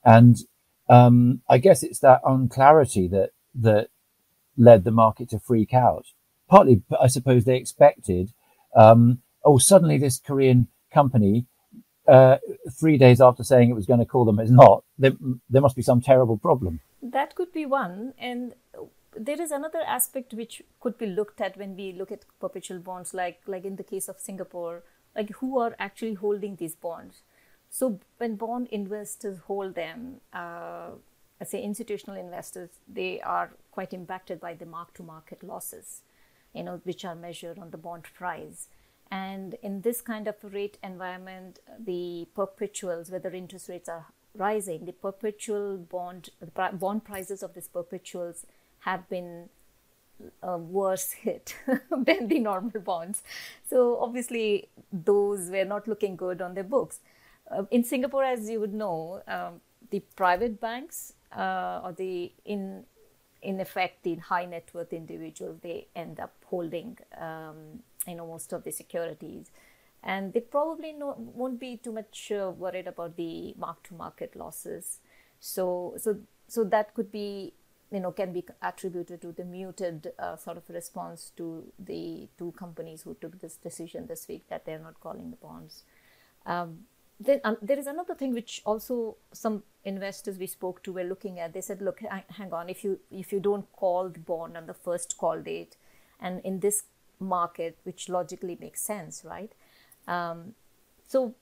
And 0.05 0.39
um, 0.89 1.43
I 1.49 1.59
guess 1.59 1.83
it's 1.83 2.01
that 2.01 2.21
unclarity 2.25 3.09
that 3.09 3.31
that 3.55 3.89
led 4.57 4.85
the 4.85 4.91
market 4.91 5.29
to 5.31 5.39
freak 5.39 5.75
out. 5.75 6.07
Partly, 6.49 6.83
I 7.01 7.09
suppose 7.09 7.45
they 7.45 7.57
expected, 7.57 8.33
um, 8.75 9.21
oh, 9.45 9.59
suddenly 9.59 9.99
this 9.99 10.19
Korean 10.19 10.69
company 10.93 11.47
uh, 12.07 12.39
three 12.73 12.97
days 12.97 13.21
after 13.21 13.45
saying 13.45 13.69
it 13.69 13.75
was 13.75 13.87
going 13.87 14.01
to 14.01 14.07
call 14.07 14.25
them 14.25 14.41
is 14.41 14.51
not, 14.51 14.83
there, 14.99 15.13
there 15.51 15.61
must 15.61 15.77
be 15.77 15.83
some 15.83 16.01
terrible 16.01 16.39
problem. 16.39 16.81
That 17.03 17.35
could 17.35 17.53
be 17.53 17.67
one. 17.67 18.15
And 18.19 18.55
there 19.19 19.41
is 19.41 19.51
another 19.51 19.81
aspect 19.81 20.33
which 20.33 20.63
could 20.81 20.99
be 20.99 21.07
looked 21.07 21.41
at 21.41 21.57
when 21.57 21.77
we 21.77 21.93
look 21.93 22.13
at 22.13 22.25
perpetual 22.41 22.79
bonds, 22.79 23.15
like, 23.15 23.41
like 23.47 23.65
in 23.65 23.77
the 23.77 23.85
case 23.85 24.09
of 24.09 24.19
Singapore, 24.19 24.83
like 25.17 25.31
who 25.37 25.59
are 25.59 25.75
actually 25.79 26.15
holding 26.15 26.57
these 26.57 26.75
bonds. 26.75 27.23
So 27.71 28.01
when 28.19 28.37
bond 28.37 28.69
investors 28.71 29.39
hold 29.47 29.75
them, 29.75 30.21
uh, 30.33 30.91
I 31.41 31.45
say 31.45 31.63
institutional 31.63 32.19
investors, 32.19 32.71
they 32.89 33.21
are 33.21 33.51
quite 33.71 33.93
impacted 33.93 34.41
by 34.41 34.55
the 34.55 34.67
mark-to-market 34.67 35.43
losses, 35.43 36.03
you 36.55 36.63
know, 36.63 36.81
which 36.85 37.05
are 37.05 37.15
measured 37.15 37.59
on 37.59 37.71
the 37.71 37.77
bond 37.77 38.05
price. 38.15 38.69
And 39.11 39.55
in 39.63 39.83
this 39.83 40.01
kind 40.01 40.29
of 40.29 40.37
rate 40.43 40.79
environment, 40.83 41.61
the 41.79 42.29
perpetuals, 42.35 43.11
whether 43.11 43.31
interest 43.31 43.69
rates 43.69 43.89
are 43.89 44.07
rising, 44.35 44.85
the 44.85 44.93
perpetual 44.93 45.79
bond, 45.79 46.31
the 46.41 46.71
bond 46.73 47.05
prices 47.05 47.43
of 47.43 47.55
these 47.55 47.69
perpetuals 47.69 48.47
have 48.81 49.09
been 49.09 49.49
uh, 50.43 50.57
worse 50.59 51.13
hit 51.13 51.55
than 51.91 52.29
the 52.29 52.39
normal 52.39 52.81
bonds. 52.81 53.23
So 53.69 53.99
obviously, 54.01 54.69
those 54.93 55.51
were 55.51 55.65
not 55.65 55.87
looking 55.89 56.17
good 56.17 56.41
on 56.43 56.55
their 56.55 56.65
books. 56.65 57.01
uh, 57.51 57.65
in 57.71 57.85
Singapore, 57.85 58.25
as 58.25 58.49
you 58.51 58.61
would 58.61 58.75
know, 58.75 59.23
um, 59.27 59.61
the 59.91 60.01
private 60.17 60.61
banks 60.61 61.15
uh, 61.37 61.81
or 61.85 61.93
the 61.93 62.33
in 62.45 62.85
in 63.43 63.61
effect 63.61 64.03
the 64.03 64.17
high 64.17 64.45
net 64.45 64.69
worth 64.75 64.93
individual 64.93 65.57
they 65.63 65.87
end 65.95 66.19
up 66.19 66.35
holding 66.47 66.99
um, 67.21 67.81
you 68.07 68.15
know 68.15 68.27
most 68.27 68.53
of 68.53 68.65
the 68.65 68.73
securities 68.73 69.51
and 70.03 70.33
they 70.33 70.41
probably 70.41 70.93
no, 70.93 71.15
won't 71.17 71.59
be 71.61 71.77
too 71.77 71.93
much 71.93 72.33
uh, 72.33 72.51
worried 72.51 72.87
about 72.87 73.17
the 73.17 73.55
mark 73.59 73.83
to 73.83 73.95
market 73.95 74.35
losses 74.37 74.99
so 75.41 75.95
so 75.99 76.19
so 76.49 76.65
that 76.65 76.93
could 76.95 77.13
be 77.13 77.53
you 77.91 78.01
know 78.01 78.13
can 78.13 78.33
be 78.33 78.45
attributed 78.63 79.23
to 79.23 79.33
the 79.33 79.45
muted 79.45 80.13
uh, 80.19 80.37
sort 80.37 80.57
of 80.57 80.69
response 80.69 81.33
to 81.37 81.73
the 81.79 82.29
two 82.39 82.53
companies 82.53 83.03
who 83.03 83.15
took 83.21 83.41
this 83.41 83.57
decision 83.57 84.07
this 84.07 84.29
week 84.29 84.45
that 84.49 84.65
they're 84.67 84.79
not 84.79 85.01
calling 85.01 85.31
the 85.31 85.37
bonds. 85.37 85.85
Um, 86.45 86.81
then 87.21 87.41
um, 87.45 87.57
there 87.61 87.79
is 87.79 87.87
another 87.87 88.15
thing 88.15 88.33
which 88.33 88.63
also 88.65 89.17
some 89.33 89.65
investors 89.85 90.39
we 90.39 90.47
spoke 90.47 90.83
to 90.85 90.93
were 90.93 91.05
looking 91.05 91.41
at. 91.41 91.53
They 91.53 91.61
said 91.61 91.81
look 91.83 92.01
hang 92.01 92.53
on. 92.53 92.69
If 92.69 92.85
you 92.85 93.01
if 93.11 93.33
you 93.33 93.41
don't 93.41 93.71
call 93.73 94.09
the 94.09 94.21
bond 94.21 94.57
on 94.57 94.67
the 94.67 94.75
first 94.75 95.17
call 95.19 95.41
date 95.41 95.77
and 96.21 96.41
in 96.45 96.61
this 96.61 96.85
market 97.21 97.79
which 97.83 98.09
logically 98.09 98.57
makes 98.61 98.81
sense 98.81 99.25
right? 99.25 99.53
Um, 100.07 100.55
so 101.07 101.35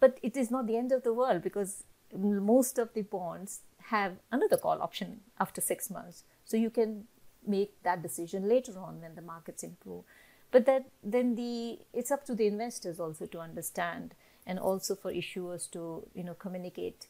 but 0.00 0.18
it 0.22 0.36
is 0.36 0.50
not 0.50 0.66
the 0.66 0.76
end 0.76 0.92
of 0.92 1.02
the 1.02 1.12
world 1.12 1.42
because 1.42 1.84
most 2.14 2.78
of 2.78 2.92
the 2.94 3.02
bonds 3.02 3.60
have 3.86 4.16
another 4.30 4.56
call 4.56 4.80
option 4.82 5.20
after 5.38 5.60
six 5.60 5.90
months. 5.90 6.24
So 6.44 6.56
you 6.56 6.70
can 6.70 7.06
make 7.46 7.82
that 7.82 8.02
decision 8.02 8.48
later 8.48 8.78
on 8.78 9.00
when 9.00 9.14
the 9.14 9.22
markets 9.22 9.62
improve. 9.62 10.04
But 10.50 10.66
that 10.66 10.84
then 11.02 11.34
the 11.34 11.78
it's 11.92 12.10
up 12.10 12.24
to 12.26 12.34
the 12.34 12.46
investors 12.46 13.00
also 13.00 13.26
to 13.26 13.40
understand 13.40 14.14
and 14.46 14.58
also 14.58 14.94
for 14.94 15.10
issuers 15.12 15.70
to 15.70 16.06
you 16.14 16.24
know 16.24 16.34
communicate 16.34 17.06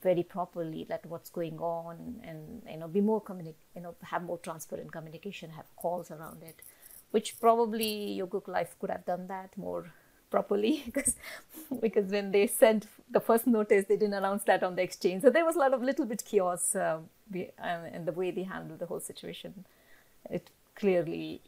very 0.00 0.22
properly 0.22 0.86
like 0.88 1.04
what's 1.08 1.30
going 1.30 1.58
on 1.58 2.20
and 2.22 2.62
you 2.70 2.76
know 2.76 2.86
be 2.86 3.00
more 3.00 3.20
communi- 3.20 3.54
you 3.74 3.82
know 3.82 3.94
have 4.02 4.22
more 4.22 4.38
transparent 4.38 4.92
communication 4.92 5.50
have 5.50 5.64
calls 5.76 6.10
around 6.10 6.42
it 6.42 6.60
which 7.10 7.40
probably 7.40 8.18
Heungkuk 8.20 8.46
Life 8.46 8.76
could 8.78 8.90
have 8.90 9.06
done 9.06 9.26
that 9.28 9.56
more 9.56 9.92
properly 10.30 10.82
because 10.86 11.16
because 11.80 12.10
when 12.10 12.30
they 12.32 12.46
sent 12.46 12.86
the 13.10 13.20
first 13.20 13.46
notice 13.46 13.86
they 13.86 13.96
didn't 13.96 14.14
announce 14.14 14.44
that 14.44 14.62
on 14.62 14.76
the 14.76 14.82
exchange 14.82 15.22
so 15.22 15.30
there 15.30 15.44
was 15.44 15.56
a 15.56 15.58
lot 15.58 15.72
of 15.72 15.82
little 15.82 16.06
bit 16.06 16.24
chaos 16.24 16.74
uh, 16.74 16.98
in 17.32 18.04
the 18.04 18.12
way 18.12 18.30
they 18.30 18.42
handled 18.42 18.78
the 18.78 18.86
whole 18.86 19.00
situation 19.00 19.64
it 20.30 20.50
clearly 20.74 21.40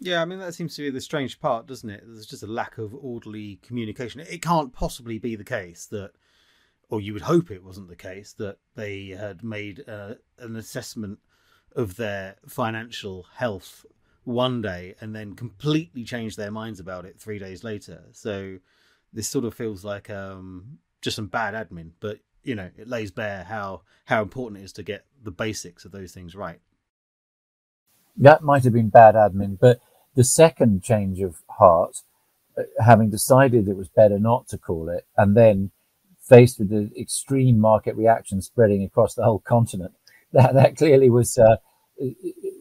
yeah, 0.00 0.20
I 0.20 0.24
mean 0.24 0.38
that 0.40 0.54
seems 0.54 0.74
to 0.76 0.82
be 0.82 0.90
the 0.90 1.00
strange 1.00 1.40
part, 1.40 1.66
doesn't 1.66 1.88
it? 1.88 2.02
There's 2.04 2.26
just 2.26 2.42
a 2.42 2.48
lack 2.48 2.78
of 2.78 2.94
orderly 2.94 3.60
communication. 3.62 4.20
It 4.20 4.42
can't 4.42 4.72
possibly 4.72 5.18
be 5.18 5.36
the 5.36 5.44
case 5.44 5.86
that, 5.86 6.12
or 6.88 7.00
you 7.00 7.12
would 7.12 7.22
hope 7.22 7.50
it 7.50 7.64
wasn't 7.64 7.88
the 7.88 7.96
case 7.96 8.32
that 8.34 8.58
they 8.74 9.08
had 9.08 9.44
made 9.44 9.84
uh, 9.88 10.14
an 10.38 10.56
assessment 10.56 11.20
of 11.74 11.96
their 11.96 12.36
financial 12.46 13.26
health 13.36 13.86
one 14.24 14.62
day 14.62 14.94
and 15.00 15.14
then 15.14 15.34
completely 15.34 16.04
changed 16.04 16.36
their 16.36 16.50
minds 16.50 16.80
about 16.80 17.04
it 17.04 17.20
three 17.20 17.38
days 17.38 17.62
later. 17.62 18.04
So 18.12 18.58
this 19.12 19.28
sort 19.28 19.44
of 19.44 19.54
feels 19.54 19.84
like 19.84 20.10
um, 20.10 20.78
just 21.02 21.16
some 21.16 21.26
bad 21.26 21.54
admin, 21.54 21.90
but 22.00 22.18
you 22.42 22.54
know 22.54 22.70
it 22.76 22.88
lays 22.88 23.10
bare 23.10 23.44
how 23.44 23.82
how 24.04 24.20
important 24.22 24.60
it 24.60 24.64
is 24.64 24.72
to 24.74 24.82
get 24.82 25.06
the 25.22 25.30
basics 25.30 25.86
of 25.86 25.92
those 25.92 26.12
things 26.12 26.34
right 26.34 26.60
that 28.16 28.42
might 28.42 28.64
have 28.64 28.72
been 28.72 28.88
bad 28.88 29.14
admin. 29.14 29.58
But 29.58 29.80
the 30.14 30.24
second 30.24 30.82
change 30.82 31.20
of 31.20 31.42
heart, 31.48 32.02
uh, 32.56 32.62
having 32.84 33.10
decided 33.10 33.68
it 33.68 33.76
was 33.76 33.88
better 33.88 34.18
not 34.18 34.48
to 34.48 34.58
call 34.58 34.88
it, 34.88 35.06
and 35.16 35.36
then 35.36 35.70
faced 36.20 36.58
with 36.58 36.70
the 36.70 36.90
extreme 36.98 37.58
market 37.58 37.96
reaction 37.96 38.40
spreading 38.40 38.82
across 38.82 39.14
the 39.14 39.24
whole 39.24 39.40
continent, 39.40 39.92
that 40.32 40.54
that 40.54 40.76
clearly 40.76 41.10
was 41.10 41.38
uh, 41.38 41.56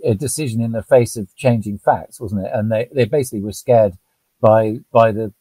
a 0.03 0.13
decision 0.13 0.61
in 0.61 0.71
the 0.71 0.83
face 0.83 1.15
of 1.15 1.35
changing 1.35 1.77
facts, 1.77 2.19
wasn't 2.19 2.45
it? 2.45 2.51
And 2.53 2.71
they, 2.71 2.89
they 2.91 3.05
basically 3.05 3.41
were 3.41 3.53
scared 3.53 3.97
by 4.41 4.79
by 4.91 5.11
the 5.11 5.33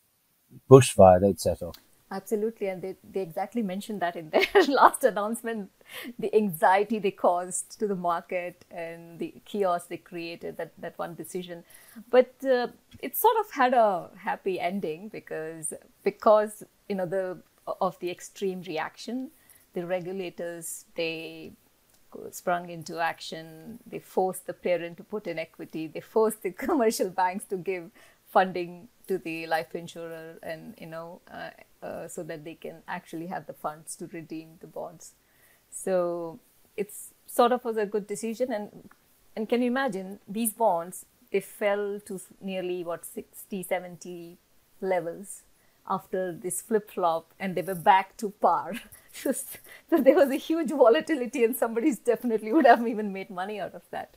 bushfire 0.71 1.21
they'd 1.21 1.41
set 1.41 1.63
off. 1.63 1.77
Absolutely, 2.13 2.67
and 2.69 2.83
they, 2.83 2.95
they 3.11 3.23
exactly 3.23 3.63
mentioned 3.63 4.01
that 4.03 4.17
in 4.17 4.29
their 4.29 4.45
last 4.69 5.03
announcement 5.03 5.71
the 6.19 6.35
anxiety 6.35 6.99
they 6.99 7.11
caused 7.11 7.79
to 7.79 7.87
the 7.87 7.97
market 7.97 8.67
and 8.71 9.19
the 9.19 9.35
chaos 9.47 9.87
they 9.87 9.97
created, 9.97 10.59
that, 10.59 10.73
that 10.77 10.99
one 10.99 11.15
decision. 11.15 11.65
But 12.11 12.35
uh, 12.45 12.69
it 12.99 13.17
sort 13.17 13.37
of 13.41 13.51
had 13.53 13.73
a 13.73 14.11
happy 14.19 14.61
ending 14.61 15.09
because, 15.09 15.73
because 16.05 16.63
you 16.87 16.97
know, 16.97 17.07
the, 17.07 17.39
of 17.81 17.99
the 18.01 18.11
extreme 18.11 18.61
reaction, 18.61 19.31
the 19.73 19.87
regulators, 19.87 20.85
they 20.97 21.53
sprung 22.31 22.71
into 22.71 22.99
action. 22.99 23.79
They 23.87 23.99
forced 23.99 24.47
the 24.47 24.53
parent 24.53 24.97
to 24.99 25.05
put 25.05 25.27
in 25.27 25.39
equity. 25.39 25.87
They 25.87 26.01
forced 26.01 26.43
the 26.43 26.51
commercial 26.67 27.11
banks 27.11 27.45
to 27.47 27.57
give 27.57 27.91
funding 28.33 28.89
to 29.07 29.19
the 29.19 29.47
life 29.47 29.75
insurer 29.75 30.39
and 30.43 30.75
you 30.79 30.87
know 30.87 31.21
uh, 31.31 31.51
uh, 31.87 32.09
so 32.09 32.23
that 32.23 32.45
they 32.45 32.55
can 32.55 32.77
actually 32.89 33.27
have 33.27 33.47
the 33.47 33.53
funds 33.53 33.95
to 33.95 34.07
redeem 34.07 34.49
the 34.61 34.67
bonds 34.67 35.13
so 35.71 36.39
it's 36.77 37.11
sort 37.27 37.53
of 37.53 37.65
was 37.65 37.77
a 37.77 37.85
good 37.85 38.07
decision 38.07 38.53
and 38.53 38.89
and 39.37 39.49
can 39.49 39.61
you 39.61 39.69
imagine 39.69 40.19
these 40.27 40.53
bonds 40.53 41.05
they 41.31 41.41
fell 41.41 42.01
to 42.07 42.21
nearly 42.41 42.83
what 42.83 43.05
60 43.05 43.63
70 43.63 44.39
levels 44.81 45.43
after 45.87 46.33
this 46.33 46.63
flip 46.63 46.91
flop 46.91 47.35
and 47.39 47.55
they 47.55 47.63
were 47.63 47.75
back 47.93 48.17
to 48.17 48.31
par 48.31 48.75
so 49.91 49.99
there 49.99 50.15
was 50.15 50.31
a 50.31 50.37
huge 50.37 50.71
volatility 50.71 51.45
and 51.45 51.55
somebody's 51.57 51.99
definitely 51.99 52.53
would 52.53 52.67
have 52.67 52.87
even 52.87 53.13
made 53.13 53.31
money 53.31 53.61
out 53.61 53.75
of 53.75 53.83
that 53.91 54.17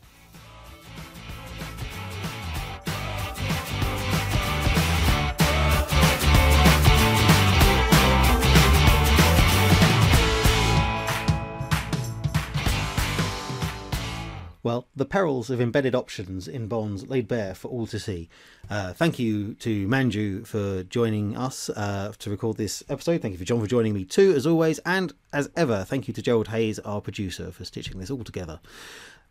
Well, 14.65 14.87
the 14.95 15.05
perils 15.05 15.51
of 15.51 15.61
embedded 15.61 15.93
options 15.93 16.47
in 16.47 16.65
bonds 16.67 17.07
laid 17.07 17.27
bare 17.27 17.53
for 17.53 17.67
all 17.67 17.85
to 17.85 17.99
see. 17.99 18.29
Uh, 18.67 18.93
thank 18.93 19.19
you 19.19 19.53
to 19.59 19.87
Manju 19.87 20.47
for 20.47 20.81
joining 20.81 21.37
us 21.37 21.69
uh, 21.69 22.13
to 22.17 22.31
record 22.31 22.57
this 22.57 22.83
episode. 22.89 23.21
Thank 23.21 23.33
you 23.33 23.37
for 23.37 23.45
John 23.45 23.61
for 23.61 23.67
joining 23.67 23.93
me 23.93 24.05
too, 24.05 24.33
as 24.35 24.47
always. 24.47 24.79
And 24.79 25.13
as 25.31 25.51
ever, 25.55 25.83
thank 25.83 26.07
you 26.07 26.15
to 26.15 26.21
Gerald 26.23 26.47
Hayes, 26.47 26.79
our 26.79 26.99
producer, 26.99 27.51
for 27.51 27.63
stitching 27.63 27.99
this 27.99 28.09
all 28.09 28.23
together. 28.23 28.59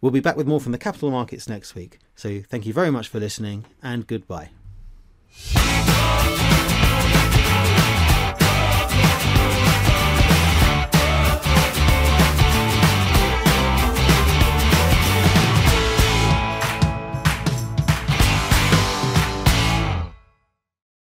We'll 0.01 0.13
be 0.13 0.21
back 0.21 0.37
with 0.37 0.47
more 0.47 0.61
from 0.61 0.71
the 0.71 0.79
capital 0.79 1.11
markets 1.11 1.49
next 1.49 1.75
week. 1.75 1.99
So 2.15 2.41
thank 2.41 2.65
you 2.65 2.73
very 2.73 2.93
much 2.93 3.09
for 3.09 3.19
listening 3.19 3.65
and 3.83 4.07
goodbye. 4.07 4.51